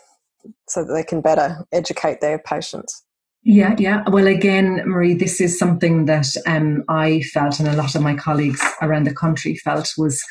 so 0.67 0.83
that 0.83 0.93
they 0.93 1.03
can 1.03 1.21
better 1.21 1.65
educate 1.71 2.21
their 2.21 2.39
patients? 2.39 3.03
Yeah, 3.43 3.75
yeah. 3.79 4.03
Well, 4.07 4.27
again, 4.27 4.83
Marie, 4.85 5.15
this 5.15 5.41
is 5.41 5.57
something 5.57 6.05
that 6.05 6.27
um, 6.45 6.83
I 6.89 7.21
felt, 7.33 7.59
and 7.59 7.67
a 7.67 7.75
lot 7.75 7.95
of 7.95 8.01
my 8.01 8.15
colleagues 8.15 8.61
around 8.81 9.05
the 9.05 9.15
country 9.15 9.55
felt 9.55 9.89
was 9.97 10.23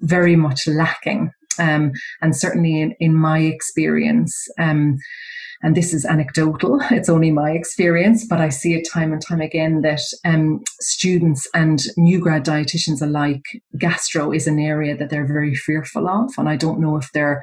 very 0.00 0.36
much 0.36 0.66
lacking 0.66 1.32
um, 1.58 1.92
and 2.20 2.36
certainly 2.36 2.80
in, 2.80 2.94
in 3.00 3.14
my 3.14 3.40
experience, 3.40 4.48
um, 4.58 4.98
and 5.62 5.76
this 5.76 5.94
is 5.94 6.04
anecdotal, 6.04 6.80
it's 6.90 7.08
only 7.08 7.30
my 7.30 7.52
experience, 7.52 8.26
but 8.26 8.40
I 8.40 8.48
see 8.48 8.74
it 8.74 8.88
time 8.88 9.12
and 9.12 9.22
time 9.22 9.40
again 9.40 9.82
that 9.82 10.00
um, 10.24 10.62
students 10.80 11.48
and 11.54 11.82
new 11.96 12.20
grad 12.20 12.44
dietitians 12.44 13.02
alike, 13.02 13.44
gastro 13.78 14.32
is 14.32 14.46
an 14.46 14.58
area 14.58 14.96
that 14.96 15.10
they're 15.10 15.26
very 15.26 15.54
fearful 15.54 16.08
of. 16.08 16.30
And 16.38 16.48
I 16.48 16.56
don't 16.56 16.80
know 16.80 16.96
if 16.96 17.10
they're 17.12 17.42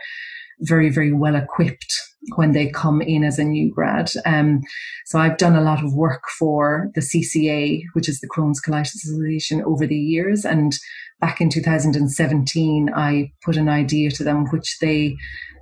very, 0.60 0.90
very 0.90 1.12
well 1.12 1.36
equipped 1.36 1.94
when 2.36 2.54
they 2.54 2.70
come 2.70 3.02
in 3.02 3.24
as 3.24 3.38
a 3.38 3.44
new 3.44 3.72
grad. 3.72 4.12
Um, 4.26 4.62
so 5.06 5.20
I've 5.20 5.38
done 5.38 5.56
a 5.56 5.62
lot 5.62 5.84
of 5.84 5.94
work 5.94 6.24
for 6.40 6.90
the 6.96 7.02
CCA, 7.02 7.84
which 7.94 8.08
is 8.08 8.20
the 8.20 8.30
Crohn's 8.30 8.62
Colitis 8.62 8.96
Association, 8.96 9.62
over 9.64 9.86
the 9.86 9.96
years. 9.96 10.46
And 10.46 10.78
back 11.20 11.42
in 11.42 11.50
2017, 11.50 12.90
I 12.96 13.32
put 13.44 13.58
an 13.58 13.70
idea 13.70 14.12
to 14.12 14.24
them, 14.24 14.46
which 14.52 14.80
they 14.80 15.16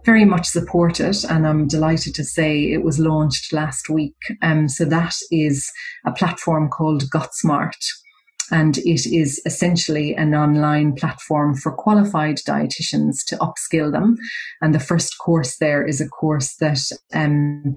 very 0.06 0.26
much 0.26 0.48
supported. 0.48 1.18
And 1.30 1.48
I'm 1.48 1.68
delighted 1.68 2.16
to 2.16 2.24
say 2.24 2.72
it 2.72 2.84
was 2.84 3.00
launched 3.00 3.54
last 3.54 3.90
week. 3.90 4.16
Um, 4.42 4.68
so 4.68 4.86
that 4.86 5.16
is 5.32 5.70
a 6.06 6.12
platform 6.12 6.70
called 6.70 7.04
GutSmart 7.14 7.76
and 8.52 8.78
it 8.80 9.06
is 9.06 9.42
essentially 9.46 10.16
an 10.16 10.36
online 10.36 10.94
platform 10.94 11.56
for 11.56 11.72
qualified 11.72 12.38
dietitians 12.38 13.24
to 13.28 13.38
upskill 13.38 13.92
them. 13.92 14.18
And 14.62 14.76
the 14.76 14.80
first 14.80 15.18
course 15.18 15.58
there 15.58 15.86
is 15.86 16.02
a 16.02 16.08
course 16.08 16.56
that 16.58 16.82
um, 17.14 17.76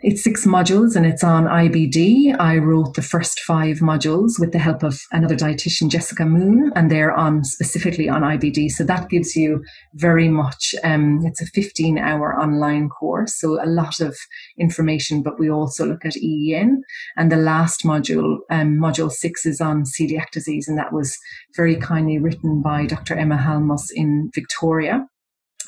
it's 0.00 0.22
six 0.22 0.46
modules 0.46 0.94
and 0.94 1.04
it's 1.04 1.24
on 1.24 1.46
IBD. 1.46 2.38
I 2.38 2.58
wrote 2.58 2.94
the 2.94 3.02
first 3.02 3.40
five 3.40 3.78
modules 3.78 4.38
with 4.38 4.52
the 4.52 4.58
help 4.58 4.84
of 4.84 5.00
another 5.10 5.34
dietitian, 5.34 5.90
Jessica 5.90 6.24
Moon, 6.24 6.70
and 6.76 6.88
they're 6.88 7.12
on 7.12 7.42
specifically 7.42 8.08
on 8.08 8.22
IBD. 8.22 8.70
So 8.70 8.84
that 8.84 9.08
gives 9.08 9.34
you 9.34 9.64
very 9.94 10.28
much, 10.28 10.72
um, 10.84 11.20
it's 11.24 11.42
a 11.42 11.46
15 11.46 11.98
hour 11.98 12.38
online 12.38 12.88
course. 12.88 13.40
So 13.40 13.60
a 13.60 13.66
lot 13.66 13.98
of 13.98 14.16
information, 14.56 15.20
but 15.20 15.40
we 15.40 15.50
also 15.50 15.84
look 15.84 16.04
at 16.04 16.16
EEN. 16.16 16.80
And 17.16 17.32
the 17.32 17.36
last 17.36 17.82
module, 17.82 18.38
um, 18.50 18.78
module 18.78 19.10
six 19.10 19.44
is 19.46 19.60
on 19.60 19.82
celiac 19.82 20.30
disease. 20.30 20.68
And 20.68 20.78
that 20.78 20.92
was 20.92 21.18
very 21.56 21.74
kindly 21.74 22.18
written 22.18 22.62
by 22.62 22.86
Dr. 22.86 23.16
Emma 23.16 23.36
Halmos 23.36 23.86
in 23.92 24.30
Victoria. 24.32 25.08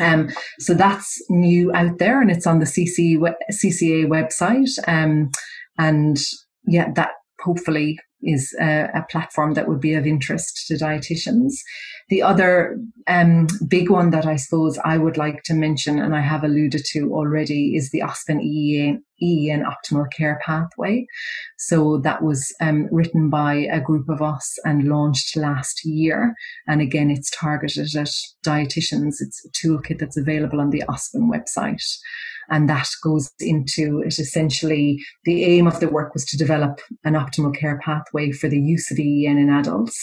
Um, 0.01 0.31
so 0.59 0.75
that's 0.75 1.23
new 1.29 1.73
out 1.75 1.99
there 1.99 2.21
and 2.21 2.31
it's 2.31 2.47
on 2.47 2.59
the 2.59 2.65
CC, 2.65 3.17
CCA 3.53 4.07
website. 4.07 4.71
Um, 4.89 5.31
and 5.79 6.19
yeah, 6.67 6.91
that 6.93 7.11
hopefully 7.41 7.99
is 8.23 8.55
a, 8.61 8.89
a, 8.95 9.07
platform 9.11 9.55
that 9.55 9.67
would 9.67 9.81
be 9.81 9.95
of 9.95 10.07
interest 10.07 10.67
to 10.67 10.75
dietitians. 10.75 11.55
The 12.11 12.23
other 12.23 12.79
um, 13.07 13.47
big 13.67 13.89
one 13.89 14.11
that 14.11 14.27
I 14.27 14.37
suppose 14.37 14.79
I 14.85 14.99
would 14.99 15.17
like 15.17 15.43
to 15.45 15.55
mention, 15.55 15.99
and 15.99 16.15
I 16.15 16.21
have 16.21 16.45
alluded 16.45 16.85
to 16.93 17.15
already, 17.15 17.77
is 17.77 17.91
the 17.91 18.01
AuSPEN 18.01 18.43
EEN, 18.43 19.03
EEN 19.23 19.65
Optimal 19.65 20.11
Care 20.13 20.41
Pathway. 20.45 21.07
So 21.59 21.99
that 21.99 22.23
was 22.23 22.55
um, 22.61 22.89
written 22.91 23.31
by 23.31 23.55
a 23.55 23.81
group 23.81 24.09
of 24.09 24.23
us 24.23 24.59
and 24.65 24.89
launched 24.89 25.37
last 25.37 25.85
year. 25.85 26.35
And 26.67 26.81
again, 26.81 27.11
it's 27.11 27.31
targeted 27.31 27.95
at 27.97 28.11
dietitians. 28.45 29.17
It's 29.21 29.45
a 29.45 29.51
toolkit 29.51 29.99
that's 29.99 30.17
available 30.17 30.61
on 30.61 30.71
the 30.71 30.85
AuSPEN 30.89 31.31
website. 31.31 31.85
And 32.51 32.69
that 32.69 32.89
goes 33.03 33.31
into 33.39 34.03
it 34.05 34.19
essentially 34.19 34.99
the 35.25 35.45
aim 35.45 35.69
of 35.69 35.79
the 35.79 35.89
work 35.89 36.13
was 36.13 36.25
to 36.27 36.37
develop 36.37 36.81
an 37.05 37.15
optimal 37.15 37.57
care 37.57 37.79
pathway 37.79 38.33
for 38.33 38.49
the 38.49 38.61
use 38.61 38.91
of 38.91 38.99
EEN 38.99 39.39
in 39.39 39.51
adults, 39.51 39.97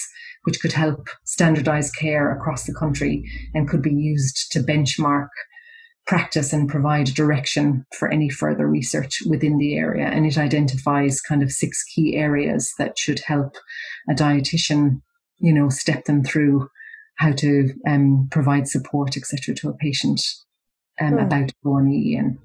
which 0.43 0.61
could 0.61 0.71
help 0.71 1.09
standardize 1.25 1.91
care 1.91 2.31
across 2.31 2.63
the 2.63 2.73
country 2.73 3.29
and 3.53 3.67
could 3.67 3.81
be 3.81 3.93
used 3.93 4.49
to 4.53 4.61
benchmark 4.61 5.27
practice 6.07 6.53
and 6.53 6.69
provide 6.69 7.07
direction 7.07 7.85
for 7.97 8.09
any 8.09 8.29
further 8.29 8.65
research 8.65 9.19
within 9.29 9.57
the 9.57 9.75
area. 9.75 10.07
And 10.07 10.25
it 10.25 10.37
identifies 10.37 11.21
kind 11.21 11.43
of 11.43 11.51
six 11.51 11.83
key 11.83 12.15
areas 12.15 12.73
that 12.79 12.97
should 12.97 13.19
help 13.19 13.57
a 14.09 14.13
dietitian, 14.13 15.01
you 15.39 15.53
know, 15.53 15.69
step 15.69 16.05
them 16.05 16.23
through 16.23 16.69
how 17.17 17.33
to 17.33 17.73
um, 17.87 18.27
provide 18.31 18.67
support, 18.67 19.17
etc., 19.17 19.53
to 19.55 19.69
a 19.69 19.73
patient 19.73 20.21
um, 21.01 21.13
mm. 21.13 21.25
about 21.25 21.51
born 21.63 21.91
EEN. 21.91 22.39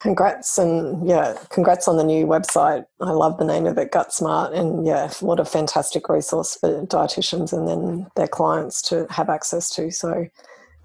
Congrats 0.00 0.58
and 0.58 1.08
yeah, 1.08 1.34
congrats 1.48 1.88
on 1.88 1.96
the 1.96 2.04
new 2.04 2.26
website. 2.26 2.84
I 3.00 3.10
love 3.12 3.38
the 3.38 3.44
name 3.46 3.64
of 3.64 3.78
it, 3.78 3.90
Gut 3.90 4.12
Smart, 4.12 4.52
and 4.52 4.86
yeah, 4.86 5.10
what 5.20 5.40
a 5.40 5.46
fantastic 5.46 6.10
resource 6.10 6.58
for 6.60 6.84
dietitians 6.84 7.54
and 7.54 7.66
then 7.66 8.06
their 8.14 8.28
clients 8.28 8.82
to 8.82 9.06
have 9.08 9.30
access 9.30 9.70
to. 9.70 9.90
So, 9.90 10.26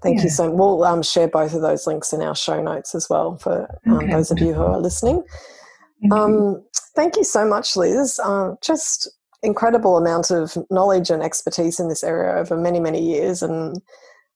thank 0.02 0.18
yeah. 0.18 0.24
you 0.24 0.30
so. 0.30 0.48
Much. 0.48 0.54
We'll 0.58 0.84
um, 0.84 1.02
share 1.02 1.28
both 1.28 1.54
of 1.54 1.62
those 1.62 1.86
links 1.86 2.12
in 2.12 2.22
our 2.22 2.34
show 2.34 2.62
notes 2.62 2.94
as 2.94 3.08
well 3.08 3.36
for 3.38 3.68
um, 3.86 3.98
okay. 3.98 4.12
those 4.12 4.30
of 4.30 4.38
you 4.38 4.52
who 4.54 4.62
are 4.62 4.80
listening. 4.80 5.22
Thank, 6.00 6.12
um, 6.12 6.32
you. 6.32 6.64
thank 6.96 7.16
you 7.16 7.24
so 7.24 7.46
much, 7.46 7.76
Liz. 7.76 8.20
Uh, 8.22 8.54
just 8.62 9.08
incredible 9.42 9.96
amount 9.96 10.30
of 10.30 10.56
knowledge 10.70 11.10
and 11.10 11.22
expertise 11.22 11.80
in 11.80 11.88
this 11.88 12.04
area 12.04 12.38
over 12.38 12.56
many 12.56 12.80
many 12.80 13.02
years, 13.02 13.42
and 13.42 13.80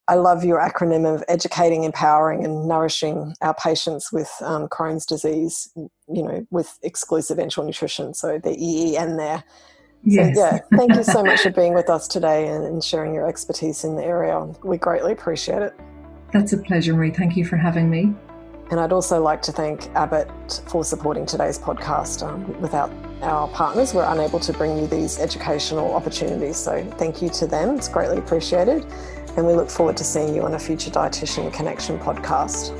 I 0.07 0.15
love 0.15 0.43
your 0.43 0.59
acronym 0.59 1.11
of 1.11 1.23
educating, 1.27 1.83
empowering, 1.83 2.45
and 2.45 2.67
nourishing 2.67 3.33
our 3.41 3.55
patients 3.55 4.11
with 4.11 4.31
um, 4.41 4.67
Crohn's 4.67 5.05
disease, 5.05 5.71
you 5.75 6.21
know, 6.23 6.45
with 6.51 6.77
exclusive 6.83 7.37
enteral 7.37 7.65
nutrition. 7.65 8.13
So 8.13 8.37
the 8.37 8.55
EEN 8.55 9.17
there. 9.17 9.43
Yes. 10.05 10.35
So, 10.35 10.41
yeah, 10.41 10.59
thank 10.77 10.95
you 10.95 11.03
so 11.03 11.23
much 11.23 11.41
for 11.41 11.49
being 11.61 11.73
with 11.73 11.89
us 11.89 12.07
today 12.07 12.47
and, 12.47 12.63
and 12.63 12.83
sharing 12.83 13.13
your 13.13 13.27
expertise 13.27 13.83
in 13.83 13.95
the 13.95 14.03
area. 14.03 14.39
We 14.63 14.77
greatly 14.77 15.11
appreciate 15.11 15.61
it. 15.61 15.73
That's 16.31 16.53
a 16.53 16.57
pleasure, 16.57 16.93
Marie. 16.93 17.11
Thank 17.11 17.35
you 17.35 17.45
for 17.45 17.57
having 17.57 17.89
me. 17.89 18.13
And 18.71 18.79
I'd 18.79 18.91
also 18.91 19.21
like 19.21 19.41
to 19.43 19.51
thank 19.51 19.87
Abbott 19.95 20.61
for 20.67 20.83
supporting 20.83 21.25
today's 21.25 21.59
podcast. 21.59 22.27
Um, 22.27 22.59
without 22.61 22.91
our 23.21 23.47
partners, 23.49 23.93
we're 23.93 24.11
unable 24.11 24.39
to 24.39 24.53
bring 24.53 24.77
you 24.77 24.87
these 24.87 25.19
educational 25.19 25.93
opportunities. 25.93 26.57
So 26.57 26.83
thank 26.97 27.21
you 27.21 27.29
to 27.29 27.47
them. 27.47 27.75
It's 27.75 27.87
greatly 27.87 28.17
appreciated 28.17 28.85
and 29.37 29.45
we 29.45 29.53
look 29.53 29.69
forward 29.69 29.97
to 29.97 30.03
seeing 30.03 30.33
you 30.33 30.43
on 30.43 30.53
a 30.53 30.59
future 30.59 30.89
Dietitian 30.89 31.51
Connection 31.51 31.99
podcast. 31.99 32.73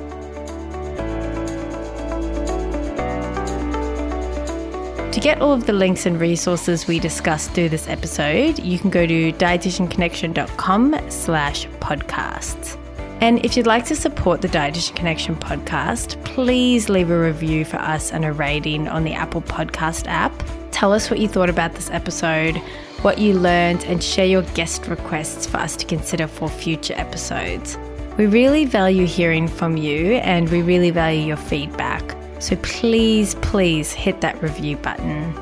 Get 5.25 5.41
all 5.41 5.53
of 5.53 5.65
the 5.65 5.73
links 5.73 6.05
and 6.05 6.19
resources 6.19 6.85
we 6.85 6.99
discussed 6.99 7.49
through 7.53 7.67
this 7.67 7.87
episode, 7.87 8.59
you 8.59 8.77
can 8.77 8.91
go 8.91 9.07
to 9.07 9.33
dietitianconnection.com 9.33 10.95
slash 11.09 11.65
podcasts. 11.79 12.77
And 13.21 13.43
if 13.43 13.57
you'd 13.57 13.65
like 13.65 13.85
to 13.85 13.95
support 13.95 14.43
the 14.43 14.47
Dietitian 14.47 14.95
Connection 14.95 15.35
podcast, 15.35 16.23
please 16.25 16.89
leave 16.89 17.09
a 17.09 17.19
review 17.19 17.65
for 17.65 17.77
us 17.77 18.11
and 18.11 18.23
a 18.23 18.31
rating 18.31 18.87
on 18.87 19.03
the 19.03 19.13
Apple 19.13 19.41
Podcast 19.41 20.05
app. 20.05 20.31
Tell 20.69 20.93
us 20.93 21.09
what 21.09 21.19
you 21.19 21.27
thought 21.27 21.49
about 21.49 21.73
this 21.73 21.89
episode 21.89 22.61
what 23.01 23.19
you 23.19 23.33
learned, 23.37 23.83
and 23.85 24.03
share 24.03 24.25
your 24.25 24.41
guest 24.53 24.87
requests 24.87 25.45
for 25.45 25.57
us 25.57 25.75
to 25.75 25.85
consider 25.85 26.25
for 26.25 26.49
future 26.49 26.95
episodes. 26.97 27.77
We 28.17 28.25
really 28.25 28.65
value 28.65 29.05
hearing 29.05 29.47
from 29.47 29.77
you 29.77 30.13
and 30.15 30.49
we 30.49 30.63
really 30.63 30.89
value 30.89 31.21
your 31.21 31.37
feedback. 31.37 32.15
So 32.45 32.55
please, 32.57 33.33
please 33.41 33.91
hit 33.91 34.21
that 34.21 34.39
review 34.39 34.77
button. 34.77 35.33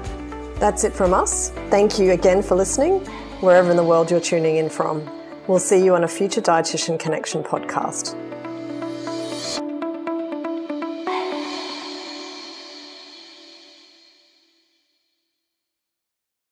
That's 0.53 0.85
it 0.85 0.93
from 0.93 1.13
us. 1.13 1.49
Thank 1.69 1.99
you 1.99 2.11
again 2.11 2.41
for 2.41 2.55
listening, 2.55 3.01
wherever 3.41 3.69
in 3.69 3.75
the 3.75 3.83
world 3.83 4.09
you're 4.09 4.21
tuning 4.21 4.55
in 4.55 4.69
from. 4.69 5.05
We'll 5.47 5.59
see 5.59 5.83
you 5.83 5.95
on 5.95 6.05
a 6.05 6.07
future 6.07 6.39
Dietitian 6.39 6.97
Connection 6.97 7.43
podcast. 7.43 8.15